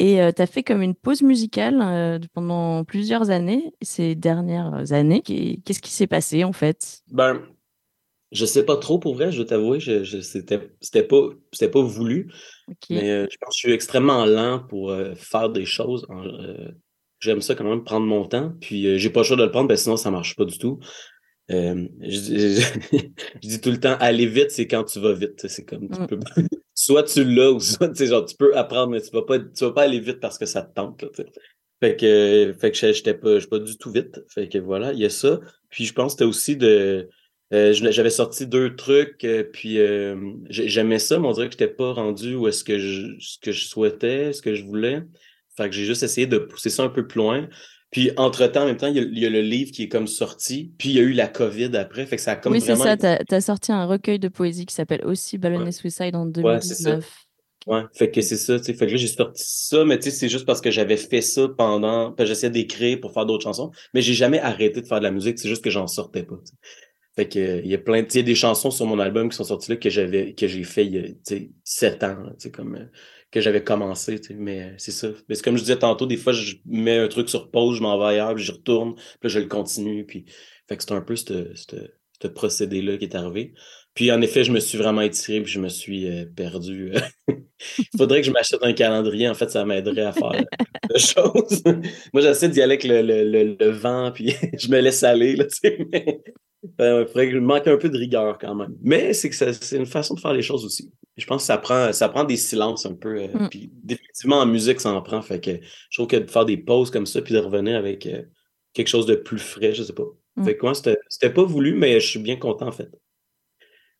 Et 0.00 0.20
tu 0.36 0.42
as 0.42 0.46
fait 0.46 0.62
comme 0.62 0.80
une 0.80 0.94
pause 0.94 1.22
musicale 1.22 1.80
euh, 1.82 2.20
pendant 2.32 2.84
plusieurs 2.84 3.30
années, 3.30 3.72
ces 3.82 4.14
dernières 4.14 4.92
années. 4.92 5.22
Qu'est- 5.22 5.58
Qu'est-ce 5.64 5.80
qui 5.80 5.90
s'est 5.90 6.06
passé, 6.06 6.44
en 6.44 6.52
fait? 6.52 7.02
Ben, 7.10 7.42
je 8.32 8.44
sais 8.46 8.64
pas 8.64 8.76
trop 8.76 8.98
pour 8.98 9.14
vrai, 9.14 9.32
je 9.32 9.38
dois 9.38 9.46
t'avouer, 9.46 9.80
je, 9.80 10.04
je, 10.04 10.20
c'était, 10.20 10.70
c'était 10.80 11.02
pas, 11.02 11.30
c'était 11.52 11.70
pas 11.70 11.82
voulu, 11.82 12.30
mais 12.90 13.10
euh, 13.10 13.26
je 13.30 13.36
pense 13.38 13.50
que 13.54 13.56
je 13.56 13.66
suis 13.68 13.72
extrêmement 13.72 14.24
lent 14.26 14.60
pour 14.68 14.90
euh, 14.90 15.14
faire 15.14 15.50
des 15.50 15.66
choses. 15.66 16.06
Euh, 16.10 16.70
j'aime 17.20 17.40
ça 17.42 17.54
quand 17.54 17.64
même 17.64 17.84
prendre 17.84 18.06
mon 18.06 18.26
temps, 18.26 18.52
puis 18.60 18.86
euh, 18.86 18.98
j'ai 18.98 19.10
pas 19.10 19.20
le 19.20 19.24
choix 19.24 19.36
de 19.36 19.44
le 19.44 19.50
prendre, 19.50 19.68
parce 19.68 19.80
que 19.80 19.84
sinon 19.84 19.96
ça 19.96 20.10
marche 20.10 20.36
pas 20.36 20.44
du 20.44 20.58
tout. 20.58 20.78
Euh, 21.50 21.88
je, 22.00 22.18
dis- 22.20 22.60
je 23.42 23.48
dis 23.48 23.60
tout 23.60 23.70
le 23.70 23.80
temps, 23.80 23.96
aller 24.00 24.26
vite, 24.26 24.50
c'est 24.50 24.66
quand 24.66 24.84
tu 24.84 25.00
vas 25.00 25.14
vite. 25.14 25.46
C'est 25.48 25.64
comme, 25.64 25.88
tu 25.88 26.00
Mm. 26.00 26.06
peux, 26.06 26.18
soit 26.74 27.02
tu 27.04 27.24
l'as, 27.24 27.50
ou 27.52 27.60
soit, 27.60 27.88
tu 27.88 27.96
sais, 27.96 28.06
genre, 28.06 28.24
tu 28.24 28.36
peux 28.36 28.56
apprendre, 28.56 28.90
mais 28.92 29.00
tu 29.00 29.10
vas 29.12 29.22
pas, 29.22 29.38
tu 29.38 29.64
vas 29.64 29.72
pas 29.72 29.82
aller 29.82 30.00
vite 30.00 30.20
parce 30.20 30.38
que 30.38 30.46
ça 30.46 30.62
te 30.62 30.74
tente, 30.74 31.02
là. 31.02 31.08
Fait 31.80 31.96
que, 31.96 32.54
fait 32.60 32.72
que 32.72 32.76
je- 32.76 32.92
j'étais 32.92 33.14
pas, 33.14 33.38
pas 33.48 33.58
du 33.60 33.76
tout 33.78 33.90
vite. 33.92 34.20
Fait 34.28 34.48
que 34.48 34.58
voilà, 34.58 34.92
il 34.92 34.98
y 34.98 35.04
a 35.04 35.10
ça. 35.10 35.40
Puis 35.70 35.84
je 35.84 35.92
pense 35.92 36.12
que 36.14 36.18
c'était 36.18 36.28
aussi 36.28 36.56
de, 36.56 37.08
euh, 37.54 37.72
j'avais 37.72 38.10
sorti 38.10 38.46
deux 38.46 38.74
trucs, 38.76 39.24
euh, 39.24 39.44
puis 39.44 39.78
euh, 39.78 40.16
j'ai- 40.50 40.68
j'aimais 40.68 40.98
ça, 40.98 41.18
mais 41.20 41.28
on 41.28 41.32
dirait 41.32 41.46
que 41.46 41.52
j'étais 41.52 41.68
pas 41.72 41.92
rendu 41.92 42.34
où 42.34 42.48
est-ce 42.48 42.64
que 42.64 42.78
je, 42.78 43.14
ce 43.20 43.38
que 43.40 43.52
je 43.52 43.64
souhaitais, 43.64 44.32
ce 44.32 44.42
que 44.42 44.54
je 44.54 44.64
voulais. 44.64 45.02
Fait 45.56 45.68
que 45.70 45.74
j'ai 45.74 45.84
juste 45.84 46.02
essayé 46.02 46.26
de 46.26 46.38
pousser 46.38 46.68
ça 46.70 46.82
un 46.84 46.88
peu 46.88 47.06
plus 47.06 47.18
loin. 47.18 47.48
Puis 47.90 48.10
entre-temps, 48.16 48.62
en 48.62 48.66
même 48.66 48.76
temps, 48.76 48.88
il 48.88 48.96
y, 48.96 48.98
a, 48.98 49.02
il 49.02 49.18
y 49.18 49.26
a 49.26 49.30
le 49.30 49.40
livre 49.40 49.70
qui 49.70 49.84
est 49.84 49.88
comme 49.88 50.06
sorti, 50.06 50.72
puis 50.78 50.90
il 50.90 50.96
y 50.96 50.98
a 50.98 51.02
eu 51.02 51.12
la 51.12 51.26
COVID 51.26 51.74
après, 51.76 52.04
fait 52.04 52.16
que 52.16 52.22
ça 52.22 52.32
a 52.32 52.36
comme 52.36 52.52
oui, 52.52 52.60
c'est 52.60 52.76
ça, 52.76 52.96
tu 52.96 53.34
as, 53.34 53.40
sorti 53.40 53.72
un 53.72 53.86
recueil 53.86 54.18
de 54.18 54.28
poésie 54.28 54.66
qui 54.66 54.74
s'appelle 54.74 55.04
aussi 55.04 55.38
Ballonnet 55.38 55.72
Suicide 55.72 56.14
en 56.14 56.26
Ouais, 56.26 56.60
c'est 56.60 56.74
ça. 56.74 56.90
2019. 56.90 57.28
Ouais, 57.66 57.82
fait 57.92 58.10
que 58.10 58.20
c'est 58.20 58.36
ça, 58.36 58.58
tu 58.58 58.64
sais. 58.64 58.74
Fait 58.74 58.86
que 58.86 58.92
là, 58.92 58.96
j'ai 58.96 59.08
sorti 59.08 59.42
ça, 59.44 59.84
mais 59.84 59.98
tu 59.98 60.04
sais, 60.04 60.10
c'est 60.10 60.28
juste 60.28 60.46
parce 60.46 60.60
que 60.60 60.70
j'avais 60.70 60.96
fait 60.96 61.20
ça 61.20 61.48
pendant, 61.48 62.14
j'essayais 62.18 62.50
d'écrire 62.50 62.98
pour 63.00 63.12
faire 63.12 63.26
d'autres 63.26 63.44
chansons, 63.44 63.70
mais 63.92 64.00
j'ai 64.00 64.14
jamais 64.14 64.40
arrêté 64.40 64.80
de 64.80 64.86
faire 64.86 65.00
de 65.00 65.04
la 65.04 65.10
musique, 65.10 65.38
c'est 65.38 65.48
juste 65.48 65.62
que 65.62 65.70
j'en 65.70 65.86
sortais 65.86 66.22
pas. 66.22 66.36
Fait 67.14 67.28
que, 67.28 67.38
euh, 67.38 67.60
il 67.64 67.70
y 67.70 67.74
a 67.74 67.78
plein, 67.78 68.04
tu 68.04 68.10
sais, 68.10 68.22
des 68.22 68.34
chansons 68.34 68.70
sur 68.70 68.86
mon 68.86 68.98
album 68.98 69.28
qui 69.28 69.36
sont 69.36 69.44
sorties 69.44 69.72
là 69.72 69.76
que 69.76 69.90
j'avais, 69.90 70.34
que 70.34 70.46
j'ai 70.46 70.62
fait 70.62 70.86
il 70.86 70.94
y 70.94 70.98
a, 70.98 71.02
tu 71.08 71.18
sais, 71.24 71.50
sept 71.64 72.04
ans, 72.04 72.16
tu 72.30 72.34
sais, 72.38 72.50
comme, 72.50 72.76
euh, 72.76 72.84
que 73.30 73.40
j'avais 73.40 73.62
commencé, 73.62 74.20
tu 74.20 74.28
sais, 74.28 74.34
mais 74.34 74.62
euh, 74.62 74.74
c'est 74.78 74.92
ça. 74.92 75.08
Mais 75.28 75.34
c'est 75.34 75.42
comme 75.42 75.56
je 75.56 75.62
disais 75.62 75.78
tantôt, 75.78 76.06
des 76.06 76.16
fois, 76.16 76.32
je 76.32 76.56
mets 76.66 76.98
un 76.98 77.08
truc 77.08 77.28
sur 77.28 77.50
pause, 77.50 77.76
je 77.76 77.82
m'en 77.82 77.98
vais 77.98 78.06
ailleurs, 78.06 78.34
puis 78.34 78.44
je 78.44 78.52
retourne, 78.52 78.94
puis 78.94 79.04
là, 79.24 79.28
je 79.28 79.38
le 79.38 79.46
continue, 79.46 80.06
puis, 80.06 80.24
fait 80.68 80.76
que 80.76 80.82
c'est 80.82 80.92
un 80.92 81.02
peu 81.02 81.16
ce, 81.16 82.28
procédé-là 82.28 82.96
qui 82.96 83.04
est 83.04 83.14
arrivé. 83.14 83.54
Puis 83.94 84.10
en 84.12 84.20
effet, 84.22 84.44
je 84.44 84.52
me 84.52 84.60
suis 84.60 84.78
vraiment 84.78 85.02
étiré, 85.02 85.40
puis 85.42 85.52
je 85.52 85.60
me 85.60 85.68
suis 85.68 86.08
euh, 86.08 86.24
perdu. 86.24 86.92
Il 87.28 87.84
faudrait 87.98 88.20
que 88.20 88.26
je 88.26 88.32
m'achète 88.32 88.62
un 88.62 88.72
calendrier, 88.72 89.28
en 89.28 89.34
fait, 89.34 89.50
ça 89.50 89.64
m'aiderait 89.64 90.02
à 90.02 90.12
faire 90.12 90.32
de 90.32 90.98
choses. 90.98 91.62
Moi, 92.12 92.22
j'essaie 92.22 92.48
d'y 92.48 92.62
aller 92.62 92.74
avec 92.74 92.84
le, 92.84 93.02
le, 93.02 93.24
le, 93.24 93.56
le 93.58 93.70
vent, 93.70 94.10
puis 94.12 94.34
je 94.58 94.68
me 94.68 94.80
laisse 94.80 95.02
aller, 95.02 95.36
là, 95.36 95.44
tu 95.44 95.56
sais, 95.56 95.78
mais 95.92 96.22
euh, 96.80 97.02
il 97.02 97.06
faudrait 97.06 97.30
que 97.30 97.36
manque 97.38 97.66
un 97.66 97.76
peu 97.76 97.88
de 97.88 97.96
rigueur 97.96 98.38
quand 98.38 98.54
même. 98.54 98.76
Mais 98.82 99.12
c'est 99.12 99.30
que 99.30 99.34
c'est 99.34 99.76
une 99.76 99.86
façon 99.86 100.14
de 100.14 100.20
faire 100.20 100.32
les 100.32 100.42
choses 100.42 100.64
aussi. 100.64 100.92
Je 101.16 101.26
pense 101.26 101.42
que 101.42 101.46
ça 101.46 101.58
prend, 101.58 101.92
ça 101.92 102.08
prend 102.08 102.24
des 102.24 102.36
silences 102.36 102.86
un 102.86 102.94
peu, 102.94 103.20
euh, 103.22 103.28
Mm. 103.34 103.48
puis 103.48 103.70
définitivement 103.82 104.36
en 104.38 104.46
musique, 104.46 104.80
ça 104.80 104.90
en 104.92 105.02
prend. 105.02 105.20
Fait 105.22 105.40
que 105.40 105.50
je 105.90 105.98
trouve 105.98 106.06
que 106.06 106.16
de 106.16 106.30
faire 106.30 106.44
des 106.44 106.56
pauses 106.56 106.90
comme 106.90 107.06
ça, 107.06 107.22
puis 107.22 107.34
de 107.34 107.38
revenir 107.40 107.76
avec 107.76 108.06
euh, 108.06 108.22
quelque 108.72 108.88
chose 108.88 109.06
de 109.06 109.14
plus 109.16 109.38
frais, 109.38 109.74
je 109.74 109.82
sais 109.82 109.92
pas. 109.92 110.06
Mm. 110.36 110.44
Fait 110.44 110.56
que 110.56 110.62
moi, 110.62 110.74
c'était 110.74 110.96
c'était 111.08 111.32
pas 111.32 111.44
voulu, 111.44 111.74
mais 111.74 112.00
je 112.00 112.06
suis 112.06 112.20
bien 112.20 112.36
content, 112.36 112.68
en 112.68 112.72
fait. 112.72 112.90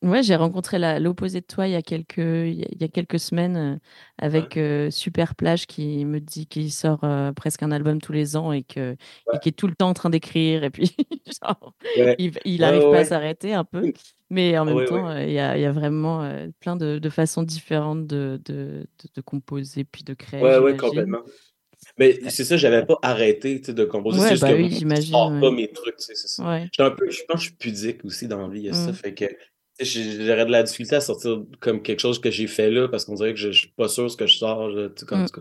Ouais, 0.03 0.23
j'ai 0.23 0.37
rencontré 0.37 0.79
l'opposé 1.01 1.41
de 1.41 1.47
toi 1.47 1.67
il 1.67 1.73
y 1.73 1.77
a 1.77 1.83
quelques, 1.83 2.19
il 2.19 2.65
y 2.81 2.85
a, 2.85 2.89
quelques 2.89 3.19
semaines 3.19 3.57
euh, 3.57 3.77
avec 4.19 4.57
euh, 4.57 4.91
Super 4.91 5.35
Plage 5.35 5.67
qui 5.67 6.05
me 6.05 6.21
dit 6.21 6.47
qu'il 6.47 6.71
sort 6.71 7.01
euh, 7.03 7.33
presque 7.33 7.65
un 7.65 7.73
album 7.73 8.01
tous 8.01 8.13
les 8.13 8.37
ans 8.37 8.53
et 8.53 8.63
que 8.63 8.93
et 9.35 9.39
qui 9.41 9.49
est 9.49 9.53
tout 9.53 9.67
le 9.67 9.75
temps 9.75 9.89
en 9.89 9.95
train 9.95 10.09
d'écrire 10.11 10.63
et 10.63 10.71
puis 10.71 10.95
genre, 11.43 11.75
Ouais. 11.97 12.15
il, 12.21 12.33
il 12.45 12.61
Ouais, 12.61 12.67
arrive 12.67 12.83
ouais, 12.85 12.91
pas 12.91 12.97
à 12.97 12.99
ouais. 13.01 13.05
s'arrêter 13.07 13.55
un 13.55 13.65
peu. 13.65 13.83
Mais 14.31 14.57
en 14.57 14.67
même 14.67 14.77
Ouais, 14.77 14.85
temps, 14.85 15.09
ouais. 15.09 15.29
il 15.29 15.33
y 15.33 15.39
a, 15.41 15.57
il 15.57 15.63
y 15.63 15.67
a 15.67 15.73
vraiment 15.73 16.23
euh, 16.23 16.47
plein 16.61 16.77
de, 16.77 16.99
de 16.99 17.11
façons 17.11 17.43
différentes 17.43 18.07
de, 18.07 18.41
de, 18.45 18.87
composer 19.25 19.85
puis 19.85 20.05
de 20.05 20.15
créer, 20.15 20.43
Ouais, 20.43 20.59
ouais, 20.59 20.77
complètement. 20.77 21.23
Mais 21.99 22.21
c'est 22.29 22.45
ça, 22.45 22.57
j'avais 22.57 22.85
pas 22.87 22.99
arrêté 23.03 23.59
de 23.59 23.85
composer. 23.85 24.19
Ouais, 24.19 24.25
c'est 24.25 24.31
juste 24.35 24.43
bah 24.43 24.53
que 24.53 24.57
oui, 24.59 24.71
je 24.71 25.01
sors 25.03 25.31
pas 25.31 25.49
ouais. 25.49 25.57
mes 25.57 25.73
trucs, 25.73 25.95
c'est 25.99 26.15
ça. 26.15 26.47
Ouais. 26.49 26.65
J'étais 26.65 26.83
un 26.83 26.91
peu, 26.91 27.09
je 27.11 27.23
pense 27.27 27.37
que 27.37 27.41
je 27.41 27.47
suis 27.49 27.57
pudique 27.57 28.05
aussi 28.05 28.29
dans 28.29 28.47
la 28.47 28.49
vie, 28.49 28.69
ça. 28.73 28.91
Mm. 28.91 28.95
Fait 28.95 29.15
que 29.15 29.25
j'aurais 29.85 30.47
de 30.47 30.51
la 30.51 30.63
difficulté 30.63 30.97
à 30.97 31.01
sortir 31.01 31.43
comme 31.61 31.83
quelque 31.83 32.01
chose 32.01 32.21
que 32.21 32.31
j'ai 32.31 32.47
fait 32.47 32.71
là 32.71 32.89
parce 32.89 33.05
qu'on 33.05 33.15
dirait 33.15 33.33
que 33.35 33.39
je, 33.41 33.51
je 33.53 33.61
suis 33.61 33.73
pas 33.77 33.89
sûr 33.89 34.11
ce 34.11 34.17
que 34.17 34.27
je 34.27 34.37
sors. 34.37 34.71
comme, 35.07 35.23
Mm. 35.23 35.27
cas. 35.29 35.41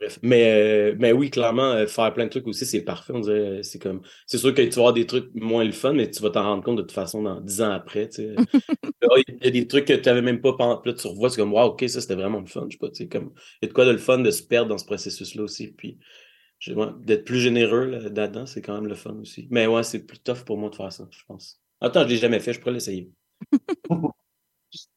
Bref. 0.00 0.18
Mais, 0.22 0.92
euh, 0.92 0.96
mais 0.96 1.10
oui, 1.10 1.28
clairement, 1.28 1.72
euh, 1.72 1.86
faire 1.88 2.14
plein 2.14 2.26
de 2.26 2.30
trucs 2.30 2.46
aussi, 2.46 2.64
c'est 2.64 2.82
parfait. 2.82 3.12
On 3.12 3.18
dirait, 3.18 3.38
euh, 3.58 3.62
c'est 3.64 3.80
comme, 3.82 4.00
c'est 4.26 4.38
sûr 4.38 4.54
que 4.54 4.62
tu 4.62 4.68
vas 4.70 4.76
avoir 4.76 4.92
des 4.92 5.06
trucs 5.06 5.28
moins 5.34 5.64
le 5.64 5.72
fun, 5.72 5.92
mais 5.92 6.08
tu 6.08 6.22
vas 6.22 6.30
t'en 6.30 6.44
rendre 6.44 6.62
compte 6.62 6.76
de 6.76 6.82
toute 6.82 6.92
façon 6.92 7.20
dans 7.22 7.40
dix 7.40 7.60
ans 7.62 7.72
après, 7.72 8.08
tu 8.08 8.22
sais. 8.22 8.34
Là, 9.02 9.08
Il 9.26 9.44
y 9.44 9.48
a 9.48 9.50
des 9.50 9.66
trucs 9.66 9.86
que 9.86 9.94
tu 9.94 10.08
n'avais 10.08 10.22
même 10.22 10.40
pas 10.40 10.52
pensé. 10.52 10.82
Là, 10.88 10.92
tu 10.94 11.06
revois, 11.08 11.30
c'est 11.30 11.40
comme, 11.40 11.52
waouh, 11.52 11.70
ok, 11.70 11.84
ça 11.88 12.00
c'était 12.00 12.14
vraiment 12.14 12.38
le 12.38 12.46
fun. 12.46 12.66
Je 12.68 12.74
sais 12.74 12.78
pas, 12.78 12.90
tu 12.90 12.94
sais, 12.94 13.08
comme, 13.08 13.32
il 13.60 13.64
y 13.64 13.66
a 13.66 13.68
de 13.68 13.72
quoi 13.72 13.86
de 13.86 13.90
le 13.90 13.98
fun 13.98 14.18
de 14.18 14.30
se 14.30 14.42
perdre 14.44 14.68
dans 14.68 14.78
ce 14.78 14.84
processus-là 14.86 15.42
aussi. 15.42 15.72
Puis, 15.72 15.98
ouais, 16.68 16.86
d'être 17.00 17.24
plus 17.24 17.40
généreux 17.40 17.86
là, 17.86 17.98
là-dedans, 17.98 18.46
c'est 18.46 18.62
quand 18.62 18.74
même 18.74 18.86
le 18.86 18.94
fun 18.94 19.16
aussi. 19.20 19.48
Mais 19.50 19.66
ouais, 19.66 19.82
c'est 19.82 20.06
plus 20.06 20.20
tough 20.20 20.44
pour 20.46 20.58
moi 20.58 20.70
de 20.70 20.76
faire 20.76 20.92
ça, 20.92 21.08
je 21.10 21.24
pense. 21.26 21.60
Attends, 21.80 22.04
je 22.04 22.08
l'ai 22.08 22.16
jamais 22.18 22.38
fait, 22.38 22.52
je 22.52 22.60
pourrais 22.60 22.72
l'essayer. 22.72 23.10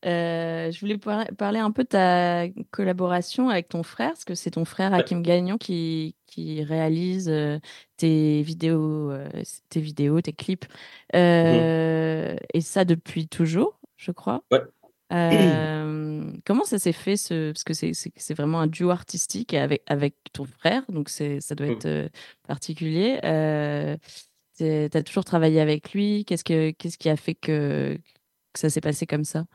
Euh, 0.05 0.69
je 0.69 0.79
voulais 0.81 0.97
par- 0.97 1.27
parler 1.37 1.59
un 1.59 1.71
peu 1.71 1.83
de 1.83 1.87
ta 1.87 2.43
collaboration 2.71 3.47
avec 3.47 3.69
ton 3.69 3.83
frère, 3.83 4.09
parce 4.09 4.25
que 4.25 4.35
c'est 4.35 4.51
ton 4.51 4.65
frère 4.65 4.93
Hakim 4.93 5.21
Gagnon 5.21 5.57
qui, 5.57 6.15
qui 6.27 6.61
réalise 6.61 7.29
euh, 7.29 7.57
tes 7.95 8.41
vidéos, 8.41 9.11
euh, 9.11 9.29
tes 9.69 9.79
vidéos, 9.79 10.19
tes 10.19 10.33
clips, 10.33 10.65
Euh, 11.15 12.35
et 12.53 12.59
ça 12.59 12.83
depuis 12.83 13.29
toujours, 13.29 13.79
je 13.95 14.11
crois. 14.11 14.43
Ouais. 14.51 14.59
Comment 16.45 16.65
ça 16.65 16.77
s'est 16.77 16.91
fait 16.91 17.15
ce... 17.15 17.51
Parce 17.51 17.63
que 17.63 17.73
c'est- 17.73 18.33
vraiment 18.33 18.59
un 18.59 18.67
duo 18.67 18.89
artistique 18.89 19.53
avec, 19.53 19.83
avec 19.87 20.15
ton 20.33 20.43
frère, 20.45 20.83
donc 20.89 21.07
ça 21.09 21.55
doit 21.55 21.67
être 21.67 21.85
euh, 21.85 22.09
particulier. 22.45 23.19
Tu 24.57 24.65
as 24.65 25.03
toujours 25.03 25.23
travaillé 25.25 25.61
avec 25.61 25.93
lui. 25.93 26.25
Qu'est-ce 26.25 26.43
que 26.43 26.71
qu'est-ce 26.71 26.97
qui 26.97 27.09
a 27.09 27.15
fait 27.15 27.35
que, 27.35 27.97
que 28.53 28.59
ça 28.59 28.69
s'est 28.69 28.81
passé 28.81 29.05
comme 29.05 29.23
ça? 29.25 29.45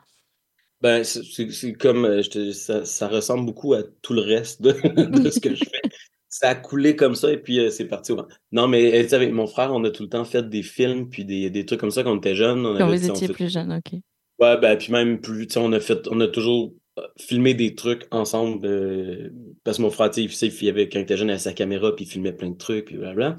Ben, 0.81 1.03
c'est- 1.03 1.73
comme, 1.73 2.05
euh, 2.05 2.21
je 2.21 2.29
te- 2.29 2.51
ça, 2.51 2.85
ça 2.85 3.07
ressemble 3.07 3.45
beaucoup 3.45 3.73
à 3.73 3.81
tout 4.01 4.13
le 4.13 4.21
reste 4.21 4.61
de, 4.61 4.71
de 5.25 5.29
ce 5.31 5.39
que 5.39 5.55
je 5.55 5.63
fais. 5.63 5.81
Ça 6.29 6.49
a 6.49 6.55
coulé 6.55 6.95
comme 6.95 7.15
ça 7.15 7.31
et 7.31 7.37
puis 7.37 7.59
euh, 7.59 7.69
c'est 7.71 7.87
parti. 7.87 8.13
Non, 8.51 8.67
mais 8.67 8.93
euh, 8.93 9.03
tu 9.03 9.09
sais, 9.09 9.15
avec 9.15 9.31
mon 9.31 9.47
frère, 9.47 9.73
on 9.73 9.83
a 9.85 9.89
tout 9.89 10.03
le 10.03 10.09
temps 10.09 10.25
fait 10.25 10.47
des 10.47 10.61
films 10.61 11.09
puis 11.09 11.25
des, 11.25 11.49
des 11.49 11.65
trucs 11.65 11.79
comme 11.79 11.89
ça 11.89 12.03
quand 12.03 12.11
on 12.13 12.17
était 12.17 12.35
jeunes. 12.35 12.65
On 12.65 12.77
Quand 12.77 12.87
avait, 12.87 12.97
vous 12.97 13.09
on 13.09 13.13
étiez 13.13 13.27
fait- 13.27 13.33
plus 13.33 13.51
jeune, 13.51 13.73
ok. 13.73 13.99
Ouais, 14.39 14.57
ben, 14.59 14.77
puis 14.77 14.91
même 14.91 15.19
plus, 15.19 15.47
tu 15.47 15.53
sais, 15.53 15.59
on 15.59 15.71
a 15.71 15.79
fait, 15.79 16.07
on 16.11 16.19
a 16.21 16.27
toujours 16.27 16.73
filmé 17.17 17.55
des 17.55 17.73
trucs 17.73 18.05
ensemble, 18.11 18.67
euh, 18.67 19.29
parce 19.63 19.77
que 19.77 19.81
mon 19.81 19.89
frère, 19.89 20.11
tu 20.11 20.29
sais, 20.29 20.47
il- 20.47 20.69
avait, 20.69 20.89
quand 20.89 20.99
il 20.99 21.03
était 21.03 21.17
jeune, 21.17 21.29
il 21.29 21.31
avait 21.31 21.39
sa 21.39 21.53
caméra, 21.53 21.95
puis 21.95 22.05
il 22.05 22.07
filmait 22.07 22.33
plein 22.33 22.49
de 22.51 22.57
trucs, 22.57 22.85
puis 22.85 22.97
blablabla. 22.97 23.35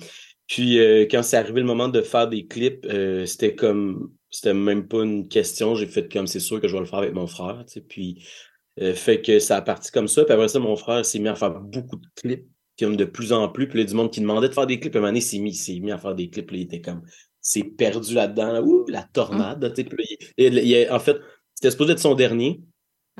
Puis 0.48 0.80
euh, 0.80 1.06
quand 1.08 1.22
c'est 1.22 1.36
arrivé 1.36 1.60
le 1.60 1.66
moment 1.66 1.88
de 1.88 2.00
faire 2.00 2.26
des 2.26 2.46
clips, 2.46 2.84
c'était 3.26 3.54
comme, 3.54 4.12
c'était 4.30 4.54
même 4.54 4.88
pas 4.88 5.02
une 5.04 5.28
question, 5.28 5.74
j'ai 5.74 5.86
fait 5.86 6.10
comme, 6.12 6.26
c'est 6.26 6.40
sûr 6.40 6.60
que 6.60 6.68
je 6.68 6.74
vais 6.74 6.80
le 6.80 6.86
faire 6.86 6.98
avec 7.00 7.14
mon 7.14 7.26
frère, 7.26 7.64
tu 7.66 7.74
sais, 7.74 7.80
puis 7.80 8.24
euh, 8.80 8.94
fait 8.94 9.20
que 9.22 9.38
ça 9.38 9.56
a 9.56 9.62
parti 9.62 9.90
comme 9.90 10.08
ça, 10.08 10.24
puis 10.24 10.32
après 10.32 10.48
ça, 10.48 10.58
mon 10.58 10.76
frère 10.76 11.04
s'est 11.04 11.18
mis 11.18 11.28
à 11.28 11.34
faire 11.34 11.50
beaucoup 11.60 11.96
de 11.96 12.06
clips, 12.14 12.46
comme 12.78 12.96
de 12.96 13.04
plus 13.04 13.32
en 13.32 13.48
plus, 13.48 13.68
puis 13.68 13.78
là, 13.80 13.84
du 13.84 13.94
monde 13.94 14.12
qui 14.12 14.20
demandait 14.20 14.48
de 14.48 14.54
faire 14.54 14.66
des 14.66 14.78
clips, 14.78 14.92
puis 14.92 14.98
à 14.98 15.00
un 15.00 15.02
moment 15.02 15.10
donné, 15.10 15.18
il 15.20 15.22
s'est 15.22 15.38
mis, 15.38 15.54
s'est 15.54 15.80
mis 15.80 15.90
à 15.92 15.98
faire 15.98 16.14
des 16.14 16.28
clips, 16.30 16.46
puis 16.46 16.56
là, 16.56 16.62
il 16.62 16.64
était 16.66 16.80
comme, 16.80 17.02
c'est 17.40 17.64
perdu 17.64 18.14
là-dedans, 18.14 18.52
là, 18.52 18.62
ouh, 18.62 18.84
la 18.88 19.02
tornade, 19.02 19.72
tu 19.74 19.82
sais, 19.82 19.88
puis 19.88 19.96
là, 19.98 20.16
il- 20.38 20.54
il- 20.58 20.70
il- 20.70 20.90
en 20.90 20.98
fait, 21.00 21.16
c'était 21.54 21.70
supposé 21.70 21.92
être 21.92 21.98
son 21.98 22.14
dernier, 22.14 22.60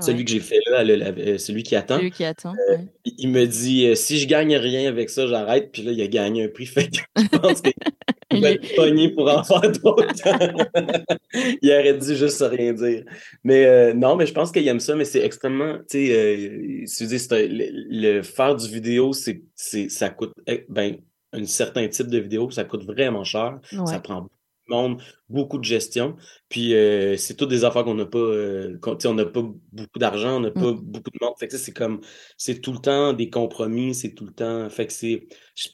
celui 0.00 0.24
que 0.24 0.30
j'ai 0.30 0.40
fait 0.40 0.61
là, 0.70 0.84
le- 0.84 0.96
la- 0.96 1.08
euh, 1.11 1.38
celui 1.38 1.62
qui 1.62 1.76
attend. 1.76 1.96
Celui 1.99 2.11
qui 2.11 2.24
attend. 2.24 2.53
Euh, 2.70 2.76
ouais. 2.76 2.86
il 3.05 3.28
me 3.28 3.46
dit 3.46 3.86
euh, 3.86 3.94
si 3.94 4.18
je 4.18 4.26
gagne 4.26 4.57
rien 4.57 4.88
avec 4.88 5.11
ça, 5.11 5.26
j'arrête. 5.26 5.70
Puis 5.72 5.82
là, 5.82 5.92
il 5.92 6.01
a 6.03 6.07
gagné 6.07 6.44
un 6.44 6.49
prix. 6.49 6.66
Fait 6.66 6.88
que 6.88 6.99
je 7.16 7.38
pense 7.38 7.61
qu'il 7.61 7.72
Il 8.30 8.42
va 8.42 8.51
être 8.51 8.76
pogné 8.76 9.09
pour 9.09 9.26
en 9.30 9.42
faire 9.42 9.62
d'autres. 9.72 10.05
il 11.62 11.70
aurait 11.72 11.96
dû 11.96 12.14
juste 12.14 12.42
rien 12.42 12.74
dire. 12.74 13.05
Mais 13.42 13.64
euh, 13.64 13.94
non, 13.94 14.16
mais 14.16 14.26
je 14.26 14.34
pense 14.34 14.53
qu'il 14.53 14.68
aime 14.68 14.80
ça, 14.80 14.94
mais 14.94 15.07
c'est 15.07 15.24
extrêmement. 15.24 15.78
Tu 15.90 16.09
sais, 16.09 17.07
le, 17.49 18.16
le 18.16 18.22
faire 18.22 18.55
du 18.55 18.68
vidéo, 18.68 19.12
c'est, 19.14 19.40
ça 19.88 20.11
coûte 20.11 20.32
eh, 20.46 20.66
ben, 20.68 20.96
un 21.32 21.44
certain 21.46 21.88
type 21.88 22.09
de 22.09 22.18
vidéo, 22.18 22.51
ça 22.51 22.64
coûte 22.64 22.84
vraiment 22.84 23.24
cher. 23.24 23.59
Ouais. 23.72 23.86
Ça 23.86 23.99
prend 24.01 24.22
beaucoup 24.22 24.34
monde, 24.68 25.02
beaucoup 25.28 25.58
de 25.58 25.64
gestion. 25.64 26.16
Puis 26.48 26.74
euh, 26.74 27.16
c'est 27.16 27.34
toutes 27.36 27.50
des 27.50 27.64
affaires 27.64 27.84
qu'on 27.84 27.94
n'a 27.94 28.06
pas, 28.06 28.18
euh, 28.18 28.78
on 29.06 29.14
n'a 29.14 29.24
pas 29.26 29.42
beaucoup 29.72 29.98
d'argent, 29.98 30.36
on 30.36 30.40
n'a 30.40 30.50
pas 30.50 30.72
beaucoup 30.72 31.10
de 31.10 31.18
monde. 31.24 31.34
Fait 31.38 31.48
que 31.48 31.56
c'est 31.58 31.72
comme, 31.72 32.00
c'est 32.36 32.60
tout 32.60 32.72
le 32.72 32.78
temps 32.78 33.12
des 33.12 33.30
compromis, 33.30 33.94
c'est 33.94 34.14
tout 34.14 34.24
le 34.26 34.32
temps. 34.32 34.68
Fait 34.70 34.86
que 34.86 34.92
c'est, 34.92 35.26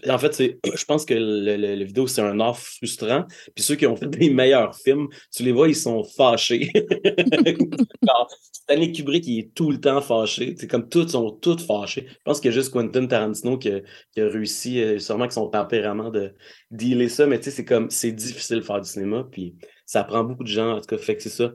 en 0.09 0.19
fait, 0.19 0.35
c'est, 0.35 0.59
je 0.75 0.85
pense 0.85 1.05
que 1.05 1.15
le, 1.15 1.57
le- 1.57 1.77
le 1.77 1.85
vidéo, 1.85 2.07
c'est 2.07 2.23
un 2.23 2.41
art 2.41 2.59
frustrant. 2.59 3.25
Puis 3.55 3.65
ceux 3.65 3.77
qui 3.77 3.87
ont 3.87 3.97
fait 3.97 4.09
des 4.09 4.31
meilleurs 4.31 4.75
films, 4.77 5.09
tu 5.35 5.43
les 5.43 5.53
vois, 5.53 5.69
ils 5.69 5.77
sont 5.77 6.05
fâchés. 6.05 6.71
Stanley 8.65 8.93
Kubrick, 8.93 9.27
il 9.27 9.39
est 9.41 9.55
tout 9.55 9.71
le 9.71 9.79
temps 9.81 10.01
fâché. 10.01 10.55
C'est 10.59 10.67
comme 10.69 10.89
tous 10.89 11.09
sont 11.09 11.31
tous 11.33 11.65
fâchés. 11.67 12.07
Je 12.09 12.17
pense 12.25 12.41
qu'il 12.41 12.51
y 12.51 12.55
a 12.55 12.57
juste 12.57 12.73
Quentin 12.73 13.07
Tarantino 13.07 13.59
qui 13.59 13.69
a, 13.71 13.81
qui 14.13 14.21
a 14.23 14.29
réussi, 14.29 14.81
euh, 14.83 14.99
sûrement 14.99 15.25
avec 15.25 15.33
son 15.33 15.49
tempérament, 15.49 16.11
de 16.11 16.35
dealer 16.71 17.09
ça. 17.11 17.27
Mais 17.27 17.39
tu 17.39 17.45
sais, 17.45 17.51
c'est 17.51 17.65
comme, 17.65 17.91
c'est 17.91 18.13
difficile 18.13 18.57
de 18.57 18.63
faire 18.63 18.81
du 18.81 18.89
cinéma. 18.89 19.27
Puis 19.31 19.55
ça 19.85 20.03
prend 20.05 20.25
beaucoup 20.25 20.45
de 20.45 20.49
gens, 20.49 20.77
en 20.77 20.81
tout 20.81 20.87
cas. 20.87 20.99
Fait 20.99 21.15
que 21.17 21.23
c'est 21.23 21.29
ça. 21.29 21.53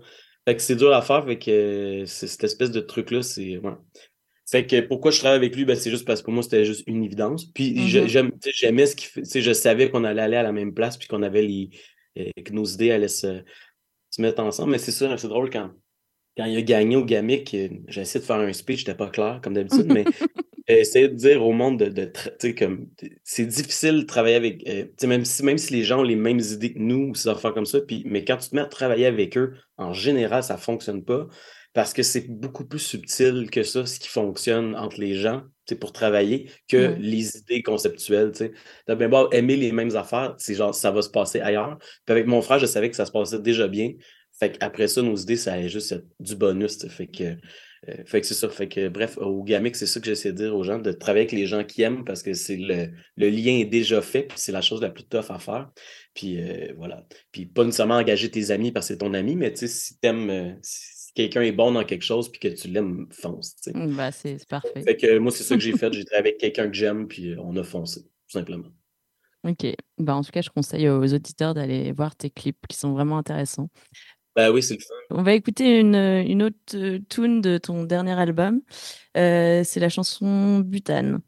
Fait 0.47 0.55
que 0.55 0.61
c'est 0.61 0.75
dur 0.75 0.93
à 0.93 1.01
faire. 1.01 1.25
Fait 1.25 1.39
que 1.39 1.49
euh, 1.51 2.05
cette 2.05 2.43
espèce 2.43 2.71
de 2.71 2.79
truc-là, 2.79 3.23
c'est. 3.23 3.57
ouais. 3.57 3.73
Fait 4.49 4.65
que 4.65 4.81
pourquoi 4.81 5.11
je 5.11 5.19
travaille 5.19 5.37
avec 5.37 5.55
lui, 5.55 5.63
ben, 5.65 5.75
c'est 5.75 5.91
juste 5.91 6.05
parce 6.05 6.21
que 6.21 6.25
pour 6.25 6.33
moi, 6.33 6.41
c'était 6.43 6.65
juste 6.65 6.83
une 6.87 7.03
évidence. 7.03 7.45
Puis 7.45 7.73
Mhm. 7.73 8.31
sais, 8.41 8.51
j'aimais 8.53 8.85
ce 8.87 8.95
qu'il 8.95 9.07
fait. 9.07 9.41
Je 9.41 9.53
savais 9.53 9.89
qu'on 9.91 10.03
allait 10.03 10.21
aller 10.23 10.37
à 10.37 10.43
la 10.43 10.51
même 10.51 10.73
place, 10.73 10.97
puis 10.97 11.07
qu'on 11.07 11.23
avait 11.23 11.41
les. 11.43 11.69
euh, 12.17 12.29
que 12.43 12.51
nos 12.53 12.65
idées 12.65 12.91
allaient 12.91 13.07
se, 13.07 13.41
se 14.09 14.21
mettre 14.21 14.41
ensemble. 14.41 14.71
Mais 14.71 14.79
c'est 14.79 14.91
ça, 14.91 15.15
c'est 15.17 15.27
drôle 15.27 15.49
quand, 15.51 15.71
quand 16.39 16.45
il 16.45 16.57
a 16.57 16.61
gagné 16.61 16.95
au 16.95 17.03
Gamic, 17.03 17.53
euh, 17.53 17.67
j'ai 17.89 18.01
essayé 18.01 18.21
de 18.21 18.25
faire 18.25 18.37
un 18.37 18.53
speech, 18.53 18.79
j'étais 18.79 18.95
pas 18.95 19.09
clair, 19.09 19.41
comme 19.43 19.53
d'habitude, 19.53 19.87
mais 19.93 20.05
j'ai 20.69 20.79
essayé 20.79 21.09
de 21.09 21.13
dire 21.13 21.45
au 21.45 21.51
monde 21.51 21.77
de, 21.77 22.11
comme 22.57 22.87
c'est 23.25 23.45
difficile 23.45 24.01
de 24.01 24.05
travailler 24.05 24.35
avec. 24.37 24.65
euh, 24.69 24.85
même 25.05 25.25
si, 25.25 25.43
même 25.43 25.57
si 25.57 25.73
les 25.73 25.83
gens 25.83 25.99
ont 25.99 26.03
les 26.03 26.15
mêmes 26.15 26.39
idées 26.39 26.73
que 26.73 26.79
nous 26.79 27.09
ou 27.09 27.15
ces 27.15 27.27
affaires 27.27 27.53
comme 27.53 27.65
ça, 27.65 27.81
puis, 27.81 28.03
mais 28.05 28.23
quand 28.23 28.37
tu 28.37 28.51
te 28.51 28.55
mets 28.55 28.61
à 28.61 28.67
travailler 28.67 29.05
avec 29.05 29.37
eux, 29.37 29.53
en 29.75 29.91
général, 29.91 30.41
ça 30.41 30.55
fonctionne 30.55 31.03
pas. 31.03 31.27
Parce 31.73 31.93
que 31.93 32.01
c'est 32.01 32.27
beaucoup 32.27 32.65
plus 32.65 32.79
subtil 32.79 33.49
que 33.51 33.61
ça, 33.61 33.85
ce 33.85 33.99
qui 33.99 34.07
fonctionne 34.07 34.75
entre 34.75 34.99
les 34.99 35.13
gens, 35.13 35.43
pour 35.75 35.91
travailler, 35.91 36.49
que 36.67 36.95
les 36.97 37.37
idées 37.37 37.61
conceptuelles. 37.61 38.31
tu 38.31 38.45
sais. 38.45 38.51
T'as 38.87 38.95
bien 38.95 39.09
beau 39.09 39.29
aimer 39.31 39.55
les 39.55 39.71
mêmes 39.71 39.95
affaires, 39.95 40.33
c'est 40.37 40.55
genre 40.55 40.73
ça 40.73 40.91
va 40.91 41.01
se 41.01 41.09
passer 41.09 41.41
ailleurs. 41.41 41.77
Puis 42.05 42.11
avec 42.11 42.25
mon 42.25 42.41
frère, 42.41 42.59
je 42.59 42.65
savais 42.65 42.89
que 42.89 42.95
ça 42.95 43.05
se 43.05 43.11
passait 43.11 43.39
déjà 43.39 43.67
bien. 43.67 43.91
Fait 44.39 44.57
qu'après 44.57 44.87
ça, 44.87 45.01
nos 45.01 45.17
idées, 45.17 45.35
ça 45.35 45.53
allait 45.53 45.67
juste 45.67 45.91
être 45.91 46.07
du 46.19 46.35
bonus. 46.35 46.87
Fait 46.87 47.07
que, 47.07 47.23
euh, 47.23 48.03
fait 48.05 48.21
que 48.21 48.27
c'est 48.27 48.33
ça. 48.33 48.47
Fait 48.49 48.69
que 48.69 48.87
bref, 48.87 49.17
au 49.17 49.43
Gamic, 49.43 49.75
c'est 49.75 49.85
ça 49.85 49.99
que 49.99 50.05
j'essaie 50.05 50.31
de 50.31 50.37
dire 50.37 50.55
aux 50.55 50.63
gens, 50.63 50.79
de 50.79 50.93
travailler 50.93 51.23
avec 51.23 51.33
les 51.33 51.45
gens 51.45 51.65
qui 51.65 51.81
aiment 51.81 52.05
parce 52.05 52.23
que 52.23 52.33
c'est 52.33 52.55
le, 52.55 52.89
le 53.17 53.29
lien 53.29 53.57
est 53.57 53.65
déjà 53.65 54.01
fait, 54.01 54.23
puis 54.23 54.37
c'est 54.39 54.53
la 54.53 54.61
chose 54.61 54.81
la 54.81 54.91
plus 54.91 55.03
tough 55.03 55.29
à 55.29 55.39
faire. 55.39 55.69
Puis 56.13 56.39
euh, 56.41 56.73
voilà. 56.77 57.05
Puis 57.33 57.47
pas 57.47 57.65
nécessairement 57.65 57.97
engager 57.97 58.31
tes 58.31 58.51
amis 58.51 58.71
parce 58.71 58.87
que 58.87 58.93
c'est 58.93 58.99
ton 58.99 59.13
ami, 59.13 59.35
mais 59.35 59.51
tu 59.51 59.59
sais, 59.59 59.67
si 59.67 59.99
t'aimes, 59.99 60.29
euh, 60.29 60.53
si 60.61 61.11
quelqu'un 61.13 61.41
est 61.41 61.51
bon 61.51 61.73
dans 61.73 61.83
quelque 61.83 62.03
chose 62.03 62.31
puis 62.31 62.39
que 62.39 62.47
tu 62.47 62.69
l'aimes, 62.69 63.07
fonce. 63.11 63.55
sais. 63.61 63.73
Bah, 63.75 64.13
c'est 64.13 64.47
parfait. 64.47 64.83
Fait 64.83 64.95
que 64.95 65.17
moi, 65.17 65.33
c'est 65.33 65.43
ça 65.43 65.55
que 65.55 65.61
j'ai 65.61 65.75
fait. 65.75 65.91
J'ai 65.91 66.05
travaillé 66.05 66.29
avec 66.29 66.37
quelqu'un 66.37 66.69
que 66.69 66.75
j'aime, 66.77 67.09
puis 67.09 67.35
on 67.37 67.57
a 67.57 67.63
foncé, 67.63 68.03
tout 68.03 68.39
simplement. 68.39 68.69
Ok. 69.43 69.65
Bah, 69.97 70.15
en 70.15 70.21
tout 70.21 70.31
cas, 70.31 70.41
je 70.41 70.49
conseille 70.49 70.89
aux 70.89 71.13
auditeurs 71.13 71.53
d'aller 71.53 71.91
voir 71.91 72.15
tes 72.15 72.29
clips 72.29 72.67
qui 72.67 72.77
sont 72.77 72.93
vraiment 72.93 73.17
intéressants. 73.17 73.69
Oui, 74.53 74.63
c'est 74.63 74.75
le 74.75 74.79
fun. 74.81 74.93
On 75.11 75.23
va 75.23 75.33
écouter 75.33 75.79
une, 75.79 75.95
une 75.95 76.43
autre 76.43 76.55
euh, 76.75 76.99
tune 77.09 77.41
de 77.41 77.57
ton 77.57 77.83
dernier 77.83 78.17
album. 78.19 78.61
Euh, 79.17 79.63
c'est 79.65 79.79
la 79.79 79.89
chanson 79.89 80.59
Butane. 80.59 81.19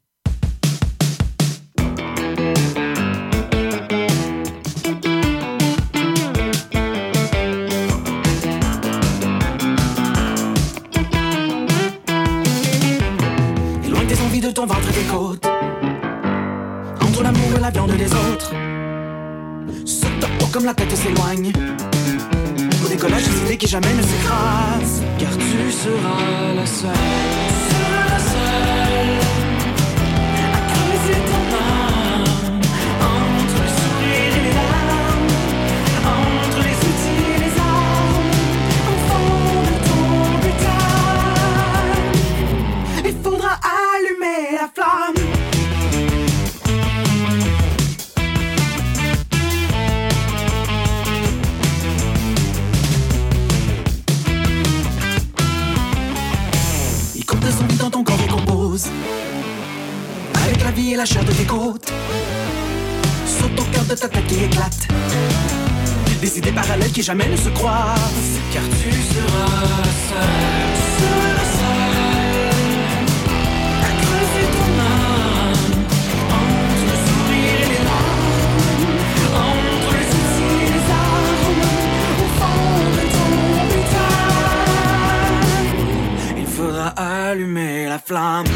Éloigne 13.86 14.08
tes 14.08 14.22
envies 14.22 14.42
de 14.42 14.52
ton 14.52 14.66
ventre 14.66 14.90
et 14.90 14.94
tes 14.94 15.10
côtes. 15.12 15.46
Entre 17.02 17.24
l'amour 17.24 17.58
et 17.58 17.60
la 17.60 17.70
viande 17.72 17.92
des 17.98 18.12
autres. 18.14 18.54
Peau 20.40 20.46
comme 20.54 20.66
la 20.66 20.74
tête 20.74 20.92
s'éloigne. 20.96 21.52
Décollage 22.92 23.24
des 23.24 23.42
idées 23.46 23.58
qui 23.58 23.68
jamais 23.68 23.94
ne 23.94 24.02
s'écrasent. 24.02 25.02
Car 25.18 25.32
tu 25.38 25.72
seras 25.72 26.54
la 26.54 26.66
seule. 26.66 27.71
La 60.72 60.78
vie 60.78 60.94
et 60.94 60.96
la 60.96 61.06
chair 61.06 61.24
de 61.26 61.32
tes 61.34 61.44
côtes. 61.44 61.92
Sur 63.26 63.50
ton 63.56 63.64
cœur 63.72 63.84
de 63.86 63.96
ta 63.96 64.08
tête 64.08 64.28
qui 64.28 64.44
éclate. 64.44 64.88
Des 66.22 66.38
idées 66.38 66.52
parallèles 66.52 66.92
qui 66.92 67.02
jamais 67.02 67.28
ne 67.28 67.36
se 67.36 67.50
croisent. 67.50 68.40
Car 68.54 68.64
tu 68.80 68.92
seras 69.12 69.84
seras 70.08 71.32
la 71.40 71.46
seule. 71.58 72.52
À 73.88 73.92
creuser 74.02 74.48
ton 74.56 74.72
âme. 74.94 75.72
Entre 76.40 76.84
le 76.90 76.98
sourire 77.08 77.60
et 77.66 77.70
les 77.74 77.84
larmes. 77.90 78.30
Entre 79.48 79.92
les 80.00 80.10
soucis 80.14 80.56
et 80.66 80.70
les. 80.74 80.84
Au 82.24 82.28
fond 82.38 82.72
de 82.98 83.04
ton 83.16 83.32
butin. 83.70 84.16
Il 86.38 86.48
faudra 86.56 86.88
allumer 87.30 87.78
la 87.90 88.00
flamme. 88.00 88.52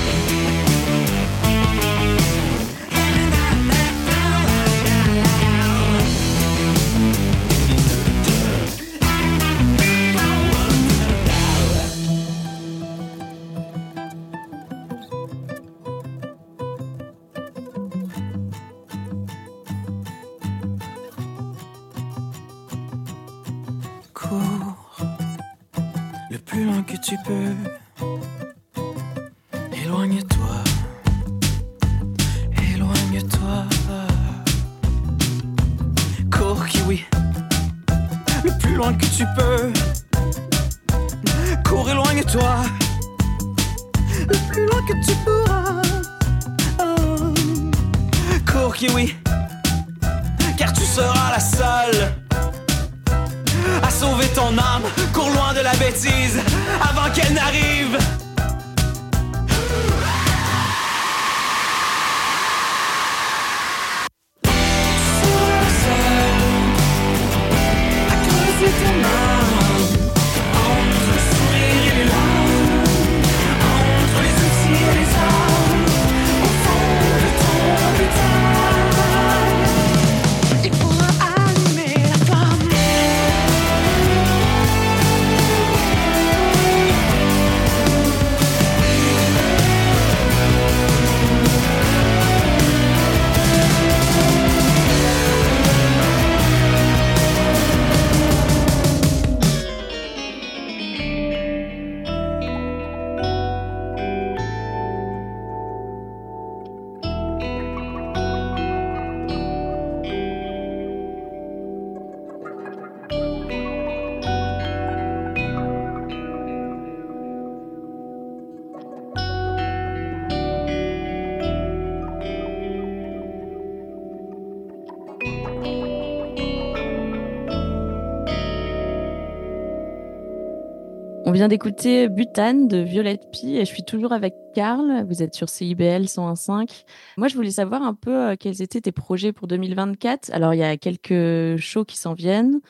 Vient 131.36 131.47
d'écouter 131.49 132.07
Butane 132.07 132.67
de 132.67 132.77
Violette 132.77 133.29
Pie 133.31 133.57
et 133.57 133.65
je 133.65 133.65
suis 133.65 133.83
toujours 133.83 134.13
avec 134.13 134.33
Karl. 134.53 135.05
Vous 135.07 135.21
êtes 135.21 135.33
sur 135.36 135.49
CIBL 135.49 136.05
101.5. 136.07 136.86
Moi, 137.17 137.27
je 137.27 137.36
voulais 137.36 137.51
savoir 137.51 137.81
un 137.81 137.93
peu 137.93 138.31
euh, 138.31 138.36
quels 138.39 138.61
étaient 138.61 138.79
tes 138.81 138.91
projets 138.93 139.33
pour 139.33 139.47
2024. 139.47 140.31
Alors, 140.33 140.53
il 140.53 140.59
y 140.59 140.63
a 140.63 140.77
quelques 140.77 141.57
shows 141.57 141.83
qui 141.83 141.97
s'en 141.97 142.13
viennent. 142.13 142.61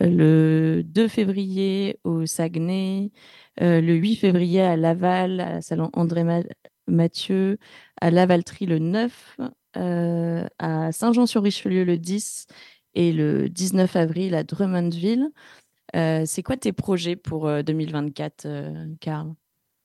Euh, 0.00 0.08
le 0.08 0.82
2 0.84 1.06
février 1.08 1.98
au 2.04 2.24
Saguenay, 2.24 3.10
euh, 3.60 3.80
le 3.80 3.94
8 3.94 4.16
février 4.16 4.62
à 4.62 4.76
Laval, 4.76 5.40
à 5.40 5.50
la 5.54 5.60
salon 5.62 5.90
André 5.92 6.24
Ma- 6.24 6.42
Mathieu, 6.86 7.58
à 8.00 8.10
Lavaltrie 8.10 8.66
le 8.66 8.78
9, 8.78 9.36
euh, 9.76 10.46
à 10.58 10.92
Saint-Jean-sur-Richelieu 10.92 11.84
le 11.84 11.98
10 11.98 12.46
et 12.94 13.12
le 13.12 13.48
19 13.48 13.96
avril 13.96 14.34
à 14.34 14.44
Drummondville. 14.44 15.30
Euh, 15.94 16.22
c'est 16.26 16.42
quoi 16.42 16.56
tes 16.56 16.72
projets 16.72 17.16
pour 17.16 17.46
euh, 17.48 17.62
2024, 17.62 18.46
euh, 18.46 18.86
Karl? 19.00 19.34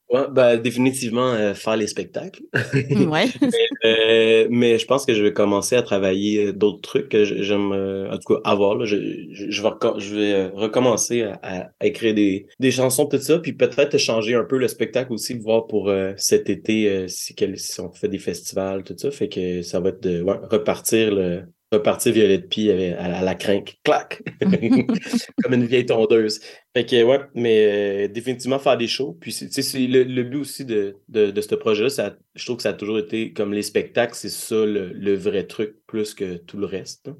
Ouais, 0.09 0.25
ben, 0.31 0.57
définitivement 0.57 1.33
euh, 1.33 1.53
faire 1.53 1.77
les 1.77 1.85
spectacles. 1.85 2.41
Ouais. 2.89 3.27
mais, 3.41 3.69
euh, 3.85 4.47
mais 4.49 4.79
je 4.79 4.85
pense 4.87 5.05
que 5.05 5.13
je 5.13 5.21
vais 5.21 5.33
commencer 5.33 5.75
à 5.75 5.83
travailler 5.83 6.47
euh, 6.47 6.53
d'autres 6.53 6.81
trucs 6.81 7.09
que 7.09 7.23
j'aime, 7.23 7.71
euh, 7.73 8.11
en 8.11 8.17
tout 8.17 8.33
cas, 8.33 8.41
avoir. 8.43 8.75
Là. 8.75 8.85
Je, 8.85 8.97
je, 9.31 9.51
je 9.51 9.61
vais, 9.61 9.69
reco- 9.69 9.99
je 9.99 10.15
vais 10.15 10.33
euh, 10.33 10.49
recommencer 10.53 11.21
à, 11.43 11.69
écrire 11.81 12.15
des, 12.15 12.47
des 12.59 12.71
chansons, 12.71 13.05
tout 13.05 13.19
ça, 13.19 13.37
puis 13.37 13.53
peut-être 13.53 13.99
changer 13.99 14.33
un 14.33 14.43
peu 14.43 14.57
le 14.57 14.67
spectacle 14.67 15.13
aussi, 15.13 15.37
voir 15.37 15.67
pour 15.67 15.89
euh, 15.89 16.13
cet 16.17 16.49
été 16.49 16.89
euh, 16.89 17.07
si, 17.07 17.35
on 17.79 17.91
fait 17.91 18.09
des 18.09 18.17
festivals, 18.19 18.83
tout 18.83 18.95
ça. 18.97 19.11
Fait 19.11 19.29
que 19.29 19.61
ça 19.61 19.79
va 19.79 19.89
être 19.89 20.01
de 20.01 20.23
ouais, 20.23 20.39
repartir 20.49 21.13
le 21.13 21.43
repartir 21.71 22.13
Violette 22.13 22.49
Pie 22.49 22.71
à, 22.71 23.21
la 23.21 23.35
crinque, 23.35 23.77
clac, 23.83 24.21
comme 24.41 25.53
une 25.53 25.65
vieille 25.65 25.85
tondeuse. 25.85 26.39
Fait 26.75 26.85
que 26.85 27.03
ouais, 27.03 27.19
mais 27.35 28.05
euh, 28.05 28.07
définitivement 28.07 28.59
faire 28.59 28.77
des 28.77 28.87
shows. 28.87 29.17
Puis 29.21 29.31
tu 29.33 29.51
sais, 29.51 29.61
c'est 29.61 29.85
le, 29.87 30.03
le 30.03 30.23
but 30.23 30.37
aussi 30.37 30.65
de, 30.65 30.97
de, 31.09 31.31
de 31.31 31.41
ce 31.41 31.55
projet-là, 31.55 32.15
je 32.35 32.45
trouve 32.45 32.57
que 32.57 32.63
ça 32.63 32.69
a 32.69 32.73
toujours 32.73 32.97
été 32.99 33.33
comme 33.33 33.53
les 33.53 33.61
spectacles, 33.61 34.15
c'est 34.15 34.29
ça 34.29 34.65
le, 34.65 34.91
le 34.93 35.13
vrai 35.15 35.45
truc 35.45 35.75
plus 35.85 36.13
que 36.13 36.37
tout 36.37 36.57
le 36.57 36.65
reste. 36.65 37.07
hein. 37.09 37.17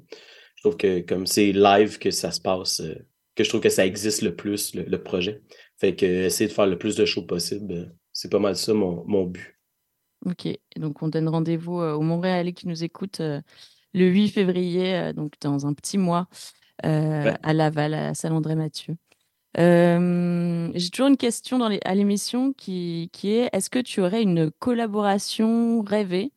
Je 0.56 0.62
trouve 0.62 0.76
que 0.76 1.00
comme 1.00 1.26
c'est 1.26 1.52
live 1.52 1.98
que 1.98 2.10
ça 2.10 2.30
se 2.32 2.40
passe, 2.40 2.80
euh, 2.80 2.94
que 3.34 3.44
je 3.44 3.48
trouve 3.48 3.62
que 3.62 3.70
ça 3.70 3.86
existe 3.86 4.22
le 4.22 4.34
plus, 4.34 4.74
le, 4.74 4.82
le 4.82 5.02
projet. 5.02 5.40
Fait 5.78 5.94
que 5.94 6.04
euh, 6.04 6.26
essayer 6.26 6.48
de 6.48 6.52
faire 6.52 6.66
le 6.66 6.76
plus 6.76 6.96
de 6.96 7.04
shows 7.04 7.24
possible, 7.24 7.72
euh, 7.72 7.86
c'est 8.12 8.30
pas 8.30 8.40
mal 8.40 8.56
ça 8.56 8.74
mon, 8.74 9.04
mon 9.06 9.24
but. 9.24 9.56
Ok, 10.26 10.48
donc 10.76 11.02
on 11.02 11.08
donne 11.08 11.28
rendez-vous 11.30 11.76
aux 11.80 12.02
Montréalais 12.02 12.52
qui 12.52 12.68
nous 12.68 12.84
écoutent 12.84 13.22
le 13.94 14.06
8 14.06 14.28
février, 14.28 14.94
euh, 14.96 15.12
donc 15.12 15.34
dans 15.40 15.66
un 15.66 15.72
petit 15.74 15.98
mois, 15.98 16.28
euh, 16.84 17.24
Ouais. 17.24 17.36
à 17.42 17.52
Laval, 17.52 17.94
à 17.94 18.06
la 18.08 18.14
salle 18.14 18.32
André 18.32 18.54
Mathieu. 18.54 18.96
Euh, 19.58 20.70
J'ai 20.74 20.90
toujours 20.90 21.08
une 21.08 21.16
question 21.16 21.58
dans 21.58 21.68
les, 21.68 21.80
à 21.84 21.94
l'émission 21.94 22.52
qui, 22.52 23.10
qui 23.12 23.32
est 23.32 23.50
est-ce 23.52 23.68
que 23.68 23.80
tu 23.80 24.00
aurais 24.00 24.22
une 24.22 24.50
collaboration 24.52 25.82
rêvée, 25.82 26.32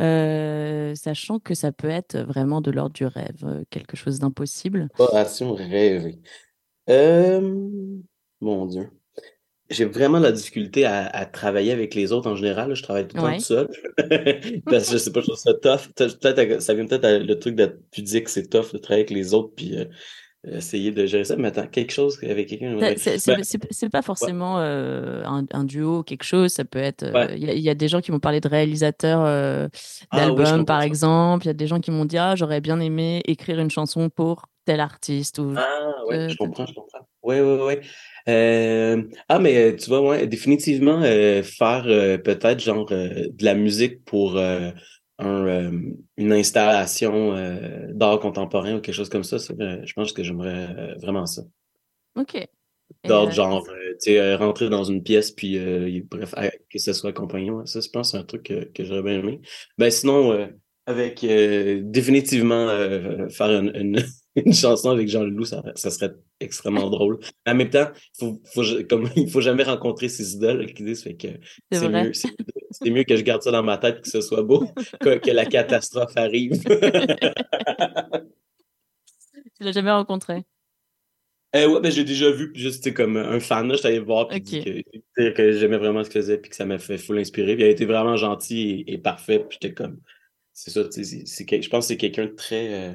euh, 0.00 0.94
sachant 0.94 1.38
que 1.38 1.54
ça 1.54 1.72
peut 1.72 1.88
être 1.88 2.18
vraiment 2.18 2.60
de 2.60 2.70
l'ordre 2.70 2.92
du 2.94 3.06
rêve, 3.06 3.64
quelque 3.70 3.96
chose 3.96 4.18
d'impossible? 4.18 4.88
Collaboration 4.96 5.54
rêvée. 5.54 6.20
Euh, 6.90 7.40
mon 8.40 8.66
Dieu. 8.66 8.90
J'ai 9.72 9.84
vraiment 9.86 10.18
la 10.18 10.30
difficulté 10.32 10.84
à, 10.84 11.06
à 11.06 11.26
travailler 11.26 11.72
avec 11.72 11.94
les 11.94 12.12
autres 12.12 12.30
en 12.30 12.36
général. 12.36 12.68
là. 12.68 12.74
Je 12.74 12.82
travaille 12.82 13.08
tout 13.08 13.16
le 13.16 13.22
temps 13.22 13.32
tout 13.36 13.40
seul. 13.42 13.68
Parce 14.66 14.86
que 14.86 14.92
je 14.92 14.98
sais 14.98 15.12
pas, 15.12 15.20
je 15.20 15.26
trouve 15.26 15.38
ça 15.38 15.54
tough. 15.54 15.88
Peut-être- 15.94 16.20
peut-être- 16.20 16.60
ça 16.62 16.74
vient 16.74 16.86
peut-être 16.86 17.24
le 17.26 17.38
truc 17.38 17.54
de 17.56 17.80
pudique, 17.90 18.28
c'est 18.28 18.48
tough 18.48 18.72
de 18.72 18.78
travailler 18.78 19.02
avec 19.04 19.10
les 19.10 19.34
autres 19.34 19.52
puis 19.56 19.76
euh, 19.78 19.84
essayer 20.44 20.90
de 20.90 21.06
gérer 21.06 21.24
ça. 21.24 21.36
Mais 21.36 21.48
attends, 21.48 21.66
quelque 21.66 21.92
chose 21.92 22.18
avec 22.22 22.48
quelqu'un. 22.48 22.76
C'est 22.96 23.26
Ben, 23.28 23.90
pas 23.90 24.02
forcément 24.02 24.58
euh, 24.58 25.22
un, 25.24 25.44
un 25.52 25.64
duo, 25.64 26.02
quelque 26.02 26.24
chose. 26.24 26.50
Ça 26.52 26.64
peut 26.64 26.78
être. 26.80 27.04
euh, 27.04 27.12
Ouais. 27.12 27.34
Il 27.36 27.44
y, 27.44 27.50
a- 27.50 27.54
il 27.54 27.62
y 27.62 27.70
a 27.70 27.74
des 27.74 27.88
gens 27.88 28.00
qui 28.00 28.10
m'ont 28.12 28.20
parlé 28.20 28.40
de 28.40 28.48
réalisateurs 28.48 29.22
euh, 29.24 29.68
Ah 30.10 30.28
oui, 30.30 30.36
d'albums, 30.36 30.64
par 30.66 30.82
exemple. 30.82 31.44
Il 31.44 31.48
y 31.48 31.50
a 31.50 31.54
des 31.54 31.66
gens 31.66 31.80
qui 31.80 31.90
m'ont 31.90 32.04
dit 32.04 32.18
Ah, 32.18 32.34
j'aurais 32.36 32.60
bien 32.60 32.80
aimé 32.80 33.22
écrire 33.26 33.58
une 33.60 33.70
chanson 33.70 34.10
pour 34.10 34.46
tel 34.64 34.80
artiste. 34.80 35.38
Ou... 35.38 35.54
Ah, 35.56 35.92
ouais, 36.08 36.16
Euh, 36.16 36.28
je 36.28 36.36
comprends, 36.36 36.66
je 36.66 36.74
comprends. 36.74 37.06
Ouais, 37.22 37.40
ouais, 37.40 37.62
ouais. 37.64 37.80
Euh, 38.28 39.02
ah, 39.28 39.38
mais 39.38 39.56
euh, 39.56 39.76
tu 39.76 39.88
vois, 39.88 40.00
ouais, 40.00 40.26
définitivement, 40.26 41.02
euh, 41.02 41.42
faire 41.42 41.84
euh, 41.86 42.18
peut-être 42.18 42.60
genre 42.60 42.86
de 42.86 43.44
la 43.44 43.54
musique 43.54 44.04
pour 44.04 44.38
un, 44.38 44.72
une 46.16 46.32
installation 46.32 47.34
d'art 47.90 48.18
contemporain 48.20 48.76
ou 48.76 48.80
quelque 48.80 48.94
chose 48.94 49.08
comme 49.08 49.24
ça, 49.24 49.38
ça, 49.38 49.54
je 49.58 49.92
pense 49.92 50.12
que 50.12 50.22
j'aimerais 50.22 50.96
vraiment 51.00 51.26
ça. 51.26 51.42
Ok. 52.16 52.46
D'ordre 53.04 53.32
genre, 53.32 53.64
tu 53.66 54.12
sais, 54.12 54.34
rentrer 54.34 54.68
dans 54.68 54.84
une 54.84 55.02
pièce, 55.02 55.30
puis 55.30 55.58
bref, 56.02 56.34
que 56.70 56.78
ce 56.78 56.92
soit 56.92 57.10
accompagné. 57.10 57.50
ouais, 57.50 57.66
ça, 57.66 57.80
je 57.80 57.88
pense 57.88 58.12
c'est 58.12 58.18
un 58.18 58.24
truc 58.24 58.44
que, 58.44 58.64
que 58.64 58.84
j'aurais 58.84 59.02
bien 59.02 59.20
aimé. 59.20 59.40
Ben 59.78 59.90
sinon, 59.90 60.48
avec 60.86 61.24
définitivement 61.24 62.66
faire 63.30 63.50
une, 63.50 63.72
une, 63.76 64.04
une 64.46 64.54
chanson 64.54 64.90
avec 64.90 65.08
Jean 65.08 65.24
Leloup, 65.24 65.44
ça, 65.44 65.62
ça 65.74 65.90
serait 65.90 66.12
extrêmement 66.40 66.88
drôle. 66.90 67.18
Mais 67.46 67.52
en 67.52 67.54
même 67.54 67.70
temps, 67.70 67.88
faut, 68.18 68.40
faut, 68.52 68.62
comme, 68.88 69.08
il 69.16 69.30
faut 69.30 69.40
jamais 69.40 69.62
rencontrer 69.64 70.08
ses 70.08 70.34
idoles 70.34 70.72
qui 70.72 70.82
disent 70.84 71.02
fait 71.02 71.14
que 71.14 71.28
C'est 71.70 71.88
mieux, 71.88 72.12
mieux 72.92 73.04
que 73.04 73.16
je 73.16 73.22
garde 73.22 73.42
ça 73.42 73.50
dans 73.50 73.62
ma 73.62 73.78
tête 73.78 74.00
que 74.00 74.08
ce 74.08 74.20
soit 74.20 74.42
beau 74.42 74.66
que, 75.00 75.18
que 75.18 75.30
la 75.30 75.46
catastrophe 75.46 76.16
arrive. 76.16 76.62
Tu 79.56 79.64
l'as 79.64 79.72
jamais 79.72 79.92
rencontré? 79.92 80.44
Euh, 81.54 81.68
ouais, 81.68 81.80
ben, 81.82 81.92
j'ai 81.92 82.04
déjà 82.04 82.30
vu, 82.30 82.50
juste, 82.54 82.94
comme 82.94 83.18
un 83.18 83.38
fan, 83.38 83.68
là, 83.68 83.74
j'étais 83.74 83.88
allé 83.88 83.98
voir, 83.98 84.26
puis 84.28 84.42
que, 84.42 85.52
j'aimais 85.52 85.76
vraiment 85.76 86.02
ce 86.02 86.08
qu'il 86.08 86.22
faisait, 86.22 86.38
puis 86.38 86.48
que 86.48 86.56
ça 86.56 86.64
m'a 86.64 86.78
fait 86.78 86.96
full 86.96 87.18
inspirer, 87.18 87.54
puis 87.54 87.64
il 87.64 87.66
a 87.66 87.70
été 87.70 87.84
vraiment 87.84 88.16
gentil 88.16 88.84
et, 88.86 88.94
et 88.94 88.98
parfait, 88.98 89.40
puis 89.40 89.58
j'étais 89.60 89.74
comme, 89.74 90.00
c'est 90.54 90.70
ça, 90.70 90.90
c'est- 90.90 91.62
je 91.62 91.68
pense 91.68 91.84
que 91.84 91.88
c'est 91.88 91.96
quelqu'un 91.98 92.24
de 92.24 92.30
très, 92.34 92.72
euh, 92.72 92.92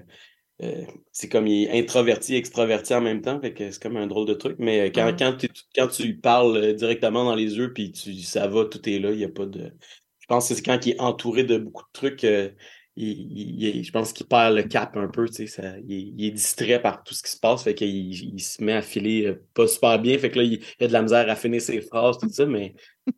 euh, 0.63 0.85
c'est 1.11 1.29
comme 1.29 1.47
il 1.47 1.65
est 1.65 1.79
introverti, 1.79 2.35
extraverti 2.35 2.93
en 2.95 3.01
même 3.01 3.21
temps, 3.21 3.39
fait 3.39 3.53
que 3.53 3.69
c'est 3.71 3.81
comme 3.81 3.97
un 3.97 4.07
drôle 4.07 4.25
de 4.27 4.33
truc, 4.33 4.55
mais 4.59 4.87
euh, 4.87 4.91
quand, 4.93 5.07
Mhm. 5.11 5.17
quand, 5.17 5.37
tu, 5.37 5.49
quand 5.75 5.87
tu 5.87 6.03
lui 6.03 6.13
parles 6.15 6.57
euh, 6.57 6.73
directement 6.73 7.23
dans 7.25 7.35
les 7.35 7.55
yeux, 7.57 7.73
puis 7.73 7.91
tu, 7.91 8.13
ça 8.23 8.47
va, 8.47 8.65
tout 8.65 8.87
est 8.89 8.99
là, 8.99 9.11
il 9.11 9.17
n'y 9.17 9.23
a 9.25 9.29
pas 9.29 9.45
de, 9.45 9.71
je 10.19 10.25
pense 10.27 10.49
que 10.49 10.55
c'est 10.55 10.63
quand 10.65 10.85
il 10.85 10.91
est 10.93 10.99
entouré 11.01 11.43
de 11.43 11.57
beaucoup 11.57 11.83
de 11.83 11.89
trucs, 11.93 12.23
euh, 12.23 12.49
il, 12.95 13.61
il- 13.63 13.83
je 13.83 13.91
pense 13.91 14.11
qu'il 14.13 14.25
perd 14.27 14.55
le 14.55 14.63
cap 14.63 14.97
un 14.97 15.07
peu, 15.07 15.27
tu 15.27 15.33
sais, 15.35 15.47
ça, 15.47 15.77
il, 15.87 15.93
est- 15.93 16.13
il 16.17 16.25
est 16.25 16.31
distrait 16.31 16.81
par 16.81 17.03
tout 17.03 17.13
ce 17.13 17.21
qui 17.23 17.31
se 17.31 17.39
passe, 17.39 17.63
fait 17.63 17.75
qu'il 17.75 17.89
il 18.35 18.39
se 18.41 18.63
met 18.63 18.73
à 18.73 18.81
filer 18.81 19.35
pas 19.53 19.67
super 19.67 19.99
bien, 19.99 20.17
fait 20.17 20.31
que 20.31 20.37
là, 20.39 20.43
il, 20.43 20.53
il 20.79 20.83
a 20.85 20.87
de 20.87 20.93
la 20.93 21.01
misère 21.03 21.29
à 21.29 21.35
finir 21.35 21.61
ses 21.61 21.81
phrases, 21.81 22.17
tout 22.17 22.29
ça, 22.29 22.45
mais 22.47 22.73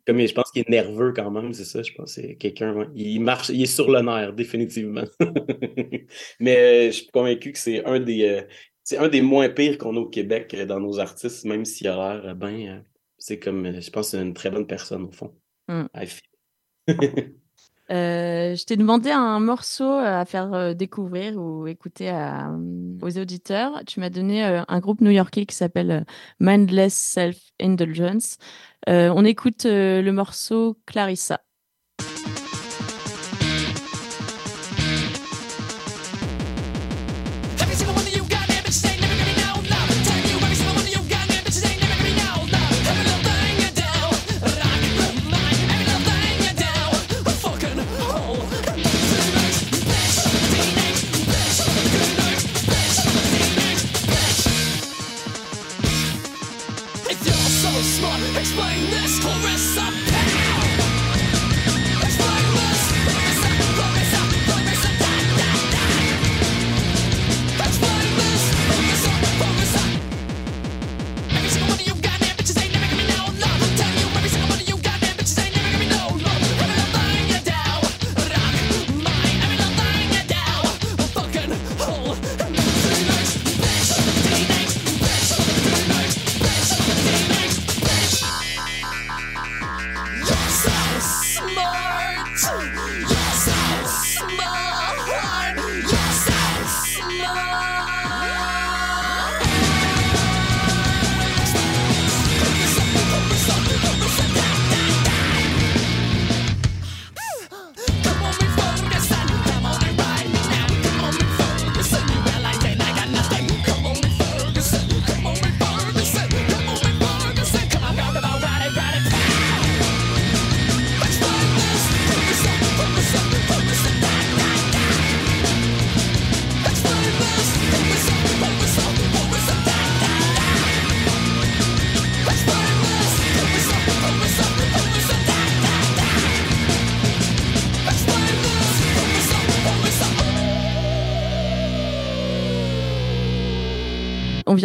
comme 0.06 0.20
je 0.26 0.32
pense 0.32 0.50
qu'il 0.50 0.62
est 0.62 0.68
nerveux 0.68 1.12
quand 1.12 1.30
même, 1.30 1.52
c'est 1.52 1.64
ça, 1.64 1.82
je 1.82 1.92
pense 1.92 2.14
que 2.14 2.22
c'est 2.22 2.36
quelqu'un, 2.36 2.74
ouais, 2.74 2.86
il 2.94 3.20
marche, 3.20 3.48
il 3.50 3.62
est 3.62 3.66
sur 3.66 3.90
le 3.90 4.00
nerf, 4.00 4.32
définitivement. 4.32 5.04
mais 6.40 6.56
euh, 6.56 6.86
je 6.86 6.90
suis 6.90 7.06
convaincu 7.08 7.52
que 7.52 7.58
c'est 7.58 7.84
un 7.84 8.00
des, 8.00 8.24
euh, 8.24 8.42
c'est 8.90 8.98
un 8.98 9.08
des 9.08 9.22
moins 9.22 9.48
pires 9.48 9.78
qu'on 9.78 9.96
a 9.96 10.00
au 10.00 10.08
Québec 10.08 10.52
euh, 10.54 10.66
dans 10.66 10.80
nos 10.80 10.98
artistes, 10.98 11.44
même 11.44 11.64
s'il 11.64 11.86
a 11.86 11.94
l'air, 11.94 12.26
euh, 12.26 12.34
euh, 12.42 12.80
c'est 13.18 13.38
comme, 13.38 13.80
je 13.80 13.90
pense 13.90 14.10
que 14.10 14.16
c'est 14.16 14.22
une 14.22 14.34
très 14.34 14.50
bonne 14.50 14.66
personne, 14.66 15.04
au 15.04 15.12
fond. 15.12 15.32
Mm. 15.68 15.84
Euh, 17.90 18.54
je 18.54 18.64
t'ai 18.64 18.76
demandé 18.76 19.10
un 19.10 19.40
morceau 19.40 19.90
à 19.90 20.24
faire 20.24 20.52
euh, 20.54 20.74
découvrir 20.74 21.36
ou 21.36 21.66
écouter 21.66 22.08
à, 22.08 22.50
euh, 22.50 22.98
aux 23.02 23.18
auditeurs. 23.18 23.82
Tu 23.86 23.98
m'as 23.98 24.10
donné 24.10 24.44
un 24.44 24.80
groupe 24.80 25.00
new-yorkais 25.00 25.44
qui 25.44 25.56
s'appelle 25.56 26.06
Mindless 26.38 26.94
Self-Indulgence. 26.94 28.38
Euh, 28.88 29.12
on 29.14 29.24
écoute 29.24 29.64
le 29.64 30.10
morceau 30.10 30.78
Clarissa. 30.86 31.40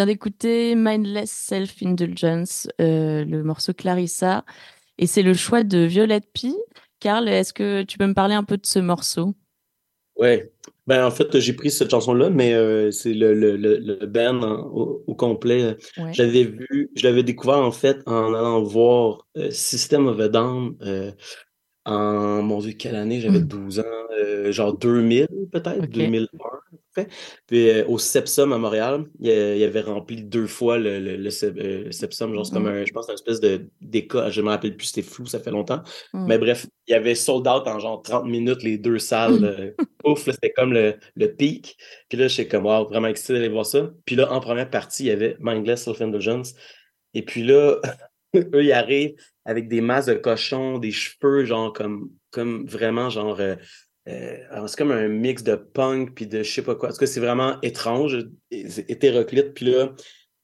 Vient 0.06 0.14
d'écouter 0.14 0.76
Mindless 0.76 1.32
Self-Indulgence, 1.32 2.68
euh, 2.80 3.26
le 3.26 3.44
morceau 3.44 3.74
Clarissa, 3.74 4.46
et 4.98 5.08
c'est 5.08 5.24
le 5.24 5.34
choix 5.34 5.64
de 5.64 5.80
Violette 5.80 6.28
P. 6.34 6.50
Carl, 7.00 7.28
est-ce 7.28 7.54
que 7.54 7.84
tu 7.84 7.98
peux 7.98 8.06
me 8.08 8.14
parler 8.14 8.36
un 8.36 8.44
peu 8.44 8.58
de 8.58 8.66
ce 8.66 8.80
morceau? 8.80 9.34
Ouais. 10.18 10.52
Ben, 10.88 11.04
en 11.06 11.12
fait, 11.12 11.40
j'ai 11.40 11.54
pris 11.54 11.72
cette 11.72 11.90
chanson-là, 11.90 12.30
mais 12.30 12.54
euh, 12.54 12.92
c'est 12.92 13.14
le, 13.14 13.34
le, 13.34 13.58
le, 13.58 13.78
le 13.78 14.06
band 14.06 14.42
en- 14.44 14.62
au, 14.68 15.04
au 15.08 15.16
complet. 15.16 15.76
Ouais. 15.98 16.12
L'avais 16.18 16.44
vu, 16.44 16.92
je 16.96 17.04
l'avais 17.04 17.24
découvert 17.24 17.58
en 17.58 17.72
fait 17.72 17.98
en 18.06 18.34
allant 18.34 18.62
voir 18.64 19.28
euh, 19.38 19.50
System 19.52 20.08
of 20.08 20.20
a 20.20 20.28
Down 20.30 20.78
euh, 20.84 21.12
en, 21.86 22.42
mon 22.44 22.60
Dieu, 22.60 22.74
quelle 22.74 22.96
année? 22.96 23.20
J'avais 23.20 23.42
12 23.42 23.80
ans, 23.80 23.84
euh, 24.20 24.52
genre 24.52 24.78
2000 24.78 25.28
peut-être, 25.52 25.84
Ok. 25.84 25.90
2001 25.90 26.78
Puis 27.48 27.70
euh, 27.70 27.86
au 27.88 27.98
Sepsum 27.98 28.54
à 28.54 28.58
Montréal, 28.58 29.06
il, 29.20 29.30
il 29.30 29.64
avait 29.64 29.82
rempli 29.82 30.24
deux 30.24 30.48
fois 30.48 30.78
le, 30.78 31.00
le, 31.00 31.30
euh, 31.44 31.84
le 31.86 31.92
Sepsum, 31.92 32.34
genre 32.34 32.46
c'est 32.46 32.54
comme 32.54 32.64
Mhm. 32.64 32.70
un, 32.82 32.86
je 32.86 32.92
pense, 32.92 33.08
une 33.08 33.14
espèce 33.16 33.40
de 33.40 33.70
d'école, 33.82 34.32
je 34.32 34.42
me 34.42 34.50
rappelle 34.50 34.76
plus, 34.78 34.88
c'était 34.88 35.02
flou, 35.02 35.26
ça 35.26 35.40
fait 35.40 35.52
longtemps. 35.52 35.82
Mhm. 36.14 36.26
Mais 36.28 36.38
bref, 36.38 36.66
il 36.88 36.92
y 36.92 36.96
avait 36.96 37.16
sold 37.16 37.48
out 37.48 37.68
en 37.68 37.80
genre 37.80 38.02
30 38.02 38.26
minutes 38.26 38.64
les 38.64 38.78
deux 38.78 39.00
salles. 39.00 39.44
euh, 39.44 39.72
Ouf, 40.04 40.24
c'était 40.26 40.52
comme 40.52 40.72
le, 40.74 40.96
le 41.16 41.28
pic. 41.34 41.78
Puis 42.10 42.18
là, 42.18 42.28
j'étais 42.28 42.48
comme, 42.48 42.66
wow, 42.66 42.88
vraiment 42.88 43.08
excité 43.08 43.34
d'aller 43.34 43.50
voir 43.50 43.66
ça. 43.66 43.90
Puis 44.06 44.16
là, 44.16 44.32
en 44.32 44.40
première 44.40 44.70
partie, 44.70 45.04
il 45.04 45.08
y 45.08 45.12
avait 45.12 45.36
Mindless 45.40 45.84
Self-Indulgence. 45.84 46.54
Et 47.16 47.24
puis 47.24 47.44
là, 47.44 47.80
eux, 48.36 48.64
ils 48.64 48.72
arrivent 48.72 49.16
avec 49.46 49.68
des 49.68 49.82
masses 49.82 50.06
de 50.08 50.14
cochons, 50.14 50.78
des 50.78 50.92
cheveux, 50.92 51.46
genre 51.46 51.72
comme, 51.74 52.10
comme 52.32 52.66
vraiment, 52.68 53.10
genre, 53.10 53.40
euh, 53.40 53.56
euh, 54.08 54.68
c'est 54.68 54.78
comme 54.78 54.92
un 54.92 55.08
mix 55.08 55.44
de 55.44 55.56
punk 55.56 56.14
puis 56.16 56.28
de 56.28 56.44
je 56.44 56.52
sais 56.52 56.62
pas 56.64 56.76
quoi. 56.76 56.90
En 56.90 56.92
tout 56.92 56.98
cas, 57.00 57.08
c'est 57.08 57.20
vraiment 57.20 57.60
étrange, 57.62 58.18
c'est 58.52 58.90
hétéroclite. 58.90 59.54
Puis 59.54 59.66
là, 59.72 59.94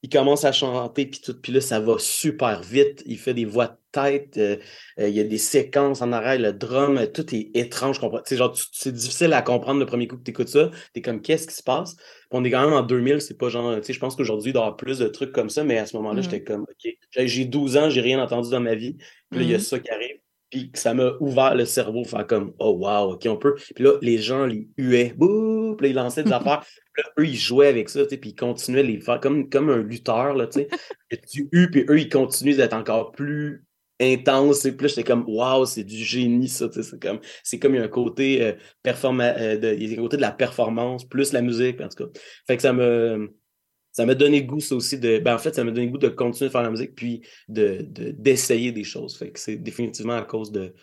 il 0.03 0.09
commence 0.09 0.45
à 0.45 0.51
chanter 0.51 1.05
puis 1.05 1.21
tout. 1.21 1.39
Puis 1.39 1.51
là, 1.53 1.61
ça 1.61 1.79
va 1.79 1.95
super 1.99 2.61
vite. 2.63 3.03
Il 3.05 3.19
fait 3.19 3.33
des 3.35 3.45
voix 3.45 3.67
de 3.67 3.75
tête. 3.91 4.37
euh, 4.37 4.57
euh, 4.99 5.09
il 5.09 5.15
y 5.15 5.19
a 5.19 5.23
des 5.23 5.37
séquences 5.37 6.01
en 6.01 6.11
arrière, 6.11 6.39
le 6.39 6.53
drum, 6.53 6.97
euh, 6.97 7.05
tout 7.07 7.35
est 7.35 7.51
étrange. 7.55 7.99
sais, 8.25 8.35
genre, 8.37 8.55
c'est 8.71 8.93
difficile 8.93 9.33
à 9.33 9.41
comprendre 9.43 9.79
le 9.79 9.85
premier 9.85 10.07
coup 10.07 10.17
que 10.17 10.23
tu 10.23 10.31
écoutes 10.31 10.47
ça. 10.49 10.71
T'es 10.93 11.01
comme, 11.01 11.21
qu'est-ce 11.21 11.45
qui 11.47 11.53
se 11.55 11.61
passe? 11.63 11.95
Puis 11.97 12.05
on 12.31 12.43
est 12.43 12.49
quand 12.51 12.63
même 12.63 12.73
en 12.73 12.81
2000, 12.83 13.21
c'est 13.21 13.37
pas 13.37 13.49
genre, 13.49 13.75
tu 13.77 13.83
sais, 13.83 13.93
je 13.93 13.99
pense 13.99 14.15
qu'aujourd'hui, 14.15 14.49
il 14.51 14.53
doit 14.53 14.61
y 14.61 14.65
avoir 14.65 14.77
plus 14.77 14.97
de 14.99 15.07
trucs 15.07 15.33
comme 15.33 15.49
ça, 15.49 15.63
mais 15.63 15.77
à 15.77 15.85
ce 15.85 15.95
moment-là, 15.97 16.21
Mhm. 16.21 16.23
j'étais 16.23 16.43
comme, 16.43 16.61
OK, 16.63 16.93
j'ai 17.11 17.27
j'ai 17.27 17.45
12 17.45 17.77
ans, 17.77 17.89
j'ai 17.89 18.01
rien 18.01 18.19
entendu 18.23 18.49
dans 18.49 18.61
ma 18.61 18.73
vie. 18.75 18.95
Puis 19.29 19.39
là, 19.39 19.45
il 19.45 19.49
y 19.49 19.53
a 19.53 19.57
Mhm. 19.57 19.63
ça 19.63 19.79
qui 19.79 19.89
arrive. 19.91 20.17
Puis 20.51 20.69
ça 20.73 20.93
m'a 20.93 21.13
ouvert 21.21 21.55
le 21.55 21.65
cerveau, 21.65 22.03
faire 22.03 22.27
comme, 22.27 22.53
oh 22.59 22.71
wow, 22.77 23.13
OK, 23.13 23.25
on 23.27 23.37
peut. 23.37 23.55
Puis 23.73 23.83
là, 23.83 23.93
les 24.01 24.17
gens 24.17 24.45
les 24.45 24.67
huaient, 24.77 25.13
bouh, 25.15 25.75
puis 25.77 25.87
là, 25.87 25.91
ils 25.91 25.95
lançaient 25.95 26.23
des 26.23 26.33
affaires. 26.33 26.63
Puis 26.93 27.03
là, 27.03 27.09
eux, 27.19 27.25
ils 27.27 27.37
jouaient 27.37 27.67
avec 27.67 27.89
ça, 27.89 28.05
puis 28.05 28.19
ils 28.23 28.35
continuaient 28.35 28.83
de 28.83 28.87
les 28.89 28.99
faire 28.99 29.19
comme, 29.21 29.49
comme 29.49 29.69
un 29.69 29.77
lutteur, 29.81 30.33
là, 30.35 30.47
tu 30.47 30.59
sais. 30.61 30.67
Tu 31.31 31.47
hues, 31.51 31.71
puis 31.71 31.85
eux, 31.89 31.99
ils 31.99 32.09
continuent 32.09 32.55
d'être 32.57 32.73
encore 32.73 33.11
plus 33.11 33.65
intense. 34.01 34.65
Et 34.65 34.71
puis 34.75 34.83
là, 34.83 34.87
j'étais 34.89 35.03
comme, 35.03 35.23
waouh, 35.27 35.65
c'est 35.65 35.83
du 35.83 35.95
génie, 35.97 36.49
ça. 36.49 36.67
tu 36.67 36.81
sais, 36.81 36.89
C'est 36.89 37.01
comme, 37.01 37.19
c'est 37.43 37.59
comme 37.59 37.75
il 37.75 37.77
y 37.77 37.81
a 37.81 37.85
un 37.85 37.87
côté, 37.87 38.43
euh, 38.43 38.53
performa- 38.83 39.35
euh, 39.37 39.57
de, 39.57 39.73
il 39.73 39.91
y 39.93 39.95
a 39.95 39.99
un 39.99 40.01
côté 40.03 40.17
de 40.17 40.21
la 40.21 40.31
performance, 40.31 41.05
plus 41.07 41.31
la 41.33 41.41
musique, 41.41 41.79
en 41.81 41.87
tout 41.87 42.05
cas. 42.05 42.19
Fait 42.47 42.55
que 42.57 42.61
ça 42.61 42.73
me. 42.73 43.33
Ça 43.91 44.05
m'a 44.05 44.15
donné 44.15 44.41
le 44.41 44.45
goût, 44.47 44.59
ça 44.59 44.75
aussi, 44.75 44.97
de. 44.97 45.19
Ben, 45.19 45.35
en 45.35 45.37
fait, 45.37 45.53
ça 45.53 45.63
m'a 45.63 45.71
donné 45.71 45.85
le 45.87 45.91
goût 45.91 45.97
de 45.97 46.09
continuer 46.09 46.47
de 46.49 46.51
faire 46.51 46.63
la 46.63 46.71
musique, 46.71 46.95
puis 46.95 47.21
de, 47.47 47.85
de- 47.89 48.11
d'essayer 48.11 48.71
des 48.71 48.83
choses. 48.83 49.17
Fait 49.17 49.31
que 49.31 49.39
c'est 49.39 49.57
définitivement 49.57 50.15
à 50.17 50.23
cause 50.23 50.51
de, 50.51 50.73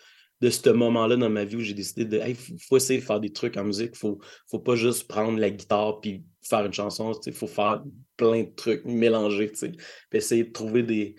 de 0.41 0.49
ce 0.49 0.69
moment-là 0.69 1.15
dans 1.17 1.29
ma 1.29 1.43
vie 1.43 1.55
où 1.55 1.61
j'ai 1.61 1.73
décidé 1.73 2.05
de. 2.05 2.19
Hey, 2.19 2.35
faut, 2.67 2.77
essayer 2.77 2.99
de 2.99 3.05
faire 3.05 3.19
des 3.19 3.33
trucs 3.33 3.57
en 3.57 3.63
musique. 3.63 3.95
Faut, 3.95 4.19
faut 4.49 4.59
pas 4.59 4.75
juste 4.75 5.07
prendre 5.07 5.39
la 5.39 5.49
guitare 5.49 5.99
puis 6.01 6.23
faire 6.41 6.65
une 6.65 6.73
chanson. 6.73 7.11
Il 7.25 7.33
faut 7.33 7.47
faire 7.47 7.83
plein 8.15 8.43
de 8.43 8.55
trucs 8.55 8.83
sais. 8.85 9.71
Puis 9.71 10.17
essayer 10.17 10.43
de 10.43 10.51
trouver 10.51 10.83
des, 10.83 11.15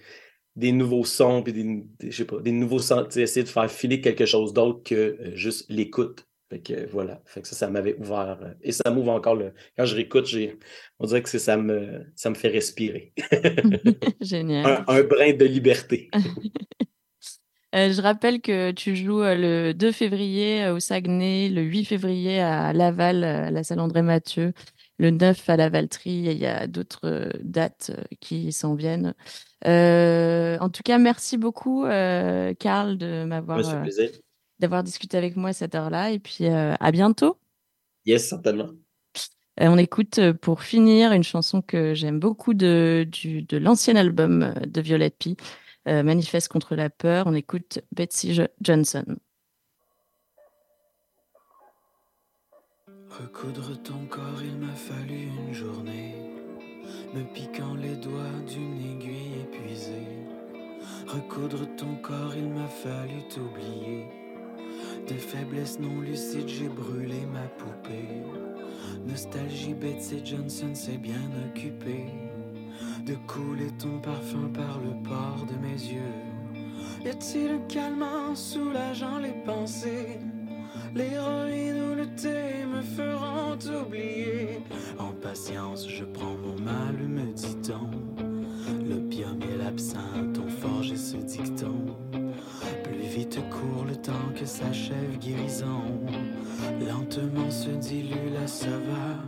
des 0.56 0.72
nouveaux 0.72 1.04
sons, 1.04 1.42
puis 1.42 1.52
des, 1.52 1.84
je 2.10 2.16
sais 2.16 2.24
pas, 2.24 2.40
des 2.40 2.52
nouveaux 2.52 2.78
sons, 2.78 3.06
essayer 3.16 3.44
de 3.44 3.48
faire 3.48 3.70
filer 3.70 4.00
quelque 4.00 4.26
chose 4.26 4.52
d'autre 4.52 4.82
que 4.84 4.94
euh, 4.94 5.36
juste 5.36 5.66
l'écoute. 5.68 6.26
Fait 6.50 6.60
que 6.60 6.72
euh, 6.72 6.86
voilà. 6.90 7.22
Fait 7.26 7.42
que 7.42 7.48
ça, 7.48 7.54
ça 7.56 7.70
m'avait 7.70 7.96
ouvert. 7.96 8.38
euh, 8.42 8.52
et 8.62 8.72
ça 8.72 8.90
m'ouvre 8.90 9.12
encore 9.12 9.36
le. 9.36 9.52
Quand 9.76 9.84
je 9.84 9.94
réécoute, 9.94 10.26
j'ai. 10.26 10.58
On 10.98 11.06
dirait 11.06 11.22
que 11.22 11.28
c'est- 11.28 11.38
ça 11.38 11.56
me, 11.56 12.06
ça 12.16 12.28
me 12.30 12.34
fait 12.34 12.48
respirer. 12.48 13.12
Génial. 14.20 14.84
un, 14.88 14.94
un 14.94 15.02
brin 15.04 15.32
de 15.34 15.44
liberté. 15.44 16.10
Euh, 17.72 17.92
je 17.92 18.02
rappelle 18.02 18.40
que 18.40 18.72
tu 18.72 18.96
joues 18.96 19.20
le 19.22 19.72
2 19.74 19.92
février 19.92 20.66
au 20.70 20.80
Saguenay, 20.80 21.48
le 21.48 21.62
8 21.62 21.84
février 21.84 22.40
à 22.40 22.72
Laval, 22.72 23.22
à 23.22 23.52
la 23.52 23.62
salle 23.62 23.78
André 23.78 24.02
Mathieu, 24.02 24.52
le 24.98 25.10
9 25.12 25.48
à 25.48 25.56
la 25.56 25.68
Valtrie, 25.68 26.26
et 26.26 26.32
il 26.32 26.38
y 26.38 26.46
a 26.46 26.66
d'autres 26.66 27.30
dates 27.44 27.92
qui 28.18 28.50
s'en 28.50 28.74
viennent. 28.74 29.14
Euh, 29.66 30.58
en 30.58 30.68
tout 30.68 30.82
cas, 30.82 30.98
merci 30.98 31.38
beaucoup, 31.38 31.84
euh, 31.84 32.54
Karl, 32.58 32.98
de 32.98 33.22
m'avoir 33.22 33.58
Ouais, 33.58 33.62
ça 33.62 33.70
fait 33.76 33.82
plaisir. 33.82 34.10
D'avoir 34.60 34.82
discuté 34.84 35.16
avec 35.16 35.36
moi 35.36 35.50
à 35.50 35.52
cette 35.52 35.74
heure-là. 35.74 36.10
Et 36.10 36.18
puis, 36.18 36.46
euh, 36.46 36.74
à 36.78 36.92
bientôt. 36.92 37.38
Yes, 38.06 38.28
certainement. 38.28 38.70
Euh, 39.60 39.66
on 39.66 39.76
écoute 39.76 40.18
euh, 40.18 40.32
pour 40.32 40.62
finir 40.62 41.12
une 41.12 41.24
chanson 41.24 41.60
que 41.60 41.92
j'aime 41.94 42.18
beaucoup 42.20 42.54
de, 42.54 43.06
du, 43.10 43.42
de 43.42 43.58
l'ancien 43.58 43.96
album 43.96 44.54
de 44.66 44.80
Violette 44.80 45.16
P, 45.18 45.36
euh, 45.88 46.02
Manifeste 46.02 46.48
contre 46.48 46.76
la 46.76 46.88
peur. 46.88 47.26
On 47.26 47.34
écoute 47.34 47.80
Betsy 47.92 48.34
Jo- 48.34 48.44
Johnson. 48.60 49.04
Recoudre 53.10 53.82
ton 53.82 54.06
corps, 54.08 54.42
il 54.42 54.56
m'a 54.56 54.72
fallu 54.74 55.28
une 55.36 55.52
journée, 55.52 56.14
me 57.12 57.22
piquant 57.34 57.74
les 57.74 57.96
doigts 57.96 58.40
d'une 58.46 58.78
aiguille 58.78 59.42
épuisée. 59.42 60.08
Recoudre 61.06 61.66
ton 61.76 61.96
corps, 61.96 62.34
il 62.36 62.48
m'a 62.48 62.68
fallu 62.68 63.20
t'oublier. 63.28 64.06
De 65.08 65.14
faiblesse 65.14 65.78
non 65.80 66.00
lucide, 66.00 66.48
j'ai 66.48 66.68
brûlé 66.68 67.26
ma 67.32 67.46
poupée. 67.58 68.22
Nostalgie, 69.06 69.74
Betsy 69.74 70.20
Johnson 70.24 70.74
s'est 70.74 70.98
bien 70.98 71.20
occupée 71.48 72.06
de 73.06 73.14
couler 73.26 73.70
ton 73.78 73.98
parfum 74.00 74.50
par 74.54 74.78
le 74.78 74.90
port 75.02 75.46
de 75.46 75.56
mes 75.66 75.80
yeux. 75.92 76.00
Y 77.04 77.08
a-t-il 77.08 77.50
un 77.50 77.58
calmant 77.66 78.34
soulageant 78.34 79.18
les 79.18 79.34
pensées? 79.44 80.18
L'héroïne 80.94 81.80
ou 81.82 81.94
le 81.94 82.06
thé 82.14 82.64
me 82.66 82.82
feront 82.82 83.58
oublier. 83.82 84.60
En 84.98 85.12
patience, 85.12 85.88
je 85.88 86.04
prends 86.04 86.36
mon 86.36 86.60
mal, 86.60 86.96
me 86.96 87.32
dit-on. 87.32 87.90
L'opium 88.88 89.38
et 89.42 89.56
l'absinthe 89.56 90.38
ont 90.38 90.48
forgé 90.48 90.96
ce 90.96 91.16
dicton. 91.16 91.96
Vite 93.10 93.40
court 93.50 93.86
le 93.88 93.96
temps 93.96 94.12
que 94.38 94.46
s'achève 94.46 95.18
guérison. 95.18 95.82
Lentement 96.86 97.50
se 97.50 97.70
dilue 97.70 98.30
la 98.32 98.46
saveur 98.46 99.18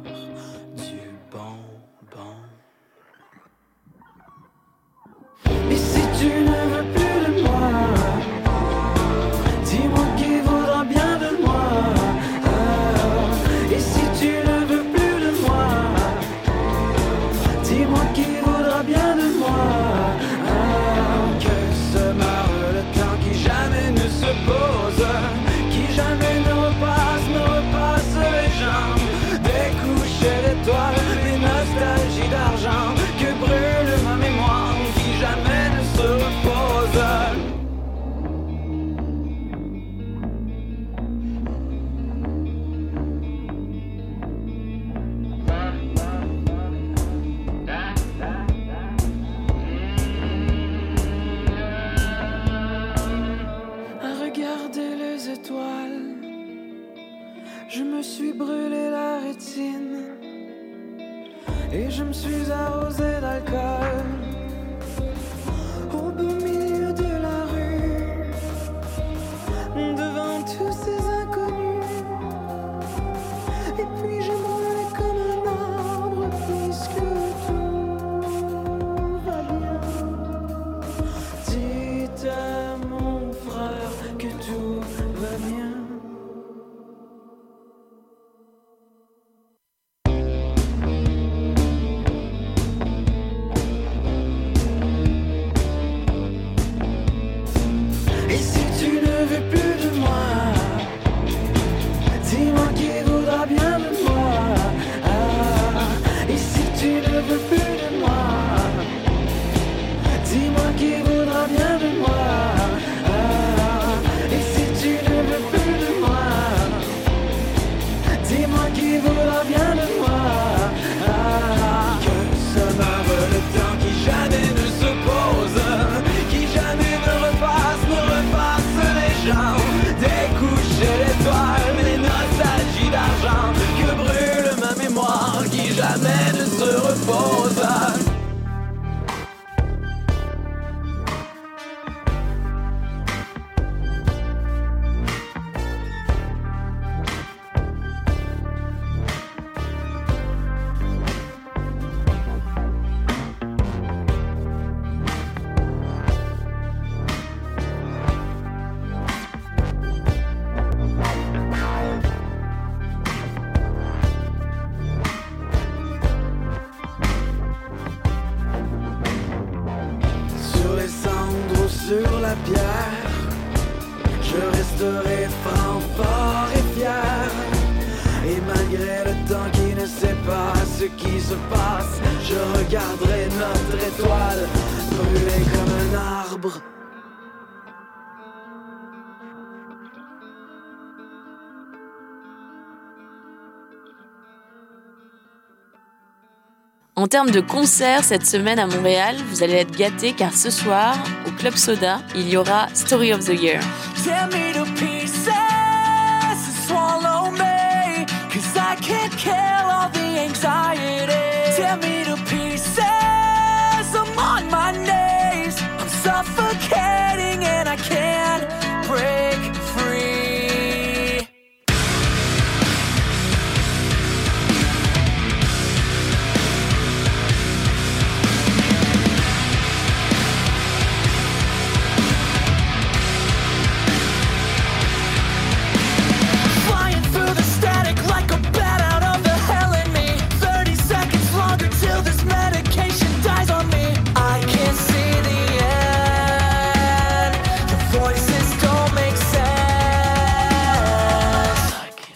En 197.03 197.09
termes 197.09 197.33
de 197.33 197.41
concerts 197.41 198.05
cette 198.05 198.25
semaine 198.25 198.61
à 198.61 198.67
Montréal, 198.69 199.17
vous 199.29 199.43
allez 199.43 199.55
être 199.55 199.77
gâtés 199.77 200.13
car 200.13 200.33
ce 200.33 200.51
soir, 200.51 200.97
au 201.27 201.33
Club 201.33 201.57
Soda, 201.57 202.01
il 202.15 202.29
y 202.29 202.37
aura 202.37 202.69
Story 202.75 203.13
of 203.13 203.25
the 203.25 203.35
Year. 203.43 203.61
Tear 204.05 204.29
me 204.29 204.53
to 204.53 204.65
pieces 204.77 205.43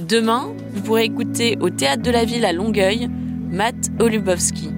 Demain, 0.09 0.55
vous 0.73 0.83
pourrez 0.83 1.05
écouter 1.05 1.59
au 1.61 1.69
Théâtre 1.69 2.03
de 2.03 2.13
la 2.13 2.25
Ville 2.25 2.45
à 2.45 2.53
Longueuil 2.53 3.09
Matt 3.51 3.91
Olubowski. 3.99 4.76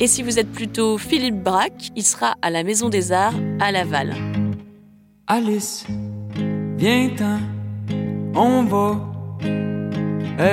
Et 0.00 0.06
si 0.06 0.22
vous 0.22 0.38
êtes 0.38 0.52
plutôt 0.52 0.96
Philippe 0.96 1.42
Braque, 1.42 1.90
il 1.96 2.04
sera 2.04 2.34
à 2.40 2.50
la 2.50 2.62
Maison 2.62 2.88
des 2.88 3.10
Arts 3.12 3.34
à 3.60 3.72
Laval. 3.72 4.14
Alice, 5.26 5.84
viens-t'en, 6.78 7.40
on 8.34 8.62
va 8.62 8.96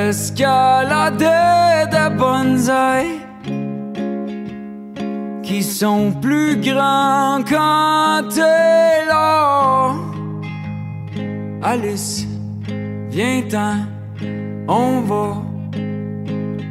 escalader 0.10 1.90
des 1.92 2.16
bonsaïs 2.18 3.22
qui 5.44 5.62
sont 5.62 6.12
plus 6.20 6.58
grands 6.58 7.44
quand 7.48 8.24
t'es 8.34 9.06
là. 9.08 9.94
Alice, 11.62 12.28
viens-t'en, 13.16 13.76
on 14.68 15.00
va 15.10 15.42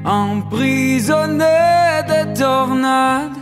emprisonner 0.05 2.03
des 2.07 2.35
tornades 2.39 3.33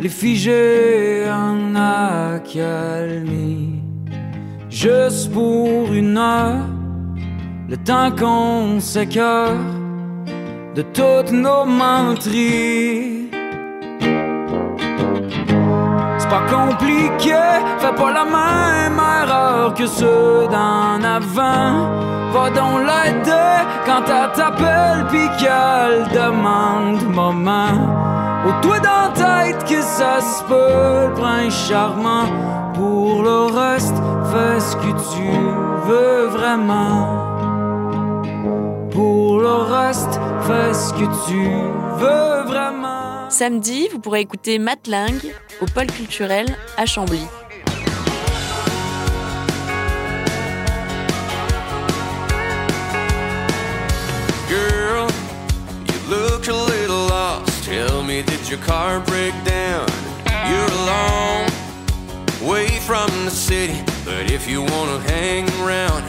les 0.00 0.08
figer 0.08 1.30
en 1.30 1.76
accalmie. 1.76 3.82
Juste 4.68 5.32
pour 5.32 5.92
une 5.92 6.16
heure, 6.16 6.66
le 7.68 7.76
temps 7.76 8.10
qu'on 8.10 8.80
s'écœure 8.80 9.56
de 10.74 10.82
toutes 10.82 11.30
nos 11.32 11.64
menteries. 11.64 13.17
Pas 16.30 16.42
compliqué, 16.50 17.34
fais 17.78 17.94
pas 17.94 18.12
la 18.12 18.24
même 18.24 19.00
erreur 19.22 19.72
que 19.74 19.86
ceux 19.86 20.46
d'en 20.50 21.02
avant. 21.02 22.08
Va 22.32 22.50
donc 22.50 22.80
l'aider 22.80 23.64
quand 23.86 24.02
elle 24.06 24.32
t'appelle 24.32 25.06
pis 25.10 25.28
demande 26.14 27.02
moment. 27.14 28.08
Au 28.46 28.52
toi 28.60 28.78
dans 28.78 29.12
tête 29.14 29.64
que 29.64 29.80
ça 29.80 30.20
se 30.20 30.42
peut, 30.44 31.14
prince 31.18 31.68
charmant. 31.68 32.26
Pour 32.74 33.22
le 33.22 33.46
reste, 33.46 33.96
fais 34.30 34.60
ce 34.60 34.76
que 34.76 34.92
tu 35.12 35.30
veux 35.86 36.26
vraiment. 36.26 37.24
Pour 38.90 39.38
le 39.40 39.54
reste, 39.74 40.20
fais 40.42 40.74
ce 40.74 40.92
que 40.92 41.06
tu 41.26 41.50
veux 41.98 42.44
vraiment. 42.46 43.30
Samedi, 43.30 43.88
vous 43.90 43.98
pourrez 43.98 44.20
écouter 44.20 44.58
Matt 44.58 44.86
Lang 44.86 45.20
au 45.60 45.66
pôle 45.66 45.86
culturel 45.86 46.46
à 46.76 46.86
Chambly. 46.86 47.26
Girl, 54.48 55.08
you 55.86 55.98
look 56.08 56.48
a 56.48 56.52
little 56.52 57.06
lost. 57.08 57.64
Tell 57.64 58.02
me, 58.02 58.22
did 58.22 58.48
your 58.48 58.60
car 58.60 59.00
break 59.00 59.34
down? 59.44 59.86
You're 60.48 60.72
alone, 60.82 61.46
way 62.40 62.68
from 62.86 63.10
the 63.24 63.30
city. 63.30 63.82
But 64.04 64.30
if 64.30 64.48
you 64.48 64.62
wanna 64.62 65.00
hang 65.00 65.46
around, 65.60 66.04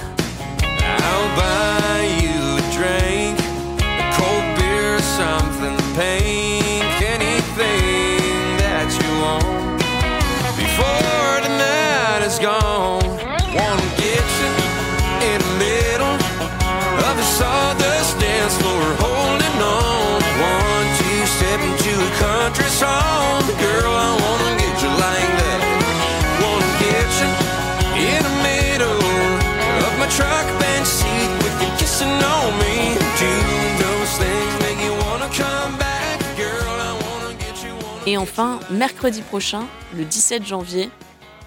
enfin, 38.19 38.59
mercredi 38.69 39.21
prochain, 39.21 39.65
le 39.95 40.03
17 40.03 40.45
janvier, 40.45 40.89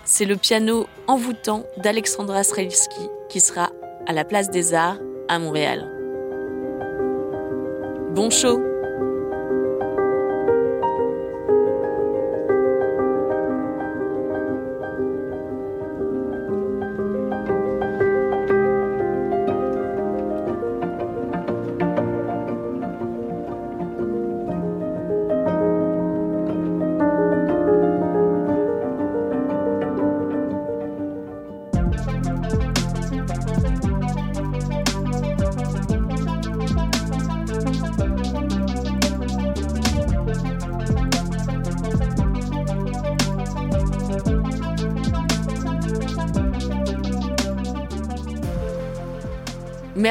c'est 0.05 0.25
le 0.25 0.37
piano 0.37 0.87
envoûtant 1.07 1.65
d'Alexandra 1.77 2.43
Strelski 2.43 3.09
qui 3.29 3.41
sera 3.41 3.71
à 4.07 4.13
la 4.13 4.25
Place 4.25 4.51
des 4.51 4.75
Arts 4.75 4.99
à 5.29 5.39
Montréal. 5.39 5.89
Bon 8.15 8.31
show 8.31 8.72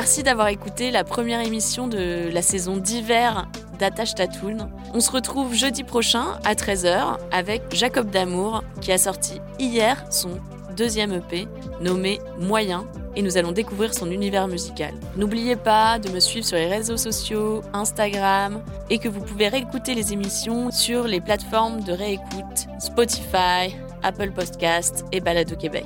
Merci 0.01 0.23
d'avoir 0.23 0.47
écouté 0.47 0.89
la 0.89 1.03
première 1.03 1.45
émission 1.45 1.87
de 1.87 2.31
la 2.33 2.41
saison 2.41 2.75
d'hiver 2.75 3.47
d'Attache 3.77 4.15
Tatoune. 4.15 4.67
On 4.95 4.99
se 4.99 5.11
retrouve 5.11 5.53
jeudi 5.53 5.83
prochain 5.83 6.39
à 6.43 6.55
13h 6.55 7.19
avec 7.31 7.61
Jacob 7.71 8.09
Damour 8.09 8.63
qui 8.81 8.91
a 8.91 8.97
sorti 8.97 9.39
hier 9.59 10.03
son 10.09 10.39
deuxième 10.75 11.13
EP 11.13 11.47
nommé 11.81 12.19
Moyen 12.39 12.87
et 13.15 13.21
nous 13.21 13.37
allons 13.37 13.51
découvrir 13.51 13.93
son 13.93 14.09
univers 14.09 14.47
musical. 14.47 14.95
N'oubliez 15.17 15.55
pas 15.55 15.99
de 15.99 16.09
me 16.09 16.19
suivre 16.19 16.47
sur 16.47 16.57
les 16.57 16.67
réseaux 16.67 16.97
sociaux, 16.97 17.61
Instagram 17.71 18.63
et 18.89 18.97
que 18.97 19.07
vous 19.07 19.21
pouvez 19.21 19.49
réécouter 19.49 19.93
les 19.93 20.13
émissions 20.13 20.71
sur 20.71 21.03
les 21.03 21.21
plateformes 21.21 21.83
de 21.83 21.91
réécoute 21.91 22.65
Spotify, 22.79 23.75
Apple 24.01 24.31
Podcast 24.31 25.05
et 25.11 25.19
Balado 25.19 25.55
Québec. 25.55 25.85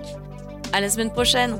À 0.71 0.79
la 0.79 0.89
semaine 0.89 1.11
prochaine! 1.11 1.59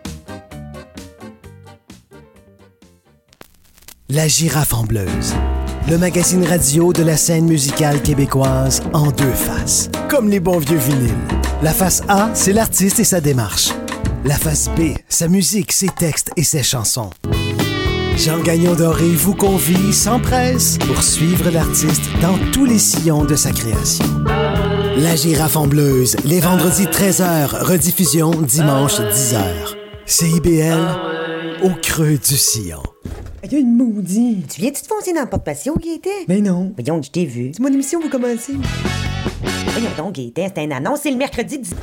La 4.13 4.27
girafe 4.27 4.73
en 4.73 4.83
bleuse. 4.83 5.33
Le 5.89 5.97
magazine 5.97 6.43
radio 6.43 6.91
de 6.91 7.01
la 7.01 7.15
scène 7.15 7.45
musicale 7.45 8.01
québécoise 8.01 8.81
en 8.91 9.09
deux 9.09 9.31
faces. 9.31 9.89
Comme 10.09 10.27
les 10.27 10.41
bons 10.41 10.57
vieux 10.57 10.79
vinyles. 10.79 11.15
La 11.63 11.71
face 11.71 12.03
A, 12.09 12.29
c'est 12.33 12.51
l'artiste 12.51 12.99
et 12.99 13.05
sa 13.05 13.21
démarche. 13.21 13.69
La 14.25 14.35
face 14.35 14.69
B, 14.75 14.97
sa 15.07 15.29
musique, 15.29 15.71
ses 15.71 15.87
textes 15.87 16.31
et 16.35 16.43
ses 16.43 16.61
chansons. 16.61 17.09
Jean 18.17 18.39
Gagnon 18.39 18.75
Doré 18.75 19.11
vous 19.11 19.33
convie 19.33 19.93
sans 19.93 20.19
presse 20.19 20.77
pour 20.79 21.01
suivre 21.03 21.49
l'artiste 21.49 22.03
dans 22.21 22.37
tous 22.51 22.65
les 22.65 22.79
sillons 22.79 23.23
de 23.23 23.37
sa 23.37 23.51
création. 23.51 24.03
La 24.97 25.15
girafe 25.15 25.55
en 25.55 25.67
bleuse, 25.67 26.17
les 26.25 26.41
vendredis 26.41 26.87
13h, 26.87 27.63
rediffusion 27.63 28.31
dimanche 28.31 28.99
10h. 28.99 29.41
CIBL, 30.05 31.20
au 31.63 31.69
creux 31.81 32.17
du 32.17 32.37
sillon. 32.37 32.81
Il 33.43 33.53
y 33.53 33.55
a 33.55 33.59
une 33.59 33.75
maudite. 33.75 34.47
Tu 34.47 34.61
viens-tu 34.61 34.81
te 34.81 34.87
foncer 34.87 35.13
dans 35.13 35.21
le 35.21 35.29
porte-patio, 35.29 35.75
Gaëtan? 35.75 36.09
Mais 36.27 36.41
non. 36.41 36.73
Voyons, 36.75 37.01
je 37.01 37.11
t'ai 37.11 37.25
vu. 37.25 37.51
C'est 37.53 37.61
mon 37.61 37.71
émission, 37.71 37.99
vous 37.99 38.09
commencez. 38.09 38.53
Voyons 39.67 39.89
donc, 39.97 40.15
Gaëtan, 40.15 40.47
c'est 40.55 40.61
un 40.61 40.71
annonce, 40.71 41.01
c'est 41.01 41.11
le 41.11 41.17
mercredi 41.17 41.59
10... 41.59 41.75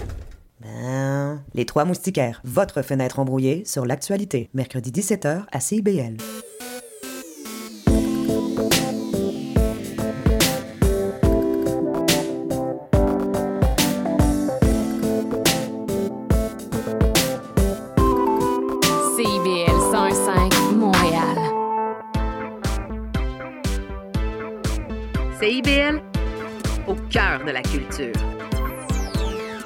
Ben, 0.60 1.40
les 1.54 1.64
trois 1.64 1.84
moustiquaires, 1.84 2.40
votre 2.44 2.82
fenêtre 2.82 3.20
embrouillée 3.20 3.62
sur 3.64 3.86
l'actualité. 3.86 4.50
Mercredi 4.54 4.90
17h 4.90 5.44
à 5.52 5.60
CIBL. 5.60 6.16
CIBL 6.16 6.47
de 27.48 27.54
la 27.54 27.62
culture. 27.62 27.87